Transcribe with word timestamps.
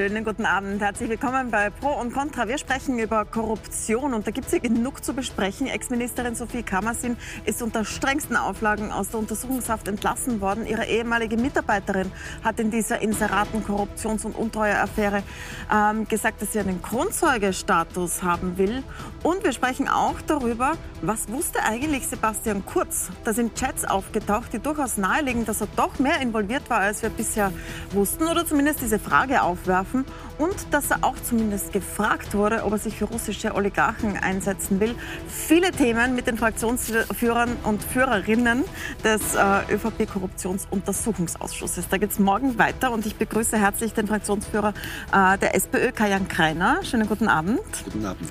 Schönen 0.00 0.24
guten 0.24 0.46
Abend. 0.46 0.80
Herzlich 0.80 1.10
willkommen 1.10 1.50
bei 1.50 1.68
Pro 1.68 1.88
und 1.88 2.14
Contra. 2.14 2.48
Wir 2.48 2.56
sprechen 2.56 2.98
über 2.98 3.26
Korruption 3.26 4.14
und 4.14 4.26
da 4.26 4.30
gibt 4.30 4.46
es 4.46 4.54
ja 4.54 4.58
genug 4.58 5.04
zu 5.04 5.12
besprechen. 5.12 5.66
Ex-Ministerin 5.66 6.34
Sophie 6.34 6.62
Kammersin 6.62 7.18
ist 7.44 7.60
unter 7.60 7.84
strengsten 7.84 8.34
Auflagen 8.34 8.92
aus 8.92 9.10
der 9.10 9.20
Untersuchungshaft 9.20 9.88
entlassen 9.88 10.40
worden. 10.40 10.66
Ihre 10.66 10.86
ehemalige 10.86 11.36
Mitarbeiterin 11.36 12.10
hat 12.42 12.58
in 12.60 12.70
dieser 12.70 13.02
Inseraten 13.02 13.62
Korruptions- 13.62 14.24
und 14.24 14.36
Untreueaffäre 14.36 15.22
ähm, 15.70 16.08
gesagt, 16.08 16.40
dass 16.40 16.54
sie 16.54 16.60
einen 16.60 16.80
Kronzeugestatus 16.80 18.22
haben 18.22 18.56
will. 18.56 18.82
Und 19.22 19.44
wir 19.44 19.52
sprechen 19.52 19.86
auch 19.86 20.18
darüber, 20.26 20.78
was 21.02 21.28
wusste 21.28 21.62
eigentlich 21.62 22.08
Sebastian 22.08 22.64
Kurz? 22.64 23.10
Da 23.24 23.34
sind 23.34 23.54
Chats 23.54 23.84
aufgetaucht, 23.84 24.54
die 24.54 24.60
durchaus 24.60 24.96
nahelegen, 24.96 25.44
dass 25.44 25.60
er 25.60 25.68
doch 25.76 25.98
mehr 25.98 26.22
involviert 26.22 26.70
war, 26.70 26.78
als 26.78 27.02
wir 27.02 27.10
bisher 27.10 27.52
wussten 27.90 28.28
oder 28.28 28.46
zumindest 28.46 28.80
diese 28.80 28.98
Frage 28.98 29.42
aufwerfen 29.42 29.89
und 30.38 30.72
dass 30.72 30.90
er 30.90 31.04
auch 31.04 31.16
zumindest 31.22 31.72
gefragt 31.72 32.34
wurde, 32.34 32.64
ob 32.64 32.72
er 32.72 32.78
sich 32.78 32.96
für 32.96 33.04
russische 33.06 33.54
Oligarchen 33.54 34.16
einsetzen 34.16 34.80
will. 34.80 34.94
Viele 35.28 35.70
Themen 35.70 36.14
mit 36.14 36.26
den 36.26 36.38
Fraktionsführern 36.38 37.56
und 37.64 37.82
Führerinnen 37.82 38.64
des 39.04 39.34
äh, 39.34 39.74
ÖVP-Korruptionsuntersuchungsausschusses. 39.74 41.88
Da 41.88 41.98
geht 41.98 42.10
es 42.10 42.18
morgen 42.18 42.58
weiter 42.58 42.92
und 42.92 43.06
ich 43.06 43.16
begrüße 43.16 43.58
herzlich 43.58 43.92
den 43.92 44.06
Fraktionsführer 44.06 44.72
äh, 45.12 45.36
der 45.38 45.54
SPÖ, 45.54 45.92
Kajan 45.92 46.28
Kreiner. 46.28 46.80
Schönen 46.82 47.08
guten 47.08 47.28
Abend. 47.28 47.60
Guten 47.84 48.04
Abend. 48.04 48.30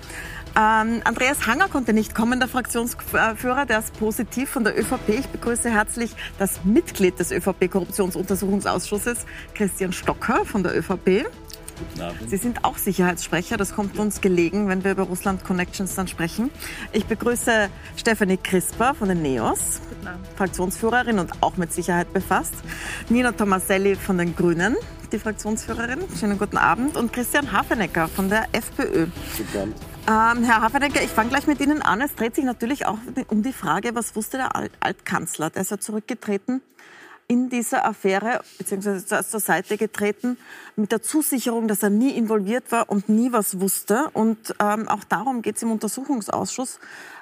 Ähm, 0.56 1.02
Andreas 1.04 1.46
Hanger 1.46 1.70
konnte 1.70 1.94
nicht 1.94 2.16
kommen, 2.16 2.40
der 2.40 2.50
Fraktionsführer, 2.50 3.66
der 3.66 3.80
ist 3.80 3.98
positiv 4.00 4.50
von 4.50 4.64
der 4.64 4.78
ÖVP. 4.78 5.10
Ich 5.10 5.28
begrüße 5.28 5.70
herzlich 5.70 6.12
das 6.38 6.64
Mitglied 6.64 7.20
des 7.20 7.32
ÖVP-Korruptionsuntersuchungsausschusses, 7.32 9.26
Christian 9.54 9.94
Stocker 9.94 10.46
von 10.46 10.64
der 10.64 10.78
ÖVP. 10.78 11.26
Sie 12.28 12.38
sind 12.38 12.64
auch 12.64 12.78
Sicherheitssprecher, 12.78 13.58
das 13.58 13.74
kommt 13.74 13.98
uns 14.00 14.22
gelegen, 14.22 14.68
wenn 14.68 14.84
wir 14.84 14.92
über 14.92 15.04
Russland 15.04 15.44
Connections 15.44 15.96
dann 15.96 16.08
sprechen. 16.08 16.50
Ich 16.92 17.06
begrüße 17.06 17.70
Stefanie 17.96 18.38
Crisper 18.38 18.94
von 18.94 19.10
den 19.10 19.22
NEOS, 19.22 19.82
Fraktionsführerin 20.36 21.20
und 21.20 21.32
auch 21.42 21.58
mit 21.58 21.74
Sicherheit 21.74 22.12
befasst. 22.14 22.54
Nina 23.10 23.32
Tomaselli 23.32 23.96
von 23.96 24.18
den 24.18 24.36
Grünen, 24.36 24.76
die 25.12 25.20
Fraktionsführerin. 25.20 26.00
Schönen 26.20 26.38
guten 26.38 26.58
Abend. 26.58 26.96
Und 26.96 27.14
Christian 27.14 27.52
Hafenecker 27.52 28.08
von 28.08 28.30
der 28.30 28.48
FPÖ. 28.52 29.08
Guten 29.38 29.58
Abend. 29.58 29.76
Ähm, 30.08 30.44
Herr 30.44 30.62
Hafenecker, 30.62 31.04
ich 31.04 31.10
fange 31.10 31.30
gleich 31.30 31.48
mit 31.48 31.60
Ihnen 31.60 31.82
an. 31.82 32.02
Es 32.02 32.16
dreht 32.16 32.36
sich 32.36 32.46
natürlich 32.46 32.86
auch 32.86 32.98
um 33.28 33.44
die 33.44 33.54
Frage, 33.54 33.94
was 33.94 34.16
wusste 34.16 34.38
der 34.38 34.56
Altkanzler? 34.80 35.50
Der 35.50 35.62
ist 35.62 35.72
ja 35.72 35.80
zurückgetreten 35.80 36.62
in 37.30 37.48
dieser 37.48 37.86
Affäre, 37.86 38.42
beziehungsweise 38.58 39.06
zur 39.06 39.40
Seite 39.40 39.78
getreten, 39.78 40.38
mit 40.76 40.92
der 40.92 41.04
Zusicherung, 41.04 41.68
dass 41.68 41.84
er 41.84 41.92
nie 41.92 42.10
involviert 42.12 42.72
war 42.72 42.90
und 42.90 43.08
nie 43.08 43.32
was 43.32 43.60
wusste. 43.60 44.10
Und 44.14 44.56
ähm, 44.60 44.88
auch 44.88 45.04
darum 45.04 45.44
geht 45.44 45.56
es 45.56 45.62
im 45.62 45.72
Untersuchungsausschuss. 45.72 46.80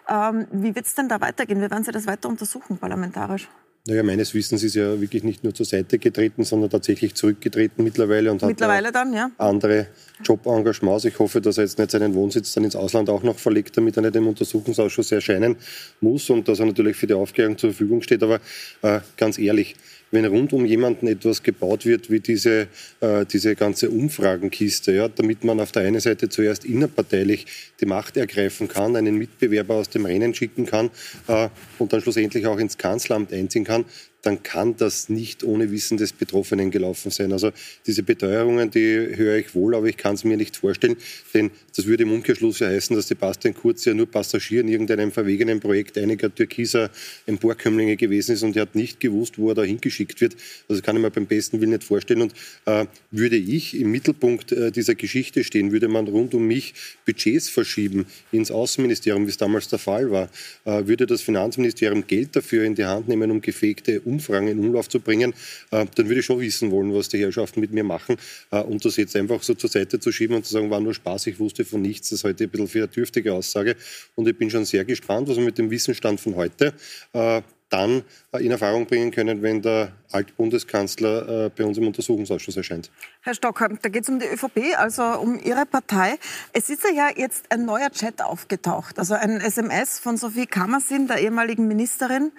Ähm, 0.10 0.48
wie 0.52 0.74
wird 0.74 0.86
es 0.86 0.96
denn 0.96 1.10
da 1.10 1.20
weitergehen? 1.20 1.60
Wie 1.60 1.70
werden 1.70 1.84
Sie 1.84 1.92
das 1.92 2.08
weiter 2.08 2.30
untersuchen 2.30 2.78
parlamentarisch? 2.78 3.50
Naja, 3.88 4.04
meines 4.04 4.34
Wissens 4.34 4.64
ist 4.64 4.76
er 4.76 5.00
wirklich 5.00 5.24
nicht 5.24 5.46
nur 5.46 5.54
zur 5.54 5.66
Seite 5.66 5.98
getreten, 5.98 6.44
sondern 6.44 6.70
tatsächlich 6.70 7.16
zurückgetreten 7.16 7.86
mittlerweile 7.86 8.32
und 8.32 8.42
mittlerweile 8.42 8.90
hat 8.90 8.96
dann, 8.96 9.14
ja. 9.14 9.32
andere 9.38 9.88
Jobengagements. 10.26 11.06
Ich 11.06 11.18
hoffe, 11.20 11.40
dass 11.40 11.58
er 11.58 11.64
jetzt 11.64 11.80
nicht 11.80 11.92
seinen 11.92 12.14
Wohnsitz 12.14 12.52
dann 12.52 12.66
ins 12.66 12.76
Ausland 12.76 13.10
auch 13.10 13.24
noch 13.24 13.40
verlegt, 13.40 13.78
damit 13.78 13.96
er 13.96 14.02
nicht 14.02 14.18
im 14.18 14.28
Untersuchungsausschuss 14.28 15.14
erscheinen 15.14 15.56
muss 16.02 16.30
und 16.30 16.50
dass 16.50 16.60
er 16.60 16.66
natürlich 16.66 16.98
für 16.98 17.08
die 17.08 17.14
Aufklärung 17.14 17.58
zur 17.58 17.70
Verfügung 17.70 18.02
steht. 18.02 18.24
Aber 18.24 18.42
äh, 18.82 19.00
ganz 19.16 19.40
ehrlich, 19.40 19.76
wenn 20.12 20.26
rund 20.26 20.54
um 20.54 20.66
jemanden 20.66 21.08
etwas 21.08 21.44
gebaut 21.44 21.86
wird 21.86 22.10
wie 22.10 22.20
diese, 22.20 22.68
äh, 23.02 23.26
diese 23.26 23.56
ganze 23.56 23.90
Umfragenkiste, 23.90 24.94
ja, 24.94 25.08
damit 25.08 25.44
man 25.44 25.60
auf 25.60 25.72
der 25.72 25.84
einen 25.84 26.00
Seite 26.00 26.30
zuerst 26.30 26.66
innerparteilich 26.66 27.46
die 27.82 27.86
Macht 27.86 28.18
ergreifen 28.18 28.68
kann, 28.68 28.96
einen 28.96 29.18
Mitbewerber 29.18 29.76
aus 29.76 29.90
dem 29.90 30.06
Rennen 30.06 30.34
schicken 30.34 30.66
kann 30.66 30.90
äh, 31.28 31.50
und 31.80 31.94
dann 31.94 32.02
schlussendlich 32.02 32.46
auch 32.48 32.58
ins 32.58 32.78
Kanzleramt 32.78 33.34
einziehen 33.34 33.64
kann, 33.64 33.86
dann 34.24 34.44
kann 34.44 34.76
das 34.76 35.10
nicht 35.10 35.44
ohne 35.44 35.72
Wissen 35.72 35.98
des 35.98 36.12
Betroffenen 36.12 36.72
gelaufen 36.72 37.12
sein. 37.12 37.32
Also 37.32 37.52
diese 37.86 38.04
Beteuerungen, 38.04 38.72
die 38.72 39.16
höre 39.16 39.38
ich 39.38 39.54
wohl, 39.56 39.76
aber 39.76 39.88
ich 39.88 39.98
kann 39.98 40.16
es 40.16 40.24
mir 40.24 40.38
nicht 40.38 40.58
vorstellen, 40.58 40.98
denn 41.34 41.52
das 41.76 41.86
würde 41.86 42.04
im 42.04 42.12
Umkehrschluss 42.12 42.60
ja 42.60 42.68
heißen, 42.68 42.96
dass 42.96 43.08
Sebastian 43.08 43.54
Kurz 43.54 43.86
ja 43.86 43.94
nur 43.94 44.10
Passagier 44.10 44.62
in 44.62 44.68
irgendeinem 44.68 45.12
verwegenen 45.12 45.60
Projekt 45.60 45.98
einiger 45.98 46.34
türkiser 46.34 46.90
Emporkömmlinge 47.26 47.96
gewesen 47.96 48.34
ist 48.34 48.44
und 48.44 48.56
er 48.56 48.64
hat 48.64 48.76
nicht 48.76 49.00
gewusst, 49.00 49.38
wo 49.38 49.50
er 49.50 49.56
da 49.56 49.64
hingeschickt 49.64 50.20
wird. 50.20 50.34
Also 50.68 50.80
das 50.80 50.84
kann 50.84 50.96
ich 50.96 51.02
mir 51.02 51.12
beim 51.12 51.28
besten 51.28 51.62
Willen 51.62 51.72
nicht 51.72 51.84
vorstellen. 51.84 52.22
Und 52.22 52.34
äh, 52.66 52.86
würde 53.12 53.38
ich 53.38 53.80
im 53.80 53.92
Mittelpunkt 53.92 54.52
äh, 54.52 54.72
dieser 54.72 54.96
Geschichte 54.96 55.44
stehen, 55.44 55.72
würde 55.72 55.88
man 55.88 56.08
rund 56.08 56.34
um 56.34 56.46
mich 56.48 56.74
Budgets 57.06 57.50
verschieben 57.50 58.06
ins 58.32 58.52
Außenministerium, 58.52 59.26
wie 59.26 59.30
es 59.30 59.38
damals 59.38 59.70
der 59.70 59.80
Fall 59.80 60.10
war, 60.10 60.30
äh, 60.66 60.88
würde 60.88 61.06
das 61.06 61.22
Finanzministerium 61.22 62.08
Geld 62.08 62.36
dafür 62.36 62.64
in 62.64 62.76
die 62.76 62.86
Hand 62.86 63.08
nehmen, 63.08 63.32
um 63.32 63.42
gefegte 63.42 64.02
Umfragen 64.08 64.48
in 64.48 64.60
Umlauf 64.60 64.90
zu 64.90 65.00
bringen, 65.00 65.34
äh, 65.72 65.86
dann 65.96 66.08
würde 66.08 66.20
ich 66.22 66.26
schon 66.26 66.40
wissen 66.40 66.72
wollen, 66.72 66.94
was 66.94 67.10
die 67.10 67.20
Herrschaften 67.20 67.60
mit 67.60 67.72
mir 67.72 67.84
machen. 67.84 68.18
Äh, 68.52 68.62
und 68.62 68.84
das 68.84 68.98
jetzt 68.98 69.16
einfach 69.16 69.44
so 69.44 69.54
zur 69.54 69.70
Seite 69.70 70.00
zu 70.00 70.12
schieben 70.12 70.36
und 70.36 70.46
zu 70.46 70.54
sagen, 70.54 70.70
war 70.70 70.80
nur 70.80 70.94
Spaß, 70.94 71.28
ich 71.28 71.40
wusste 71.40 71.66
von 71.66 71.82
nichts, 71.82 72.10
das 72.10 72.20
ist 72.20 72.24
heute 72.24 72.46
ein 72.46 72.50
bisschen 72.50 72.68
für 72.68 72.80
eine 72.80 72.88
dürftige 72.88 73.34
Aussage. 73.34 73.76
Und 74.16 74.28
ich 74.28 74.38
bin 74.38 74.50
schon 74.50 74.66
sehr 74.66 74.86
gespannt, 74.86 75.28
was 75.28 75.38
wir 75.38 75.44
mit 75.44 75.58
dem 75.58 75.70
Wissensstand 75.70 76.20
von 76.20 76.36
heute 76.36 76.74
äh, 77.14 77.42
dann 77.70 78.04
äh, 78.32 78.44
in 78.44 78.52
Erfahrung 78.52 78.86
bringen 78.86 79.12
können, 79.12 79.42
wenn 79.42 79.62
der 79.62 79.92
Altbundeskanzler 80.12 81.46
äh, 81.46 81.50
bei 81.50 81.66
uns 81.66 81.78
im 81.78 81.88
Untersuchungsausschuss 81.88 82.56
erscheint. 82.56 82.90
Herr 83.22 83.34
Stockholm, 83.34 83.78
da 83.82 83.90
geht 83.90 84.04
es 84.04 84.10
um 84.10 84.20
die 84.20 84.26
ÖVP, 84.26 84.78
also 84.78 85.04
um 85.04 85.40
Ihre 85.40 85.66
Partei. 85.66 86.18
Es 86.54 86.70
ist 86.70 86.84
ja 86.84 87.10
jetzt 87.16 87.52
ein 87.52 87.66
neuer 87.66 87.90
Chat 87.90 88.22
aufgetaucht, 88.22 89.00
also 89.00 89.16
ein 89.16 89.42
SMS 89.42 90.00
von 90.00 90.18
Sophie 90.18 90.46
Kammersin, 90.46 91.08
der 91.08 91.20
ehemaligen 91.20 91.68
Ministerin, 91.68 92.32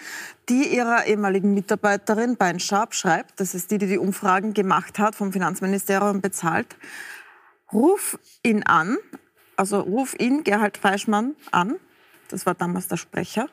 die 0.48 0.74
ihrer 0.74 1.06
ehemaligen 1.06 1.52
Mitarbeiterin 1.52 2.36
Bein 2.36 2.58
Sharp 2.58 2.94
schreibt, 2.94 3.38
das 3.38 3.54
ist 3.54 3.70
die, 3.70 3.78
die 3.78 3.86
die 3.86 3.98
Umfragen 3.98 4.54
gemacht 4.54 4.98
hat, 4.98 5.14
vom 5.14 5.32
Finanzministerium 5.32 6.22
bezahlt. 6.22 6.76
Ruf 7.70 8.18
ihn 8.42 8.62
an, 8.62 8.96
also 9.56 9.80
ruf 9.80 10.14
ihn, 10.18 10.42
Gerhard 10.42 10.78
Feischmann, 10.78 11.36
an. 11.52 11.76
Das 12.28 12.46
war 12.46 12.54
damals 12.54 12.88
der 12.88 12.96
Sprecher 12.96 13.48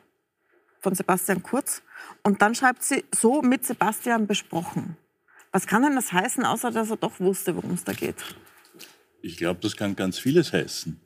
von 0.86 0.94
Sebastian 0.94 1.42
Kurz. 1.42 1.82
Und 2.22 2.42
dann 2.42 2.54
schreibt 2.54 2.84
sie, 2.84 3.02
so 3.12 3.42
mit 3.42 3.66
Sebastian 3.66 4.28
besprochen. 4.28 4.96
Was 5.50 5.66
kann 5.66 5.82
denn 5.82 5.96
das 5.96 6.12
heißen, 6.12 6.44
außer 6.44 6.70
dass 6.70 6.90
er 6.90 6.96
doch 6.96 7.18
wusste, 7.18 7.56
worum 7.56 7.72
es 7.72 7.82
da 7.82 7.92
geht? 7.92 8.14
Ich 9.20 9.36
glaube, 9.36 9.58
das 9.60 9.76
kann 9.76 9.96
ganz 9.96 10.16
vieles 10.16 10.52
heißen. 10.52 11.00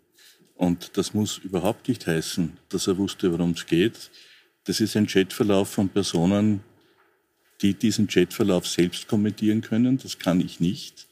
Und 0.54 0.98
das 0.98 1.14
muss 1.14 1.38
überhaupt 1.38 1.88
nicht 1.88 2.06
heißen, 2.06 2.58
dass 2.68 2.88
er 2.88 2.98
wusste, 2.98 3.32
worum 3.32 3.52
es 3.52 3.64
geht. 3.64 4.10
Das 4.64 4.80
ist 4.80 4.98
ein 4.98 5.06
Chatverlauf 5.06 5.70
von 5.70 5.88
Personen, 5.88 6.60
die 7.62 7.72
diesen 7.72 8.06
Chatverlauf 8.06 8.66
selbst 8.66 9.08
kommentieren 9.08 9.62
können. 9.62 9.96
Das 9.96 10.18
kann 10.18 10.42
ich 10.42 10.60
nicht. 10.60 11.06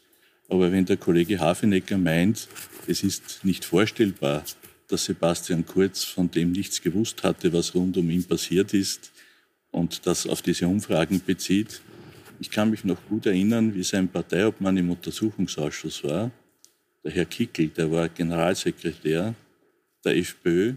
Aber 0.51 0.73
wenn 0.73 0.85
der 0.85 0.99
Kollege 0.99 1.41
Hafenecker 1.41 1.97
meint, 1.97 2.49
es 2.87 3.03
ist 3.03 3.47
nicht 3.47 3.65
vorstellbar, 3.65 4.45
dass 4.89 5.05
Sebastian 5.05 5.65
Kurz 5.65 6.03
von 6.05 6.31
dem 6.31 6.53
nichts 6.53 6.81
gewusst 6.81 7.23
hatte, 7.23 7.53
was 7.53 7.75
rund 7.75 7.97
um 7.97 8.11
ihn 8.11 8.25
passiert 8.25 8.75
ist 8.75 9.13
und 9.71 10.07
das 10.07 10.27
auf 10.27 10.43
diese 10.43 10.67
Umfragen 10.67 11.21
bezieht. 11.25 11.81
Ich 12.41 12.51
kann 12.51 12.71
mich 12.71 12.85
noch 12.85 12.99
gut 13.09 13.27
erinnern, 13.27 13.75
wie 13.75 13.83
sein 13.83 14.09
Parteiobmann 14.09 14.77
im 14.77 14.91
Untersuchungsausschuss 14.91 16.05
war. 16.05 16.31
Der 17.05 17.13
Herr 17.13 17.27
Kickel, 17.27 17.69
der 17.69 17.91
war 17.91 18.09
Generalsekretär 18.09 19.35
der 20.05 20.17
FPÖ 20.17 20.75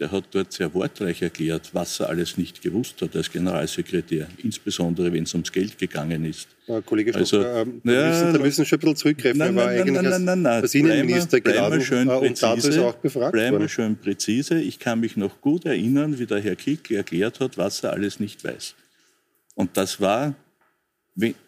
der 0.00 0.10
hat 0.10 0.24
dort 0.32 0.52
sehr 0.52 0.72
wortreich 0.74 1.22
erklärt, 1.22 1.70
was 1.72 2.00
er 2.00 2.08
alles 2.08 2.38
nicht 2.38 2.62
gewusst 2.62 3.00
hat 3.02 3.14
als 3.14 3.30
Generalsekretär, 3.30 4.26
insbesondere 4.42 5.12
wenn 5.12 5.24
es 5.24 5.34
ums 5.34 5.52
Geld 5.52 5.78
gegangen 5.78 6.24
ist. 6.24 6.48
Ja, 6.66 6.80
Kollege 6.80 7.14
also, 7.14 7.40
Stocker, 7.40 7.62
ähm, 7.62 7.80
da, 7.84 8.08
müssen, 8.08 8.32
da 8.32 8.38
müssen 8.38 8.64
schon 8.64 8.78
ein 8.78 8.80
bisschen 8.80 8.96
zurückgreifen. 8.96 9.38
Nein, 9.38 9.56
er 9.56 9.64
war 9.64 9.70
eigentlich 9.70 9.94
nein, 9.94 10.04
nein, 10.04 10.24
nein, 10.24 10.42
nein, 10.42 10.62
als 10.62 10.74
Innenminister 10.74 11.40
geladen 11.40 11.80
schön 11.82 12.08
äh, 12.08 12.12
und 12.12 12.42
dazu 12.42 12.68
ist 12.68 12.76
er 12.76 12.84
auch 12.86 12.94
befragt 12.94 13.32
bleiben 13.32 13.56
worden. 13.56 13.68
schön 13.68 13.96
präzise. 13.96 14.60
Ich 14.60 14.78
kann 14.78 15.00
mich 15.00 15.16
noch 15.16 15.40
gut 15.40 15.66
erinnern, 15.66 16.18
wie 16.18 16.26
der 16.26 16.40
Herr 16.40 16.56
Kick 16.56 16.90
erklärt 16.90 17.40
hat, 17.40 17.58
was 17.58 17.82
er 17.84 17.92
alles 17.92 18.18
nicht 18.18 18.42
weiß. 18.44 18.74
Und 19.54 19.76
das 19.76 20.00
war 20.00 20.34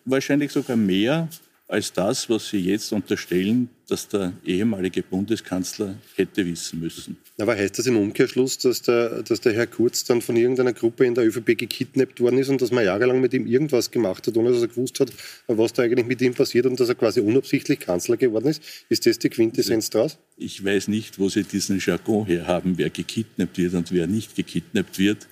wahrscheinlich 0.04 0.52
sogar 0.52 0.76
mehr 0.76 1.28
als 1.66 1.92
das, 1.92 2.28
was 2.28 2.48
Sie 2.48 2.58
jetzt 2.58 2.92
unterstellen, 2.92 3.70
dass 3.88 4.08
der 4.08 4.32
ehemalige 4.44 5.02
Bundeskanzler 5.02 5.96
hätte 6.14 6.44
wissen 6.46 6.80
müssen. 6.80 7.16
Aber 7.38 7.56
heißt 7.56 7.78
das 7.78 7.86
im 7.86 7.96
Umkehrschluss, 7.96 8.58
dass 8.58 8.82
der, 8.82 9.22
dass 9.22 9.40
der 9.40 9.54
Herr 9.54 9.66
Kurz 9.66 10.04
dann 10.04 10.20
von 10.20 10.36
irgendeiner 10.36 10.72
Gruppe 10.72 11.06
in 11.06 11.14
der 11.14 11.26
ÖVP 11.26 11.58
gekidnappt 11.58 12.20
worden 12.20 12.38
ist 12.38 12.48
und 12.48 12.60
dass 12.60 12.70
man 12.70 12.84
jahrelang 12.84 13.20
mit 13.20 13.32
ihm 13.32 13.46
irgendwas 13.46 13.90
gemacht 13.90 14.26
hat, 14.26 14.36
ohne 14.36 14.52
dass 14.52 14.60
er 14.60 14.68
gewusst 14.68 15.00
hat, 15.00 15.10
was 15.46 15.72
da 15.72 15.82
eigentlich 15.82 16.06
mit 16.06 16.20
ihm 16.20 16.34
passiert 16.34 16.66
und 16.66 16.78
dass 16.78 16.88
er 16.88 16.94
quasi 16.94 17.20
unabsichtlich 17.20 17.80
Kanzler 17.80 18.16
geworden 18.16 18.48
ist? 18.48 18.62
Ist 18.90 19.06
das 19.06 19.18
die 19.18 19.30
Quintessenz 19.30 19.90
daraus? 19.90 20.18
Ich 20.36 20.62
weiß 20.62 20.88
nicht, 20.88 21.18
wo 21.18 21.28
Sie 21.28 21.44
diesen 21.44 21.78
Jargon 21.78 22.26
her 22.26 22.46
haben, 22.46 22.76
wer 22.76 22.90
gekidnappt 22.90 23.56
wird 23.56 23.74
und 23.74 23.90
wer 23.90 24.06
nicht 24.06 24.36
gekidnappt 24.36 24.98
wird. 24.98 25.26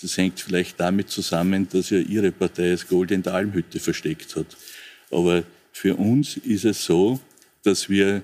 Das 0.00 0.16
hängt 0.16 0.40
vielleicht 0.40 0.80
damit 0.80 1.10
zusammen, 1.10 1.68
dass 1.70 1.90
ja 1.90 1.98
Ihre 1.98 2.32
Partei 2.32 2.70
das 2.70 2.88
Gold 2.88 3.10
in 3.10 3.22
der 3.22 3.34
Almhütte 3.34 3.78
versteckt 3.78 4.36
hat. 4.36 4.56
Aber 5.10 5.44
für 5.72 5.96
uns 5.96 6.36
ist 6.36 6.64
es 6.64 6.84
so, 6.84 7.18
dass 7.64 7.88
wir 7.88 8.22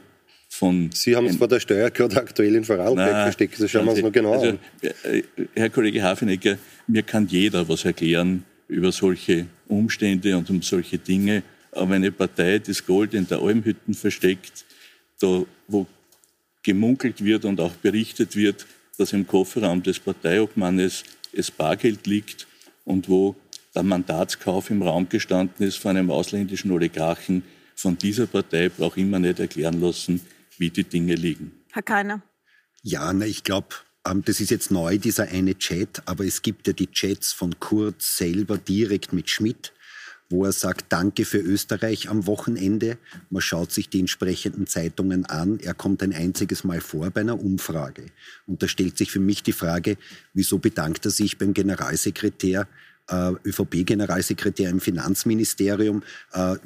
von. 0.49 0.91
Sie 0.93 1.17
haben 1.17 1.27
es 1.27 1.37
vor 1.37 1.49
der 1.49 1.61
Steuer 1.61 1.91
gerade 1.91 2.17
aktuell 2.17 2.55
in 2.55 2.65
Vorarlberg 2.65 3.25
versteckt. 3.25 3.61
Das 3.61 3.71
schauen 3.71 3.87
wir 3.87 3.93
uns 3.93 4.03
noch 4.03 4.12
genau 4.12 4.33
also, 4.33 4.50
an. 4.50 4.59
Äh, 4.83 5.23
Herr 5.55 5.71
Kollege 5.71 6.03
Hafenecker, 6.03 6.59
mir 6.87 7.03
kann 7.03 7.27
jeder 7.27 7.69
was 7.69 7.85
erklären 7.85 8.45
über 8.69 8.93
solche 8.93 9.47
Umstände 9.67 10.37
und 10.37 10.49
um 10.50 10.62
solche 10.62 10.99
Dinge. 10.99 11.43
Aber 11.73 11.95
eine 11.95 12.12
Partei, 12.12 12.59
das 12.59 12.85
Gold 12.85 13.15
in 13.15 13.27
der 13.27 13.39
Almhütten 13.39 13.95
versteckt, 13.95 14.65
da, 15.21 15.45
wo 15.69 15.87
gemunkelt 16.62 17.25
wird 17.25 17.45
und 17.45 17.61
auch 17.61 17.73
berichtet 17.73 18.37
wird, 18.37 18.67
dass 18.99 19.12
im 19.12 19.27
Kofferraum 19.27 19.83
des 19.83 19.99
Parteiobmannes 19.99 21.05
es 21.33 21.50
Bargeld 21.50 22.06
liegt 22.06 22.47
und 22.85 23.09
wo 23.09 23.37
der 23.75 23.82
Mandatskauf 23.82 24.70
im 24.70 24.82
Raum 24.82 25.09
gestanden 25.09 25.67
ist 25.67 25.79
von 25.79 25.97
einem 25.97 26.11
ausländischen 26.11 26.70
Oligarchen, 26.70 27.43
von 27.75 27.97
dieser 27.97 28.26
Partei 28.26 28.69
braucht 28.69 28.97
immer 28.97 29.19
nicht 29.19 29.38
erklären 29.38 29.81
lassen, 29.81 30.20
wie 30.56 30.70
die 30.70 30.85
Dinge 30.85 31.15
liegen. 31.15 31.53
Herr 31.70 31.82
Keiner. 31.82 32.23
Ja, 32.82 33.12
na, 33.12 33.25
ich 33.25 33.44
glaube, 33.44 33.69
ähm, 34.06 34.23
das 34.25 34.41
ist 34.41 34.50
jetzt 34.50 34.70
neu, 34.70 34.99
dieser 34.99 35.29
eine 35.29 35.56
Chat, 35.56 36.03
aber 36.06 36.25
es 36.25 36.43
gibt 36.43 36.67
ja 36.67 36.73
die 36.73 36.91
Chats 36.91 37.32
von 37.32 37.61
Kurz 37.61 38.17
selber 38.17 38.59
direkt 38.59 39.12
mit 39.12 39.31
Schmidt 39.31 39.73
wo 40.31 40.44
er 40.44 40.53
sagt, 40.53 40.87
danke 40.91 41.25
für 41.25 41.38
Österreich 41.38 42.11
am 42.11 42.26
Wochenende. 42.26 42.99
Man 43.31 43.41
schaut 43.41 43.73
sich 43.73 43.88
die 43.88 44.00
entsprechenden 44.00 44.67
Zeitungen 44.67 45.25
an. 45.25 45.59
Er 45.61 45.75
kommt 45.75 46.03
ein 46.03 46.12
einziges 46.12 46.64
Mal 46.64 46.81
vor 46.81 47.11
bei 47.11 47.23
einer 47.23 47.41
Umfrage. 47.41 48.06
Und 48.47 48.62
da 48.62 48.69
stellt 48.69 48.99
sich 48.99 49.11
für 49.11 49.21
mich 49.21 49.43
die 49.43 49.53
Frage, 49.53 49.97
wieso 50.35 50.59
bedankt 50.59 51.06
er 51.06 51.11
sich 51.11 51.38
beim 51.38 51.55
Generalsekretär, 51.55 52.69
äh, 53.09 53.33
ÖVP-Generalsekretär 53.45 54.71
im 54.71 54.81
Finanzministerium, 54.81 56.03
äh, 56.33 56.57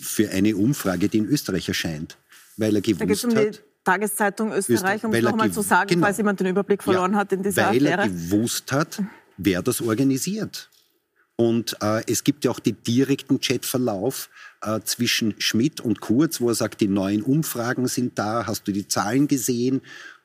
für 0.00 0.30
eine 0.30 0.56
Umfrage, 0.56 1.08
die 1.08 1.18
in 1.18 1.26
Österreich 1.26 1.68
erscheint? 1.68 2.16
Weil 2.56 2.76
er 2.76 2.82
gewusst 2.82 3.24
um 3.24 3.34
hat... 3.34 3.62
Tageszeitung 3.84 4.52
Österreich, 4.52 5.04
um 5.04 5.12
es 5.12 5.22
nochmal 5.22 5.50
zu 5.50 5.60
sagen, 5.60 5.88
genau, 5.88 6.06
falls 6.06 6.16
jemand 6.16 6.38
den 6.38 6.46
Überblick 6.46 6.84
verloren 6.84 7.12
ja, 7.12 7.18
hat 7.18 7.32
in 7.32 7.42
dieser 7.42 7.68
weil 7.68 7.78
Affäre. 7.78 7.98
Weil 7.98 7.98
er 7.98 8.08
gewusst 8.08 8.70
hat, 8.70 9.02
wer 9.36 9.60
das 9.60 9.80
organisiert. 9.80 10.70
Und 11.34 11.76
äh, 11.82 12.02
es 12.06 12.22
gibt 12.22 12.44
ja 12.44 12.52
auch 12.52 12.60
den 12.60 12.80
direkten 12.84 13.40
Chatverlauf 13.40 14.28
äh, 14.60 14.80
zwischen 14.84 15.34
Schmidt 15.38 15.80
und 15.80 16.00
Kurz, 16.00 16.40
wo 16.40 16.50
er 16.50 16.54
sagt, 16.54 16.80
die 16.80 16.88
neuen 16.88 17.22
Umfragen 17.22 17.88
sind 17.88 18.18
da, 18.18 18.46
hast 18.46 18.68
du 18.68 18.72
die 18.72 18.86
Zahlen 18.86 19.26
gesehen? 19.26 19.80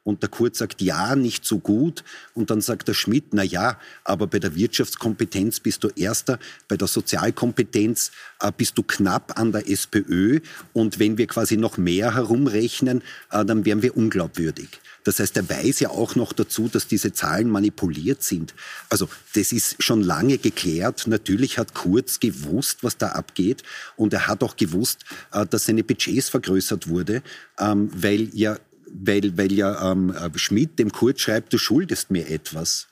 Und 0.08 0.24
der 0.24 0.30
Kurz 0.30 0.60
sagt, 0.60 0.82
ja, 0.82 1.18
nicht 1.18 1.46
so 1.46 1.60
gut. 1.60 2.06
Und 2.34 2.50
dann 2.50 2.62
sagt 2.62 2.88
der 2.88 2.94
Schmidt, 2.94 3.34
na 3.34 3.44
ja, 3.44 3.78
aber 4.06 4.28
bei 4.28 4.40
der 4.40 4.56
Wirtschaftskompetenz 4.56 5.60
bist 5.60 5.84
du 5.84 5.90
Erster, 5.98 6.40
bei 6.70 6.78
der 6.78 6.88
Sozialkompetenz 6.88 8.12
äh, 8.40 8.50
bist 8.56 8.78
du 8.78 8.84
knapp 8.84 9.38
an 9.38 9.52
der 9.52 9.70
SPÖ. 9.70 10.40
Und 10.72 11.00
wenn 11.00 11.18
wir 11.18 11.28
quasi 11.28 11.58
noch 11.58 11.78
mehr 11.78 12.16
herumrechnen, 12.16 13.04
äh, 13.32 13.44
dann 13.44 13.66
wären 13.66 13.82
wir 13.82 13.98
unglaubwürdig. 13.98 14.80
Das 15.04 15.20
heißt, 15.20 15.36
er 15.36 15.50
weiß 15.50 15.82
ja 15.82 15.90
auch 15.90 16.16
noch 16.16 16.32
dazu, 16.32 16.70
dass 16.70 16.88
diese 16.88 17.12
Zahlen 17.12 17.50
manipuliert 17.50 18.24
sind. 18.24 18.54
Also 18.90 19.10
das 19.36 19.52
ist 19.52 19.84
schon 19.84 20.02
lange 20.02 20.38
geklärt. 20.38 21.06
Natürlich 21.08 21.58
hat 21.58 21.74
Kurz 21.74 22.22
gewusst, 22.22 22.80
was 22.82 22.98
da 22.98 23.10
abgeht. 23.10 23.64
Und 23.98 24.14
er 24.14 24.28
hat 24.28 24.42
auch 24.42 24.56
gewusst, 24.56 25.04
äh, 25.34 25.46
dass 25.46 25.66
seine 25.66 25.84
Budgets 25.84 26.30
vergrößert 26.30 26.88
wurde, 26.88 27.24
ähm, 27.60 27.90
weil 27.94 28.30
ja 28.34 28.58
weil, 28.94 29.38
weil 29.38 29.52
ja 29.52 29.92
ähm, 29.92 30.14
Schmidt 30.36 30.80
dem 30.80 30.92
Kurz 30.92 31.22
schreibt, 31.22 31.54
du 31.54 31.58
schuldest 31.58 32.12
mir 32.12 32.30
etwas. 32.30 32.88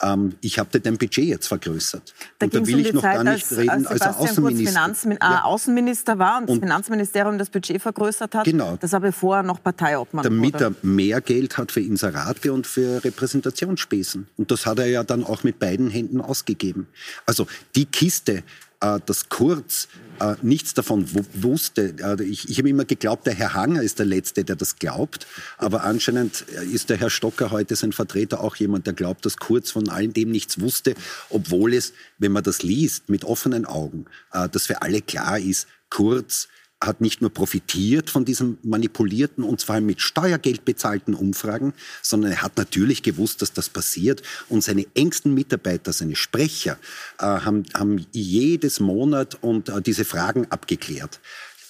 Ähm, 0.00 0.34
ich 0.40 0.58
habe 0.58 0.70
dir 0.70 0.80
dein 0.80 0.96
Budget 0.96 1.24
jetzt 1.24 1.48
vergrößert. 1.48 2.14
Da 2.38 2.46
und 2.46 2.54
da 2.54 2.66
will 2.66 2.74
um 2.74 2.80
ich 2.80 2.92
noch 2.92 3.02
Zeit, 3.02 3.14
gar 3.16 3.24
nicht 3.24 3.50
als, 3.50 3.56
reden, 3.56 3.86
als, 3.86 4.00
als 4.00 4.16
Außenminister. 4.16 4.72
Finanzmin 4.72 5.16
äh, 5.16 5.20
ja. 5.20 5.42
Außenminister 5.42 6.18
war 6.18 6.38
und, 6.38 6.42
und, 6.42 6.48
das 6.48 6.58
Finanzministerium 6.68 7.38
das 7.38 7.50
Budget 7.50 7.82
vergrößert 7.82 8.34
hat. 8.34 8.44
Genau. 8.44 8.76
Das 8.80 8.92
war 8.92 9.00
bevor 9.00 9.38
er 9.38 9.42
noch 9.42 9.62
Parteiobmann 9.62 10.22
Damit 10.22 10.54
wurde. 10.54 10.64
er 10.64 10.86
mehr 10.86 11.20
Geld 11.20 11.58
hat 11.58 11.72
für 11.72 11.80
Inserate 11.80 12.52
und 12.52 12.66
für 12.66 13.02
Repräsentationsspesen. 13.02 14.28
Und 14.36 14.50
das 14.50 14.66
hat 14.66 14.78
er 14.78 14.86
ja 14.86 15.02
dann 15.02 15.24
auch 15.24 15.42
mit 15.42 15.58
beiden 15.58 15.90
Händen 15.90 16.20
ausgegeben. 16.20 16.86
Also 17.26 17.48
die 17.74 17.86
Kiste, 17.86 18.44
äh, 18.80 19.00
dass 19.04 19.28
Kurz 19.28 19.88
äh, 20.20 20.36
nichts 20.42 20.74
davon 20.74 21.06
wusste. 21.34 21.94
Äh, 22.00 22.22
ich, 22.24 22.48
ich 22.48 22.58
habe 22.58 22.68
immer 22.68 22.84
geglaubt, 22.84 23.26
der 23.26 23.34
Herr 23.34 23.54
Hanger 23.54 23.82
ist 23.82 23.98
der 23.98 24.06
Letzte, 24.06 24.44
der 24.44 24.56
das 24.56 24.76
glaubt. 24.76 25.26
Aber 25.56 25.84
anscheinend 25.84 26.42
ist 26.42 26.90
der 26.90 26.96
Herr 26.96 27.10
Stocker 27.10 27.50
heute 27.50 27.76
sein 27.76 27.92
Vertreter 27.92 28.40
auch 28.40 28.56
jemand, 28.56 28.86
der 28.86 28.94
glaubt, 28.94 29.24
dass 29.26 29.36
Kurz 29.36 29.70
von 29.70 29.88
all 29.88 30.08
dem 30.08 30.30
nichts 30.30 30.60
wusste, 30.60 30.94
obwohl 31.30 31.74
es, 31.74 31.92
wenn 32.18 32.32
man 32.32 32.42
das 32.42 32.62
liest, 32.62 33.08
mit 33.08 33.24
offenen 33.24 33.64
Augen, 33.64 34.06
äh, 34.32 34.48
dass 34.48 34.66
für 34.66 34.82
alle 34.82 35.02
klar 35.02 35.38
ist, 35.38 35.66
Kurz 35.90 36.48
hat 36.80 37.00
nicht 37.00 37.20
nur 37.20 37.30
profitiert 37.32 38.08
von 38.08 38.24
diesen 38.24 38.58
manipulierten 38.62 39.42
und 39.42 39.60
zwar 39.60 39.80
mit 39.80 40.00
Steuergeld 40.00 40.64
bezahlten 40.64 41.14
Umfragen, 41.14 41.74
sondern 42.02 42.32
er 42.32 42.42
hat 42.42 42.56
natürlich 42.56 43.02
gewusst, 43.02 43.42
dass 43.42 43.52
das 43.52 43.68
passiert. 43.68 44.22
Und 44.48 44.62
seine 44.62 44.86
engsten 44.94 45.34
Mitarbeiter, 45.34 45.92
seine 45.92 46.14
Sprecher, 46.14 46.78
äh, 47.18 47.24
haben, 47.24 47.64
haben 47.74 48.06
jedes 48.12 48.78
Monat 48.80 49.36
und 49.40 49.68
äh, 49.68 49.82
diese 49.82 50.04
Fragen 50.04 50.46
abgeklärt. 50.50 51.20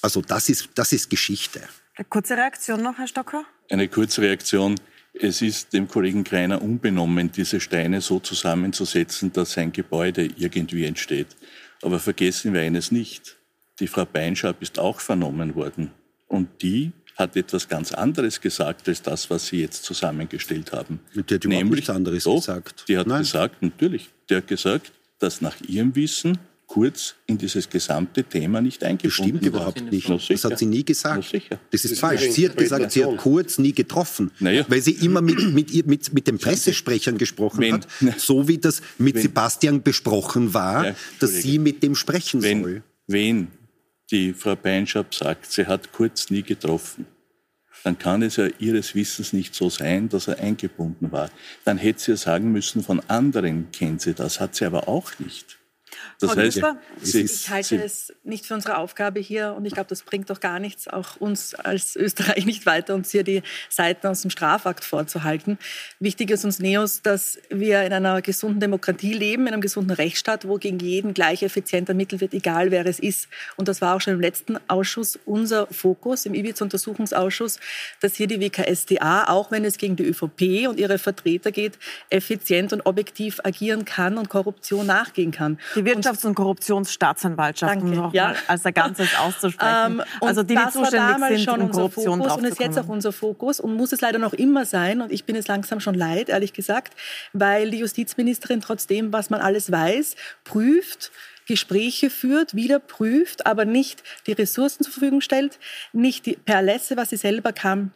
Also 0.02 0.20
das 0.20 0.48
ist, 0.48 0.68
das 0.74 0.92
ist 0.92 1.08
Geschichte. 1.08 1.60
Eine 1.96 2.04
kurze 2.04 2.36
Reaktion 2.36 2.82
noch, 2.82 2.98
Herr 2.98 3.08
Stocker? 3.08 3.44
Eine 3.70 3.88
kurze 3.88 4.20
Reaktion. 4.22 4.76
Es 5.14 5.42
ist 5.42 5.72
dem 5.72 5.88
Kollegen 5.88 6.22
Kreiner 6.22 6.62
unbenommen, 6.62 7.32
diese 7.32 7.60
Steine 7.60 8.00
so 8.02 8.20
zusammenzusetzen, 8.20 9.32
dass 9.32 9.56
ein 9.58 9.72
Gebäude 9.72 10.28
irgendwie 10.36 10.84
entsteht. 10.84 11.28
Aber 11.82 11.98
vergessen 11.98 12.52
wir 12.52 12.60
eines 12.60 12.92
nicht 12.92 13.37
die 13.80 13.86
Frau 13.86 14.04
Beinschab 14.04 14.60
ist 14.60 14.78
auch 14.78 15.00
vernommen 15.00 15.54
worden. 15.54 15.90
Und 16.26 16.48
die 16.62 16.92
hat 17.16 17.36
etwas 17.36 17.68
ganz 17.68 17.92
anderes 17.92 18.40
gesagt 18.40 18.88
als 18.88 19.02
das, 19.02 19.28
was 19.28 19.48
Sie 19.48 19.60
jetzt 19.60 19.82
zusammengestellt 19.82 20.72
haben. 20.72 21.00
Die 21.14 21.34
hat 21.34 21.44
Nämlich, 21.44 21.80
nichts 21.80 21.90
anderes 21.90 22.24
doch, 22.24 22.36
gesagt. 22.36 22.84
Die 22.88 22.96
hat 22.96 23.08
Nein. 23.08 23.22
gesagt, 23.22 23.60
natürlich, 23.60 24.08
die 24.30 24.36
hat 24.36 24.46
gesagt, 24.46 24.92
dass 25.18 25.40
nach 25.40 25.60
ihrem 25.62 25.94
Wissen 25.96 26.38
Kurz 26.68 27.14
in 27.26 27.38
dieses 27.38 27.70
gesamte 27.70 28.22
Thema 28.24 28.60
nicht 28.60 28.84
eingebunden 28.84 29.10
Stimmt 29.10 29.42
überhaupt 29.42 29.90
nicht. 29.90 30.10
Das 30.28 30.44
hat 30.44 30.58
sie 30.58 30.66
nie 30.66 30.84
gesagt. 30.84 31.34
Das 31.70 31.84
ist 31.86 31.98
falsch. 31.98 32.30
Sie 32.30 32.46
hat 32.46 32.58
gesagt, 32.58 32.92
sie 32.92 33.06
hat 33.06 33.16
Kurz 33.16 33.56
nie 33.56 33.72
getroffen, 33.72 34.30
naja. 34.38 34.66
weil 34.68 34.82
sie 34.82 34.92
immer 34.92 35.22
mit, 35.22 35.54
mit, 35.54 35.86
mit, 35.86 36.12
mit 36.12 36.26
den 36.26 36.36
Pressesprechern 36.36 37.16
gesprochen 37.16 37.60
wenn, 37.60 37.72
hat, 37.72 37.88
so 38.18 38.48
wie 38.48 38.58
das 38.58 38.82
mit 38.98 39.14
wenn, 39.14 39.22
Sebastian 39.22 39.82
besprochen 39.82 40.52
war, 40.52 40.88
ja, 40.88 40.94
dass 41.20 41.36
sie 41.36 41.58
mit 41.58 41.82
dem 41.82 41.94
sprechen 41.94 42.42
wenn, 42.42 42.62
soll. 42.62 42.82
Wen 43.06 43.48
die 44.10 44.32
Frau 44.32 44.56
Beinschab 44.56 45.14
sagt, 45.14 45.52
sie 45.52 45.66
hat 45.66 45.92
Kurz 45.92 46.30
nie 46.30 46.42
getroffen, 46.42 47.06
dann 47.84 47.98
kann 47.98 48.22
es 48.22 48.36
ja 48.36 48.48
ihres 48.58 48.94
Wissens 48.94 49.32
nicht 49.32 49.54
so 49.54 49.70
sein, 49.70 50.08
dass 50.08 50.28
er 50.28 50.40
eingebunden 50.40 51.12
war. 51.12 51.30
Dann 51.64 51.78
hätte 51.78 52.00
sie 52.00 52.10
ja 52.12 52.16
sagen 52.16 52.50
müssen, 52.50 52.82
von 52.82 53.00
anderen 53.08 53.70
kennt 53.72 54.00
sie 54.00 54.14
das, 54.14 54.40
hat 54.40 54.54
sie 54.54 54.64
aber 54.64 54.88
auch 54.88 55.18
nicht. 55.18 55.57
Das 56.20 56.32
Frau 56.32 56.40
heißt, 56.40 56.62
Sie, 57.02 57.22
ich 57.22 57.50
halte 57.50 57.68
Sie, 57.68 57.76
es 57.76 58.12
nicht 58.24 58.46
für 58.46 58.54
unsere 58.54 58.78
Aufgabe 58.78 59.20
hier 59.20 59.54
und 59.56 59.64
ich 59.64 59.74
glaube, 59.74 59.88
das 59.88 60.02
bringt 60.02 60.30
doch 60.30 60.40
gar 60.40 60.58
nichts, 60.58 60.88
auch 60.88 61.16
uns 61.16 61.54
als 61.54 61.96
Österreich 61.96 62.46
nicht 62.46 62.66
weiter, 62.66 62.94
uns 62.94 63.10
hier 63.10 63.22
die 63.22 63.42
Seiten 63.68 64.06
aus 64.06 64.22
dem 64.22 64.30
Strafakt 64.30 64.84
vorzuhalten. 64.84 65.58
Wichtig 66.00 66.30
ist 66.30 66.44
uns 66.44 66.58
Neos, 66.58 67.02
dass 67.02 67.38
wir 67.50 67.82
in 67.82 67.92
einer 67.92 68.22
gesunden 68.22 68.60
Demokratie 68.60 69.12
leben, 69.12 69.46
in 69.46 69.52
einem 69.52 69.62
gesunden 69.62 69.94
Rechtsstaat, 69.94 70.46
wo 70.46 70.56
gegen 70.56 70.78
jeden 70.78 71.14
gleich 71.14 71.42
effizient 71.42 71.88
ermittelt 71.88 72.20
wird, 72.20 72.34
egal 72.34 72.70
wer 72.70 72.86
es 72.86 72.98
ist. 72.98 73.28
Und 73.56 73.68
das 73.68 73.80
war 73.80 73.96
auch 73.96 74.00
schon 74.00 74.14
im 74.14 74.20
letzten 74.20 74.58
Ausschuss 74.68 75.18
unser 75.24 75.66
Fokus, 75.68 76.26
im 76.26 76.34
Ibiza-Untersuchungsausschuss, 76.34 77.58
dass 78.00 78.14
hier 78.14 78.26
die 78.26 78.40
WKSDA, 78.40 79.28
auch 79.28 79.50
wenn 79.50 79.64
es 79.64 79.78
gegen 79.78 79.96
die 79.96 80.04
ÖVP 80.04 80.68
und 80.68 80.78
ihre 80.78 80.98
Vertreter 80.98 81.52
geht, 81.52 81.78
effizient 82.10 82.72
und 82.72 82.86
objektiv 82.86 83.40
agieren 83.44 83.84
kann 83.84 84.18
und 84.18 84.28
Korruption 84.28 84.86
nachgehen 84.86 85.30
kann. 85.30 85.58
Die 85.74 85.84
Wirtschafts- 86.02 86.26
und 86.26 86.34
Korruptionsstaatsanwaltschaften 86.34 87.90
noch 87.90 88.12
ja. 88.12 88.34
als 88.46 88.64
ein 88.64 88.74
Ganzes 88.74 89.08
auszusprechen. 89.18 89.68
Ähm, 89.68 90.02
also 90.20 90.42
die, 90.42 90.54
die 90.54 90.70
zuständig 90.70 91.28
sind, 91.28 91.40
schon 91.40 91.60
um 91.60 91.70
Korruption 91.70 92.18
Fokus 92.20 92.36
und 92.36 92.44
ist 92.44 92.60
jetzt 92.60 92.78
auch 92.78 92.88
unser 92.88 93.12
Fokus 93.12 93.60
und 93.60 93.74
muss 93.74 93.92
es 93.92 94.00
leider 94.00 94.18
noch 94.18 94.32
immer 94.32 94.64
sein. 94.64 95.00
Und 95.00 95.12
ich 95.12 95.24
bin 95.24 95.36
es 95.36 95.46
langsam 95.46 95.80
schon 95.80 95.94
leid, 95.94 96.28
ehrlich 96.28 96.52
gesagt, 96.52 96.94
weil 97.32 97.70
die 97.70 97.78
Justizministerin 97.78 98.60
trotzdem, 98.60 99.12
was 99.12 99.30
man 99.30 99.40
alles 99.40 99.70
weiß, 99.70 100.16
prüft, 100.44 101.10
Gespräche 101.46 102.10
führt, 102.10 102.54
wieder 102.54 102.78
prüft, 102.78 103.46
aber 103.46 103.64
nicht 103.64 104.02
die 104.26 104.32
Ressourcen 104.32 104.84
zur 104.84 104.92
Verfügung 104.92 105.20
stellt, 105.20 105.58
nicht 105.92 106.26
die, 106.26 106.36
per 106.36 106.62
Lässe, 106.62 106.96
was 106.96 107.10
sie 107.10 107.16
selber 107.16 107.52
kann, 107.52 107.92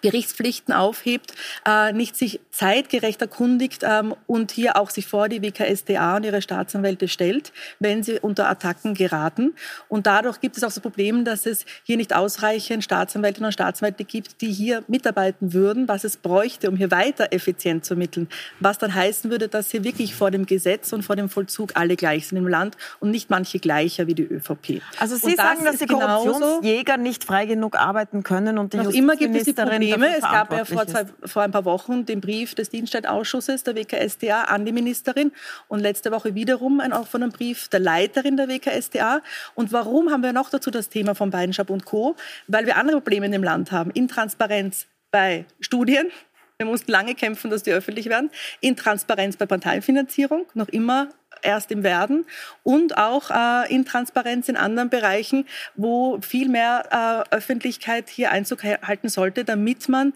Gerichtspflichten 0.00 0.74
aufhebt, 0.74 1.34
äh, 1.66 1.92
nicht 1.92 2.16
sich 2.16 2.40
zeitgerecht 2.50 3.20
erkundigt 3.20 3.82
ähm, 3.82 4.14
und 4.26 4.50
hier 4.50 4.76
auch 4.76 4.90
sich 4.90 5.06
vor 5.06 5.28
die 5.28 5.42
WKSDA 5.42 6.16
und 6.16 6.24
ihre 6.24 6.42
Staatsanwälte 6.42 7.08
stellt, 7.08 7.52
wenn 7.78 8.02
sie 8.02 8.18
unter 8.20 8.48
Attacken 8.48 8.94
geraten. 8.94 9.54
Und 9.88 10.06
dadurch 10.06 10.40
gibt 10.40 10.56
es 10.56 10.64
auch 10.64 10.68
das 10.68 10.80
Problem, 10.80 11.24
dass 11.24 11.46
es 11.46 11.64
hier 11.84 11.96
nicht 11.96 12.14
ausreichend 12.14 12.84
Staatsanwältinnen 12.84 13.46
und 13.46 13.52
Staatsanwälte 13.52 14.04
gibt, 14.04 14.40
die 14.40 14.52
hier 14.52 14.82
mitarbeiten 14.88 15.52
würden, 15.52 15.88
was 15.88 16.04
es 16.04 16.16
bräuchte, 16.16 16.68
um 16.68 16.76
hier 16.76 16.90
weiter 16.90 17.32
effizient 17.32 17.84
zu 17.84 17.94
ermitteln. 17.94 18.28
Was 18.60 18.78
dann 18.78 18.94
heißen 18.94 19.30
würde, 19.30 19.48
dass 19.48 19.70
hier 19.70 19.84
wirklich 19.84 20.14
vor 20.14 20.30
dem 20.30 20.46
Gesetz 20.46 20.92
und 20.92 21.02
vor 21.02 21.16
dem 21.16 21.28
Vollzug 21.28 21.72
alle 21.74 21.96
gleich 21.96 22.28
sind 22.28 22.38
im 22.38 22.48
Land 22.48 22.76
und 23.00 23.10
nicht 23.10 23.30
manche 23.30 23.58
gleicher 23.58 24.06
wie 24.06 24.14
die 24.14 24.24
ÖVP. 24.24 24.82
Also 24.98 25.16
Sie 25.16 25.34
sagen, 25.34 25.64
dass 25.64 25.78
die 25.78 25.86
Korruptionsjäger 25.86 26.96
nicht 26.96 27.24
frei 27.24 27.46
genug 27.46 27.76
arbeiten 27.76 28.22
können 28.22 28.58
und 28.58 28.72
die 28.72 28.78
Noch 28.78 28.90
immer 28.90 29.16
gibt 29.16 29.36
es 29.36 29.44
die 29.44 29.52
Probleme 29.52 29.81
Probleme. 29.90 30.16
Es 30.16 30.22
gab 30.22 30.52
ja 30.52 30.64
vor, 30.64 30.86
zwei, 30.86 31.04
vor, 31.24 31.42
ein 31.42 31.50
paar 31.50 31.64
Wochen 31.64 32.06
den 32.06 32.20
Brief 32.20 32.54
des 32.54 32.70
Dienststellenausschusses 32.70 33.64
der 33.64 33.74
WKSDA 33.76 34.44
an 34.44 34.64
die 34.64 34.72
Ministerin 34.72 35.32
und 35.68 35.80
letzte 35.80 36.10
Woche 36.12 36.34
wiederum 36.34 36.80
einen 36.80 36.92
offenen 36.92 37.30
Brief 37.30 37.68
der 37.68 37.80
Leiterin 37.80 38.36
der 38.36 38.48
WKSDA. 38.48 39.22
Und 39.54 39.72
warum 39.72 40.10
haben 40.10 40.22
wir 40.22 40.32
noch 40.32 40.50
dazu 40.50 40.70
das 40.70 40.88
Thema 40.88 41.14
von 41.14 41.30
Beidenschap 41.30 41.70
und 41.70 41.84
Co.? 41.84 42.16
Weil 42.46 42.66
wir 42.66 42.76
andere 42.76 43.00
Probleme 43.00 43.26
in 43.26 43.32
dem 43.32 43.44
Land 43.44 43.72
haben. 43.72 43.90
Intransparenz 43.90 44.86
bei 45.10 45.44
Studien, 45.60 46.10
wir 46.58 46.66
mussten 46.66 46.92
lange 46.92 47.14
kämpfen, 47.14 47.50
dass 47.50 47.62
die 47.62 47.72
öffentlich 47.72 48.06
werden. 48.06 48.30
Intransparenz 48.60 49.36
bei 49.36 49.46
Parteienfinanzierung, 49.46 50.46
noch 50.54 50.68
immer 50.68 51.08
erst 51.42 51.70
im 51.70 51.82
Werden 51.82 52.24
und 52.62 52.96
auch 52.96 53.30
äh, 53.30 53.72
Intransparenz 53.72 54.48
in 54.48 54.56
anderen 54.56 54.90
Bereichen, 54.90 55.46
wo 55.74 56.20
viel 56.20 56.48
mehr 56.48 57.26
äh, 57.30 57.34
Öffentlichkeit 57.34 58.08
hier 58.08 58.30
Einzug 58.30 58.64
halten 58.64 59.08
sollte, 59.08 59.44
damit 59.44 59.88
man 59.88 60.12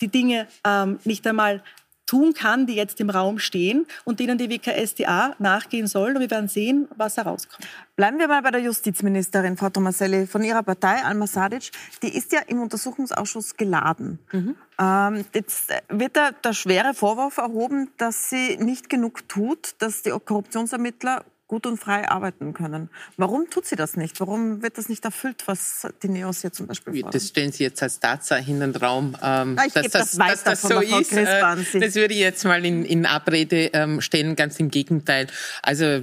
die 0.00 0.08
Dinge 0.08 0.46
ähm, 0.66 0.98
nicht 1.04 1.26
einmal 1.26 1.62
tun 2.10 2.34
kann, 2.34 2.66
die 2.66 2.74
jetzt 2.74 3.00
im 3.00 3.08
Raum 3.08 3.38
stehen 3.38 3.86
und 4.04 4.18
denen 4.18 4.36
die 4.36 4.50
WKSDA 4.50 5.36
nachgehen 5.38 5.86
soll. 5.86 6.16
Und 6.16 6.20
wir 6.20 6.30
werden 6.30 6.48
sehen, 6.48 6.88
was 6.96 7.16
herauskommt. 7.16 7.68
Bleiben 7.94 8.18
wir 8.18 8.26
mal 8.26 8.42
bei 8.42 8.50
der 8.50 8.60
Justizministerin, 8.60 9.56
Frau 9.56 9.70
Tomaselli, 9.70 10.26
von 10.26 10.42
Ihrer 10.42 10.64
Partei, 10.64 11.04
Alma 11.04 11.28
Sadic. 11.28 11.70
Die 12.02 12.08
ist 12.08 12.32
ja 12.32 12.40
im 12.48 12.62
Untersuchungsausschuss 12.62 13.56
geladen. 13.56 14.18
Mhm. 14.32 14.56
Ähm, 14.80 15.24
jetzt 15.34 15.72
wird 15.88 16.16
da 16.16 16.32
der 16.32 16.52
schwere 16.52 16.94
Vorwurf 16.94 17.36
erhoben, 17.36 17.90
dass 17.96 18.28
sie 18.28 18.56
nicht 18.56 18.88
genug 18.88 19.28
tut, 19.28 19.76
dass 19.78 20.02
die 20.02 20.10
Korruptionsermittler 20.10 21.24
gut 21.50 21.66
und 21.66 21.78
frei 21.78 22.08
arbeiten 22.08 22.54
können. 22.54 22.90
Warum 23.16 23.50
tut 23.50 23.66
sie 23.66 23.74
das 23.74 23.96
nicht? 23.96 24.20
Warum 24.20 24.62
wird 24.62 24.78
das 24.78 24.88
nicht 24.88 25.04
erfüllt, 25.04 25.42
was 25.46 25.84
die 26.00 26.08
Neos 26.08 26.42
hier 26.42 26.52
zum 26.52 26.68
Beispiel 26.68 26.92
fordern? 26.92 27.10
Das 27.10 27.26
stellen 27.26 27.50
Sie 27.50 27.64
jetzt 27.64 27.82
als 27.82 27.98
Tatsache 27.98 28.48
in 28.48 28.60
den 28.60 28.76
Raum, 28.76 29.16
ähm, 29.20 29.56
Na, 29.56 29.64
dass, 29.66 29.90
das, 29.90 29.92
das, 30.12 30.16
dass 30.16 30.44
das 30.44 30.62
so 30.62 30.78
ist. 30.78 31.12
Äh, 31.12 31.40
das 31.80 31.96
würde 31.96 32.14
ich 32.14 32.20
jetzt 32.20 32.44
mal 32.44 32.64
in, 32.64 32.84
in 32.84 33.04
Abrede 33.04 33.70
ähm, 33.72 34.00
stellen, 34.00 34.36
ganz 34.36 34.60
im 34.60 34.70
Gegenteil. 34.70 35.26
Also 35.60 36.00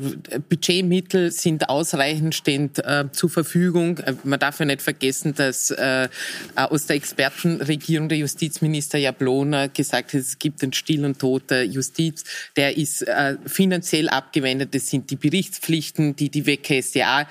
Budgetmittel 0.50 1.32
sind 1.32 1.70
ausreichend, 1.70 2.36
stehen 2.36 2.70
äh, 2.84 3.06
zur 3.14 3.30
Verfügung. 3.30 4.00
Äh, 4.00 4.16
man 4.26 4.42
darf 4.42 4.60
ja 4.60 4.66
nicht 4.66 4.82
vergessen, 4.82 5.34
dass 5.34 5.72
äh, 5.72 6.10
aus 6.56 6.88
der 6.88 6.98
Expertenregierung 6.98 8.10
der 8.10 8.18
Justizminister 8.18 8.98
Jablona 8.98 9.68
gesagt 9.68 10.12
hat, 10.12 10.20
es 10.20 10.40
gibt 10.40 10.62
einen 10.62 10.74
Still 10.74 11.06
und 11.06 11.20
Tod 11.20 11.50
der 11.50 11.66
Justiz. 11.66 12.26
Der 12.58 12.76
ist 12.76 13.04
äh, 13.04 13.38
finanziell 13.46 14.10
abgewendet. 14.10 14.76
Das 14.76 14.88
sind 14.88 15.10
die 15.10 15.16
Berichte 15.16 15.37
Berichtspflichten, 15.38 16.16
die 16.16 16.30
die 16.30 16.48
WKSDA 16.48 17.28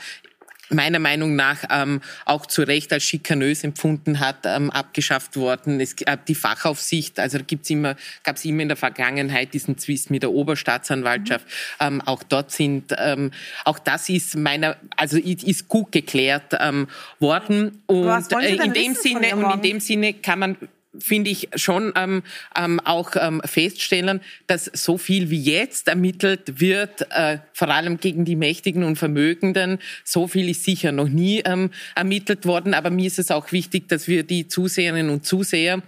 meiner 0.68 0.98
Meinung 0.98 1.36
nach 1.36 1.58
ähm, 1.70 2.00
auch 2.24 2.44
zu 2.46 2.62
Recht 2.62 2.92
als 2.92 3.04
schikanös 3.04 3.62
empfunden 3.62 4.18
hat, 4.18 4.38
ähm, 4.44 4.68
abgeschafft 4.70 5.36
worden. 5.36 5.80
Es, 5.80 5.92
äh, 6.02 6.16
die 6.26 6.34
Fachaufsicht, 6.34 7.20
also 7.20 7.38
gibt's 7.46 7.70
immer, 7.70 7.94
gab 8.24 8.34
es 8.34 8.44
immer 8.44 8.62
in 8.62 8.68
der 8.68 8.76
Vergangenheit 8.76 9.54
diesen 9.54 9.78
Zwist 9.78 10.10
mit 10.10 10.24
der 10.24 10.32
Oberstaatsanwaltschaft. 10.32 11.46
Mhm. 11.46 11.86
Ähm, 11.86 12.00
auch 12.00 12.24
dort 12.24 12.50
sind, 12.50 12.92
ähm, 12.98 13.30
auch 13.64 13.78
das 13.78 14.08
ist 14.08 14.36
meiner, 14.36 14.76
also 14.96 15.18
ist 15.18 15.68
gut 15.68 15.92
geklärt 15.92 16.56
ähm, 16.58 16.88
worden. 17.20 17.82
Und 17.86 18.32
äh, 18.32 18.56
in 18.56 18.72
dem 18.72 18.94
Sinne, 18.96 19.36
und 19.36 19.54
in 19.54 19.62
dem 19.62 19.80
Sinne 19.80 20.14
kann 20.14 20.40
man 20.40 20.56
finde 21.00 21.30
ich, 21.30 21.48
schon 21.54 21.92
ähm, 21.96 22.22
ähm, 22.56 22.80
auch 22.80 23.12
ähm, 23.18 23.40
feststellen, 23.44 24.20
dass 24.46 24.64
so 24.72 24.98
viel 24.98 25.30
wie 25.30 25.40
jetzt 25.40 25.88
ermittelt 25.88 26.60
wird, 26.60 27.06
äh, 27.10 27.38
vor 27.52 27.68
allem 27.68 27.98
gegen 27.98 28.24
die 28.24 28.36
Mächtigen 28.36 28.84
und 28.84 28.96
Vermögenden, 28.96 29.78
so 30.04 30.28
viel 30.28 30.48
ist 30.48 30.64
sicher 30.64 30.92
noch 30.92 31.08
nie 31.08 31.40
ähm, 31.44 31.70
ermittelt 31.94 32.46
worden. 32.46 32.74
Aber 32.74 32.90
mir 32.90 33.06
ist 33.06 33.18
es 33.18 33.30
auch 33.30 33.52
wichtig, 33.52 33.88
dass 33.88 34.08
wir 34.08 34.22
die 34.22 34.48
Zuseherinnen 34.48 35.10
und 35.10 35.24
Zuseher 35.24 35.82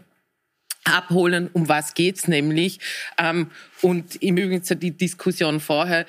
abholen, 0.84 1.50
um 1.52 1.68
was 1.68 1.94
geht's 1.94 2.28
nämlich. 2.28 2.80
Ähm, 3.18 3.50
und 3.82 4.20
im 4.22 4.36
Übrigen 4.36 4.62
zu 4.62 4.74
die 4.74 4.90
Diskussion 4.90 5.60
vorher, 5.60 6.06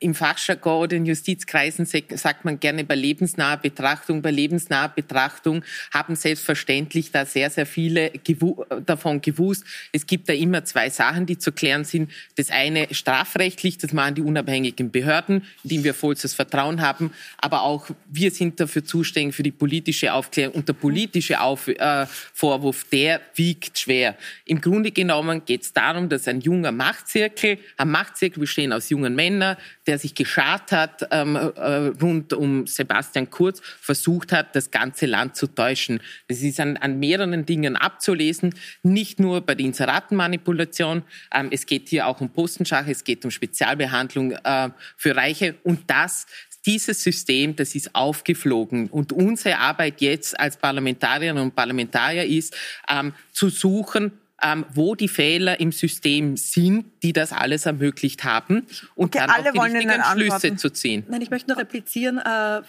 im 0.00 0.14
Fachjargon 0.14 0.82
oder 0.82 0.96
in 0.96 1.06
Justizkreisen 1.06 1.86
sagt 1.86 2.44
man 2.44 2.58
gerne 2.58 2.84
bei 2.84 2.94
lebensnaher 2.94 3.56
Betrachtung. 3.56 4.20
Bei 4.20 4.30
lebensnaher 4.30 4.88
Betrachtung 4.88 5.64
haben 5.92 6.16
selbstverständlich 6.16 7.12
da 7.12 7.24
sehr, 7.24 7.48
sehr 7.50 7.66
viele 7.66 8.10
gewu 8.10 8.64
davon 8.84 9.20
gewusst. 9.20 9.64
Es 9.92 10.06
gibt 10.06 10.28
da 10.28 10.32
immer 10.32 10.64
zwei 10.64 10.90
Sachen, 10.90 11.26
die 11.26 11.38
zu 11.38 11.52
klären 11.52 11.84
sind. 11.84 12.10
Das 12.36 12.50
eine 12.50 12.88
strafrechtlich, 12.92 13.78
das 13.78 13.92
machen 13.92 14.16
die 14.16 14.22
unabhängigen 14.22 14.90
Behörden, 14.90 15.44
in 15.62 15.70
denen 15.70 15.84
wir 15.84 15.94
vollstes 15.94 16.34
Vertrauen 16.34 16.82
haben. 16.82 17.12
Aber 17.38 17.62
auch 17.62 17.88
wir 18.10 18.30
sind 18.32 18.58
dafür 18.58 18.84
zuständig 18.84 19.36
für 19.36 19.44
die 19.44 19.52
politische 19.52 20.12
Aufklärung. 20.12 20.54
Und 20.54 20.68
der 20.68 20.74
politische 20.74 21.40
Auf 21.40 21.68
äh, 21.68 22.06
Vorwurf, 22.34 22.84
der 22.90 23.20
wiegt 23.36 23.78
schwer. 23.78 24.16
Im 24.44 24.60
Grunde 24.60 24.90
genommen 24.90 25.44
geht 25.44 25.62
es 25.62 25.72
darum, 25.72 26.08
dass 26.08 26.26
ein 26.26 26.40
junger 26.40 26.72
Macht 26.72 27.08
Machtzirkel, 27.12 27.58
ein 27.76 27.90
Machtzirkel 27.90 28.40
bestehen 28.40 28.72
aus 28.72 28.88
jungen 28.88 29.14
Männern, 29.14 29.56
der 29.86 29.98
sich 29.98 30.14
geschart 30.14 30.72
hat 30.72 31.06
ähm, 31.10 31.36
äh, 31.36 31.92
rund 32.00 32.32
um 32.32 32.66
Sebastian 32.66 33.28
Kurz, 33.30 33.60
versucht 33.60 34.32
hat, 34.32 34.56
das 34.56 34.70
ganze 34.70 35.06
Land 35.06 35.36
zu 35.36 35.46
täuschen. 35.46 36.00
Das 36.28 36.40
ist 36.40 36.58
an, 36.60 36.76
an 36.78 36.98
mehreren 36.98 37.44
Dingen 37.44 37.76
abzulesen, 37.76 38.54
nicht 38.82 39.20
nur 39.20 39.40
bei 39.42 39.54
der 39.54 39.66
Inseratenmanipulation. 39.66 41.02
Ähm, 41.34 41.48
es 41.50 41.66
geht 41.66 41.88
hier 41.88 42.06
auch 42.06 42.20
um 42.20 42.30
Postenschach, 42.30 42.86
es 42.86 43.04
geht 43.04 43.24
um 43.24 43.30
Spezialbehandlung 43.30 44.32
äh, 44.32 44.70
für 44.96 45.14
Reiche 45.14 45.56
und 45.64 45.90
das 45.90 46.26
dieses 46.64 47.02
System, 47.02 47.56
das 47.56 47.74
ist 47.74 47.92
aufgeflogen. 47.92 48.88
Und 48.88 49.12
unsere 49.12 49.58
Arbeit 49.58 50.00
jetzt 50.00 50.38
als 50.38 50.56
Parlamentarierinnen 50.56 51.42
und 51.42 51.56
Parlamentarier 51.56 52.24
ist, 52.24 52.56
ähm, 52.88 53.14
zu 53.32 53.48
suchen, 53.48 54.12
ähm, 54.42 54.64
wo 54.74 54.94
die 54.94 55.08
Fehler 55.08 55.60
im 55.60 55.72
System 55.72 56.36
sind, 56.36 56.86
die 57.02 57.12
das 57.12 57.32
alles 57.32 57.66
ermöglicht 57.66 58.24
haben 58.24 58.66
und 58.94 59.14
okay, 59.14 59.26
dann 59.26 59.30
auch 59.30 59.52
die 59.52 59.58
richtigen 59.58 60.02
Schlüsse 60.12 60.56
zu 60.56 60.70
ziehen. 60.70 61.04
Nein, 61.08 61.22
ich 61.22 61.30
möchte 61.30 61.50
noch 61.50 61.58
replizieren. 61.58 62.18
Äh, 62.18 62.62